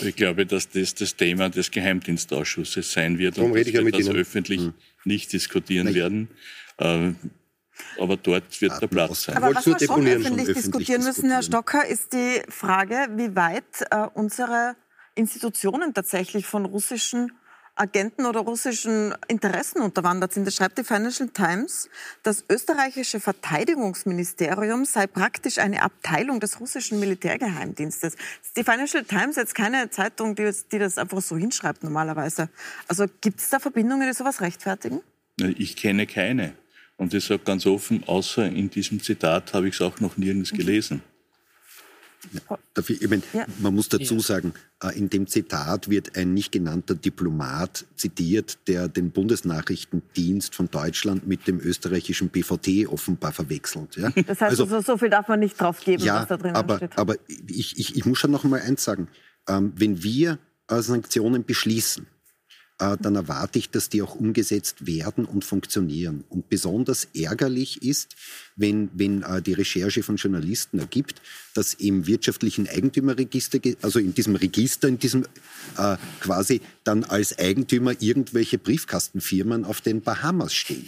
Ich 0.00 0.16
glaube, 0.16 0.46
dass 0.46 0.70
das 0.70 0.94
das 0.94 1.16
Thema 1.16 1.50
des 1.50 1.70
Geheimdienstausschusses 1.70 2.92
sein 2.92 3.18
wird 3.18 3.36
Darum 3.36 3.52
und 3.52 3.60
dass 3.60 3.72
wir 3.72 3.90
das 3.90 4.06
Ihnen. 4.06 4.16
öffentlich 4.16 4.60
hm. 4.60 4.74
nicht 5.04 5.32
diskutieren 5.32 5.84
Nein. 5.86 5.94
werden. 5.94 6.28
Äh, 6.78 7.12
aber 7.98 8.16
dort 8.16 8.60
wird 8.60 8.80
der 8.80 8.86
Platz 8.86 9.24
sein. 9.24 9.36
Aber 9.36 9.54
was 9.54 9.66
wir 9.66 9.78
schon 9.78 10.06
öffentlich, 10.06 10.46
schon 10.46 10.54
diskutieren 10.54 11.04
müssen, 11.04 11.30
Herr 11.30 11.42
Stocker, 11.42 11.86
ist 11.86 12.12
die 12.12 12.42
Frage, 12.48 13.08
wie 13.16 13.34
weit 13.34 13.64
äh, 13.90 14.06
unsere 14.14 14.76
Institutionen 15.14 15.94
tatsächlich 15.94 16.46
von 16.46 16.64
russischen 16.64 17.32
Agenten 17.74 18.26
oder 18.26 18.40
russischen 18.40 19.14
Interessen 19.28 19.80
unterwandert 19.80 20.32
sind. 20.32 20.46
Das 20.46 20.54
schreibt 20.54 20.76
die 20.76 20.84
Financial 20.84 21.28
Times. 21.28 21.88
Das 22.22 22.44
österreichische 22.50 23.18
Verteidigungsministerium 23.18 24.84
sei 24.84 25.06
praktisch 25.06 25.58
eine 25.58 25.82
Abteilung 25.82 26.38
des 26.38 26.60
russischen 26.60 27.00
Militärgeheimdienstes. 27.00 28.16
Die 28.56 28.64
Financial 28.64 29.04
Times 29.04 29.36
jetzt 29.36 29.54
keine 29.54 29.88
Zeitung, 29.88 30.34
die, 30.34 30.50
die 30.70 30.78
das 30.78 30.98
einfach 30.98 31.22
so 31.22 31.36
hinschreibt 31.36 31.82
normalerweise. 31.82 32.50
Also 32.88 33.06
gibt 33.22 33.40
es 33.40 33.48
da 33.48 33.58
Verbindungen, 33.58 34.06
die 34.06 34.14
sowas 34.14 34.42
rechtfertigen? 34.42 35.00
Ich 35.38 35.76
kenne 35.76 36.06
keine. 36.06 36.54
Und 37.02 37.12
ich 37.12 37.24
sage 37.24 37.42
ganz 37.44 37.66
offen, 37.66 38.04
außer 38.06 38.46
in 38.46 38.70
diesem 38.70 39.02
Zitat 39.02 39.54
habe 39.54 39.66
ich 39.66 39.74
es 39.74 39.80
auch 39.80 39.98
noch 39.98 40.16
nirgends 40.16 40.52
mhm. 40.52 40.56
gelesen. 40.56 41.02
Dafür, 42.74 42.94
ich 43.00 43.10
meine, 43.10 43.22
ja. 43.32 43.44
Man 43.58 43.74
muss 43.74 43.88
dazu 43.88 44.20
sagen, 44.20 44.54
äh, 44.80 44.96
in 44.96 45.10
dem 45.10 45.26
Zitat 45.26 45.90
wird 45.90 46.16
ein 46.16 46.32
nicht 46.32 46.52
genannter 46.52 46.94
Diplomat 46.94 47.84
zitiert, 47.96 48.56
der 48.68 48.86
den 48.86 49.10
Bundesnachrichtendienst 49.10 50.54
von 50.54 50.70
Deutschland 50.70 51.26
mit 51.26 51.48
dem 51.48 51.58
österreichischen 51.58 52.28
BVT 52.28 52.86
offenbar 52.86 53.32
verwechselt. 53.32 53.96
Ja? 53.96 54.10
Das 54.10 54.40
heißt, 54.40 54.60
also, 54.60 54.80
so 54.80 54.96
viel 54.96 55.10
darf 55.10 55.26
man 55.26 55.40
nicht 55.40 55.60
drauf 55.60 55.80
geben, 55.80 56.04
ja, 56.04 56.20
was 56.20 56.28
da 56.28 56.36
drin 56.36 56.54
aber, 56.54 56.76
steht. 56.76 56.96
Aber 56.96 57.16
ich, 57.48 57.76
ich, 57.76 57.96
ich 57.96 58.06
muss 58.06 58.20
schon 58.20 58.30
noch 58.30 58.44
einmal 58.44 58.60
eins 58.60 58.84
sagen. 58.84 59.08
Ähm, 59.48 59.72
wenn 59.74 60.04
wir 60.04 60.38
Sanktionen 60.68 61.44
beschließen, 61.44 62.06
äh, 62.82 62.96
dann 63.00 63.14
erwarte 63.14 63.58
ich, 63.58 63.70
dass 63.70 63.88
die 63.88 64.02
auch 64.02 64.14
umgesetzt 64.14 64.86
werden 64.86 65.24
und 65.24 65.44
funktionieren. 65.44 66.24
Und 66.28 66.48
besonders 66.48 67.06
ärgerlich 67.14 67.82
ist, 67.82 68.16
wenn, 68.56 68.90
wenn 68.94 69.22
äh, 69.22 69.40
die 69.40 69.52
Recherche 69.52 70.02
von 70.02 70.16
Journalisten 70.16 70.80
ergibt, 70.80 71.22
dass 71.54 71.74
im 71.74 72.06
wirtschaftlichen 72.06 72.68
Eigentümerregister, 72.68 73.60
also 73.82 73.98
in 73.98 74.14
diesem 74.14 74.34
Register, 74.34 74.88
in 74.88 74.98
diesem 74.98 75.24
äh, 75.76 75.96
quasi 76.20 76.60
dann 76.82 77.04
als 77.04 77.38
Eigentümer 77.38 77.94
irgendwelche 78.00 78.58
Briefkastenfirmen 78.58 79.64
auf 79.64 79.80
den 79.80 80.00
Bahamas 80.00 80.54
stehen 80.54 80.86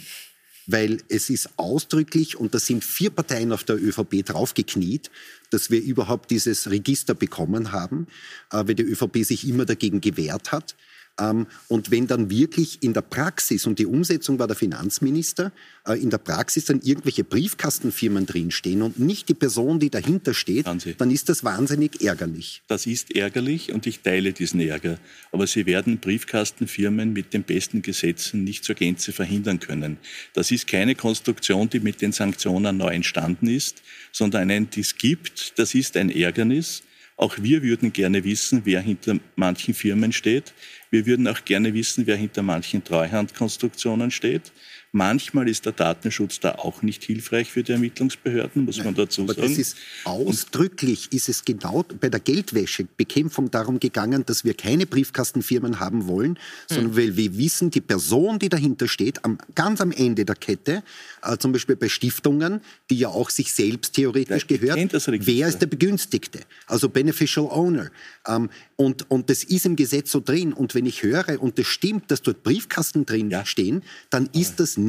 weil 0.67 0.97
es 1.09 1.29
ist 1.29 1.59
ausdrücklich, 1.59 2.37
und 2.37 2.55
da 2.55 2.59
sind 2.59 2.83
vier 2.83 3.11
Parteien 3.11 3.51
auf 3.51 3.63
der 3.63 3.75
ÖVP 3.75 4.25
draufgekniet, 4.25 5.11
dass 5.51 5.69
wir 5.69 5.79
überhaupt 5.79 6.31
dieses 6.31 6.71
Register 6.71 7.13
bekommen 7.13 7.71
haben, 7.71 8.07
äh, 8.51 8.63
weil 8.65 8.73
die 8.73 8.81
ÖVP 8.81 9.23
sich 9.23 9.47
immer 9.47 9.65
dagegen 9.65 10.01
gewehrt 10.01 10.51
hat. 10.51 10.75
Ähm, 11.19 11.47
und 11.67 11.91
wenn 11.91 12.07
dann 12.07 12.29
wirklich 12.29 12.83
in 12.83 12.93
der 12.93 13.01
Praxis, 13.01 13.65
und 13.65 13.79
die 13.79 13.85
Umsetzung 13.85 14.37
war 14.39 14.47
der 14.47 14.55
Finanzminister, 14.55 15.51
äh, 15.87 15.93
in 15.93 16.09
der 16.09 16.17
Praxis 16.17 16.65
dann 16.65 16.81
irgendwelche 16.81 17.23
Briefkastenfirmen 17.23 18.25
drinstehen 18.25 18.81
und 18.81 18.99
nicht 18.99 19.29
die 19.29 19.33
Person, 19.33 19.79
die 19.79 19.89
dahinter 19.89 20.33
steht, 20.33 20.65
dann 20.65 21.11
ist 21.11 21.29
das 21.29 21.43
wahnsinnig 21.43 22.01
ärgerlich. 22.01 22.61
Das 22.67 22.85
ist 22.85 23.15
ärgerlich 23.15 23.71
und 23.71 23.87
ich 23.87 24.01
teile 24.01 24.33
diesen 24.33 24.59
Ärger. 24.59 24.99
Aber 25.31 25.47
Sie 25.47 25.65
werden 25.65 25.99
Briefkastenfirmen 25.99 27.13
mit 27.13 27.33
den 27.33 27.43
besten 27.43 27.81
Gesetzen 27.81 28.43
nicht 28.43 28.65
zur 28.65 28.75
Gänze 28.75 29.13
verhindern 29.13 29.59
können. 29.59 29.97
Das 30.33 30.51
ist 30.51 30.67
keine 30.67 30.95
Konstruktion, 30.95 31.69
die 31.69 31.79
mit 31.79 32.01
den 32.01 32.11
Sanktionen 32.11 32.77
neu 32.77 32.89
entstanden 32.89 33.47
ist, 33.47 33.83
sondern 34.11 34.49
einen, 34.49 34.69
die 34.69 34.81
es 34.81 34.97
gibt. 34.97 35.57
Das 35.57 35.75
ist 35.75 35.95
ein 35.95 36.09
Ärgernis. 36.09 36.83
Auch 37.17 37.37
wir 37.39 37.63
würden 37.63 37.93
gerne 37.93 38.25
wissen, 38.25 38.61
wer 38.65 38.81
hinter 38.81 39.19
manchen 39.35 39.73
Firmen 39.73 40.11
steht. 40.11 40.53
Wir 40.95 41.05
würden 41.05 41.27
auch 41.27 41.43
gerne 41.43 41.73
wissen, 41.73 42.07
wer 42.07 42.15
hinter 42.15 42.41
manchen 42.41 42.81
Treuhandkonstruktionen 42.81 44.11
steht. 44.11 44.53
Manchmal 44.95 45.49
ist 45.49 45.65
der 45.65 45.73
Datenschutz 45.73 46.39
da 46.39 46.55
auch 46.55 46.81
nicht 46.81 47.03
hilfreich 47.03 47.51
für 47.51 47.63
die 47.63 47.73
Ermittlungsbehörden, 47.73 48.63
muss 48.63 48.81
man 48.81 48.95
dazu 48.95 49.27
sagen. 49.27 49.37
Aber 49.37 49.49
das 49.49 49.57
ist 49.57 49.75
ausdrücklich, 50.05 51.11
ist 51.11 51.27
es 51.27 51.43
genau 51.43 51.83
bei 51.99 52.07
der 52.07 52.21
Geldwäschebekämpfung 52.21 53.51
darum 53.51 53.81
gegangen, 53.81 54.25
dass 54.25 54.45
wir 54.45 54.53
keine 54.53 54.85
Briefkastenfirmen 54.85 55.81
haben 55.81 56.07
wollen, 56.07 56.39
sondern 56.69 56.95
hm. 56.95 56.97
weil 56.97 57.17
wir 57.17 57.37
wissen, 57.37 57.71
die 57.71 57.81
Person, 57.81 58.39
die 58.39 58.47
dahinter 58.47 58.87
steht, 58.87 59.25
am, 59.25 59.37
ganz 59.53 59.81
am 59.81 59.91
Ende 59.91 60.23
der 60.23 60.37
Kette, 60.37 60.81
äh, 61.23 61.37
zum 61.39 61.51
Beispiel 61.51 61.75
bei 61.75 61.89
Stiftungen, 61.89 62.61
die 62.89 62.95
ja 62.95 63.09
auch 63.09 63.31
sich 63.31 63.51
selbst 63.51 63.95
theoretisch 63.95 64.45
ja, 64.49 64.57
gehört, 64.57 64.79
wer 65.27 65.47
ist 65.49 65.59
der 65.59 65.67
Begünstigte? 65.67 66.39
Also 66.67 66.87
Beneficial 66.87 67.47
Owner. 67.47 67.91
Ähm, 68.25 68.49
und, 68.77 69.11
und 69.11 69.29
das 69.29 69.43
ist 69.43 69.65
im 69.65 69.75
Gesetz 69.75 70.11
so 70.11 70.21
drin. 70.21 70.53
Und 70.53 70.73
wenn 70.73 70.85
ich 70.85 71.03
höre, 71.03 71.41
und 71.41 71.59
das 71.59 71.67
stimmt, 71.67 72.11
dass 72.11 72.21
dort 72.21 72.43
Briefkasten 72.43 73.05
drin 73.05 73.29
ja. 73.29 73.45
stehen, 73.45 73.83
dann 74.09 74.29
ist 74.31 74.61
das 74.61 74.77
nicht 74.77 74.84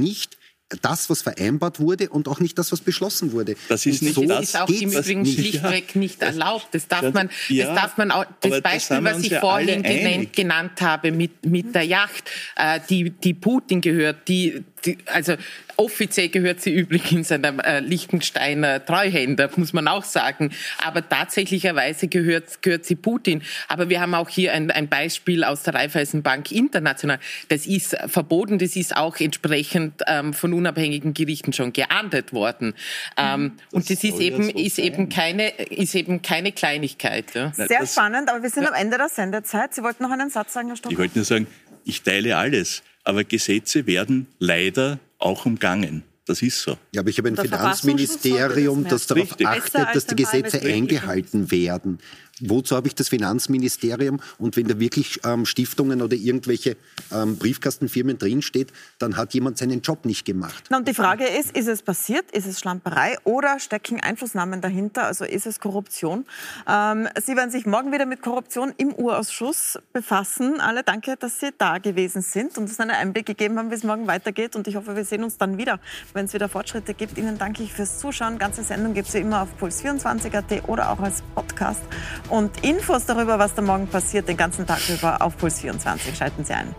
das, 0.83 1.09
was 1.09 1.23
vereinbart 1.23 1.79
wurde 1.79 2.09
und 2.11 2.27
auch 2.27 2.41
nicht 2.41 2.59
das, 2.59 2.73
was 2.73 2.81
beschlossen 2.81 3.33
wurde. 3.33 3.55
Das 3.69 3.87
ist 3.87 4.03
nicht 4.03 4.15
so 4.15 4.25
das. 4.25 4.43
ist 4.43 4.61
auch 4.61 4.69
im 4.69 4.91
Übrigen 4.91 5.25
schlichtweg 5.25 5.95
nicht 5.95 6.23
erlaubt. 6.23 6.69
Das 6.73 6.89
darf 6.89 7.13
man, 7.13 7.31
ja, 7.49 7.67
das 7.67 7.75
darf 7.77 7.97
man 7.97 8.11
auch, 8.11 8.25
das 8.41 8.61
Beispiel, 8.63 9.01
das 9.01 9.15
was 9.15 9.23
ich 9.23 9.31
ja 9.31 9.41
vorhin 9.41 9.83
genannt, 9.83 10.33
genannt, 10.33 10.81
habe 10.81 11.13
mit, 11.13 11.47
mit 11.47 11.73
der 11.75 11.85
Yacht, 11.85 12.29
äh, 12.57 12.81
die, 12.91 13.11
die 13.11 13.35
Putin 13.35 13.81
gehört, 13.81 14.27
die, 14.27 14.65
die, 14.87 14.99
also 15.07 15.35
offiziell 15.77 16.29
gehört 16.29 16.61
sie 16.61 16.73
übrigens 16.75 17.31
einem 17.33 17.61
äh, 17.61 17.81
Liechtensteiner 17.81 18.85
Treuhänder, 18.85 19.51
muss 19.57 19.73
man 19.73 19.89
auch 19.89 20.05
sagen. 20.05 20.53
Aber 20.85 21.07
tatsächlicherweise 21.07 22.09
gehört, 22.09 22.63
gehört 22.63 22.85
sie 22.85 22.97
Putin. 22.97 23.43
Aber 23.69 23.89
wir 23.89 24.01
haben 24.01 24.15
auch 24.15 24.29
hier 24.29 24.53
ein, 24.53 24.71
ein 24.71 24.89
Beispiel 24.89 25.45
aus 25.45 25.63
der 25.63 25.75
Raiffeisenbank 25.75 26.53
International. 26.53 27.19
Das 27.49 27.67
ist 27.67 27.97
verboten, 28.07 28.59
das 28.59 28.77
ist 28.77 28.97
auch 28.97 29.19
entsprechend 29.19 30.03
ähm, 30.07 30.33
von 30.33 30.53
unabhängigen 30.53 31.15
Gerichten 31.15 31.53
schon 31.53 31.73
geahndet 31.73 32.33
worden. 32.33 32.75
Ähm, 33.17 33.43
mhm. 33.43 33.53
das 33.57 33.73
und 33.73 33.91
das 33.91 34.05
ist 34.05 34.21
eben, 34.21 34.45
so 34.45 34.51
ist 34.51 34.79
eben 34.79 35.09
keine, 35.09 35.49
ist 35.49 35.95
eben 35.95 36.23
keine 36.23 36.53
Kleinigkeit. 36.53 37.35
Ja. 37.35 37.53
Sehr 37.53 37.81
das, 37.81 37.93
spannend, 37.93 38.31
aber 38.31 38.43
wir 38.43 38.51
sind 38.51 38.65
ja. 38.65 38.71
am 38.71 38.75
Ende 38.75 38.97
der 38.97 39.09
Sendezeit. 39.09 39.75
Sie 39.75 39.83
wollten 39.83 40.03
noch 40.03 40.11
einen 40.11 40.31
Satz 40.31 40.53
sagen, 40.53 40.69
Herr 40.69 40.77
Stocker? 40.77 40.93
Ich 40.93 40.99
wollte 40.99 41.19
nur 41.19 41.25
sagen, 41.25 41.47
ich 41.85 42.03
teile 42.03 42.37
alles. 42.37 42.83
Aber 43.07 43.23
Gesetze 43.23 43.87
werden 43.87 44.27
leider 44.41 44.99
auch 45.19 45.47
umgangen. 45.47 46.03
Das 46.27 46.43
ist 46.43 46.61
so. 46.61 46.77
Ja, 46.93 47.03
aber 47.03 47.11
ich 47.11 47.19
habe 47.19 47.29
ein 47.29 47.37
Finanzministerium, 47.37 48.83
das, 48.83 48.91
das 48.91 49.07
darauf 49.07 49.31
Richtig. 49.31 49.47
achtet, 49.47 49.95
dass 49.95 50.07
die 50.07 50.17
Gesetze 50.17 50.61
eingehalten 50.61 51.53
werden 51.53 52.01
wozu 52.41 52.77
habe 52.77 52.89
ich 52.89 52.95
das 52.95 53.09
Finanzministerium? 53.09 54.21
Und 54.39 54.57
wenn 54.57 54.67
da 54.67 54.79
wirklich 54.79 55.21
ähm, 55.25 55.47
Stiftungen 55.47 56.03
oder 56.03 56.17
irgendwelche 56.17 56.77
ähm, 57.13 57.37
Briefkastenfirmen 57.37 58.19
drinsteht, 58.19 58.73
dann 58.99 59.17
hat 59.17 59.35
jemand 59.35 59.59
seinen 59.59 59.81
Job 59.81 60.05
nicht 60.05 60.25
gemacht. 60.25 60.65
Na, 60.71 60.79
und 60.79 60.89
die 60.89 60.95
Frage 60.95 61.25
ist, 61.25 61.57
ist 61.57 61.69
es 61.69 61.83
passiert, 61.83 62.31
ist 62.33 62.47
es 62.47 62.61
Schlamperei 62.61 63.17
oder 63.25 63.59
stecken 63.59 64.01
Einflussnahmen 64.01 64.61
dahinter, 64.61 65.05
also 65.05 65.25
ist 65.25 65.47
es 65.47 65.61
Korruption? 65.61 66.27
Ähm, 66.69 67.09
Sie 67.25 67.37
werden 67.37 67.51
sich 67.51 67.67
morgen 67.67 67.93
wieder 67.93 68.07
mit 68.07 68.23
Korruption 68.23 68.75
im 68.77 68.93
Urausschuss 68.95 69.79
befassen. 69.93 70.61
Alle 70.61 70.83
danke, 70.83 71.17
dass 71.17 71.41
Sie 71.41 71.51
da 71.57 71.79
gewesen 71.79 72.23
sind 72.23 72.59
und 72.59 72.65
uns 72.65 72.81
einen 72.81 72.91
Einblick 72.91 73.27
gegeben 73.27 73.59
haben, 73.59 73.71
wie 73.71 73.75
es 73.75 73.85
morgen 73.85 74.07
weitergeht. 74.07 74.57
Und 74.57 74.69
ich 74.69 74.77
hoffe, 74.77 74.97
wir 74.97 75.05
sehen 75.05 75.25
uns 75.25 75.39
dann 75.39 75.59
wieder, 75.59 75.81
wenn 76.13 76.27
es 76.27 76.35
wieder 76.35 76.49
Fortschritte 76.49 76.95
gibt. 76.95 77.19
Ihnen 77.19 77.39
danke 77.39 77.63
ich 77.63 77.73
fürs 77.73 77.99
Zuschauen. 77.99 78.39
Ganze 78.39 78.63
Sendung 78.63 78.95
gibt 78.95 79.09
es 79.09 79.15
wie 79.15 79.19
immer 79.19 79.43
auf 79.43 79.49
puls24.at 79.61 80.69
oder 80.69 80.91
auch 80.91 81.01
als 81.01 81.23
Podcast. 81.35 81.83
Und 82.29 82.65
Infos 82.65 83.07
darüber, 83.07 83.39
was 83.39 83.55
da 83.55 83.63
morgen 83.63 83.87
passiert, 83.87 84.29
den 84.29 84.37
ganzen 84.37 84.67
Tag 84.67 84.81
über 84.89 85.23
auf 85.23 85.37
Puls 85.37 85.61
24. 85.61 86.17
Schalten 86.17 86.45
Sie 86.45 86.53
ein. 86.53 86.75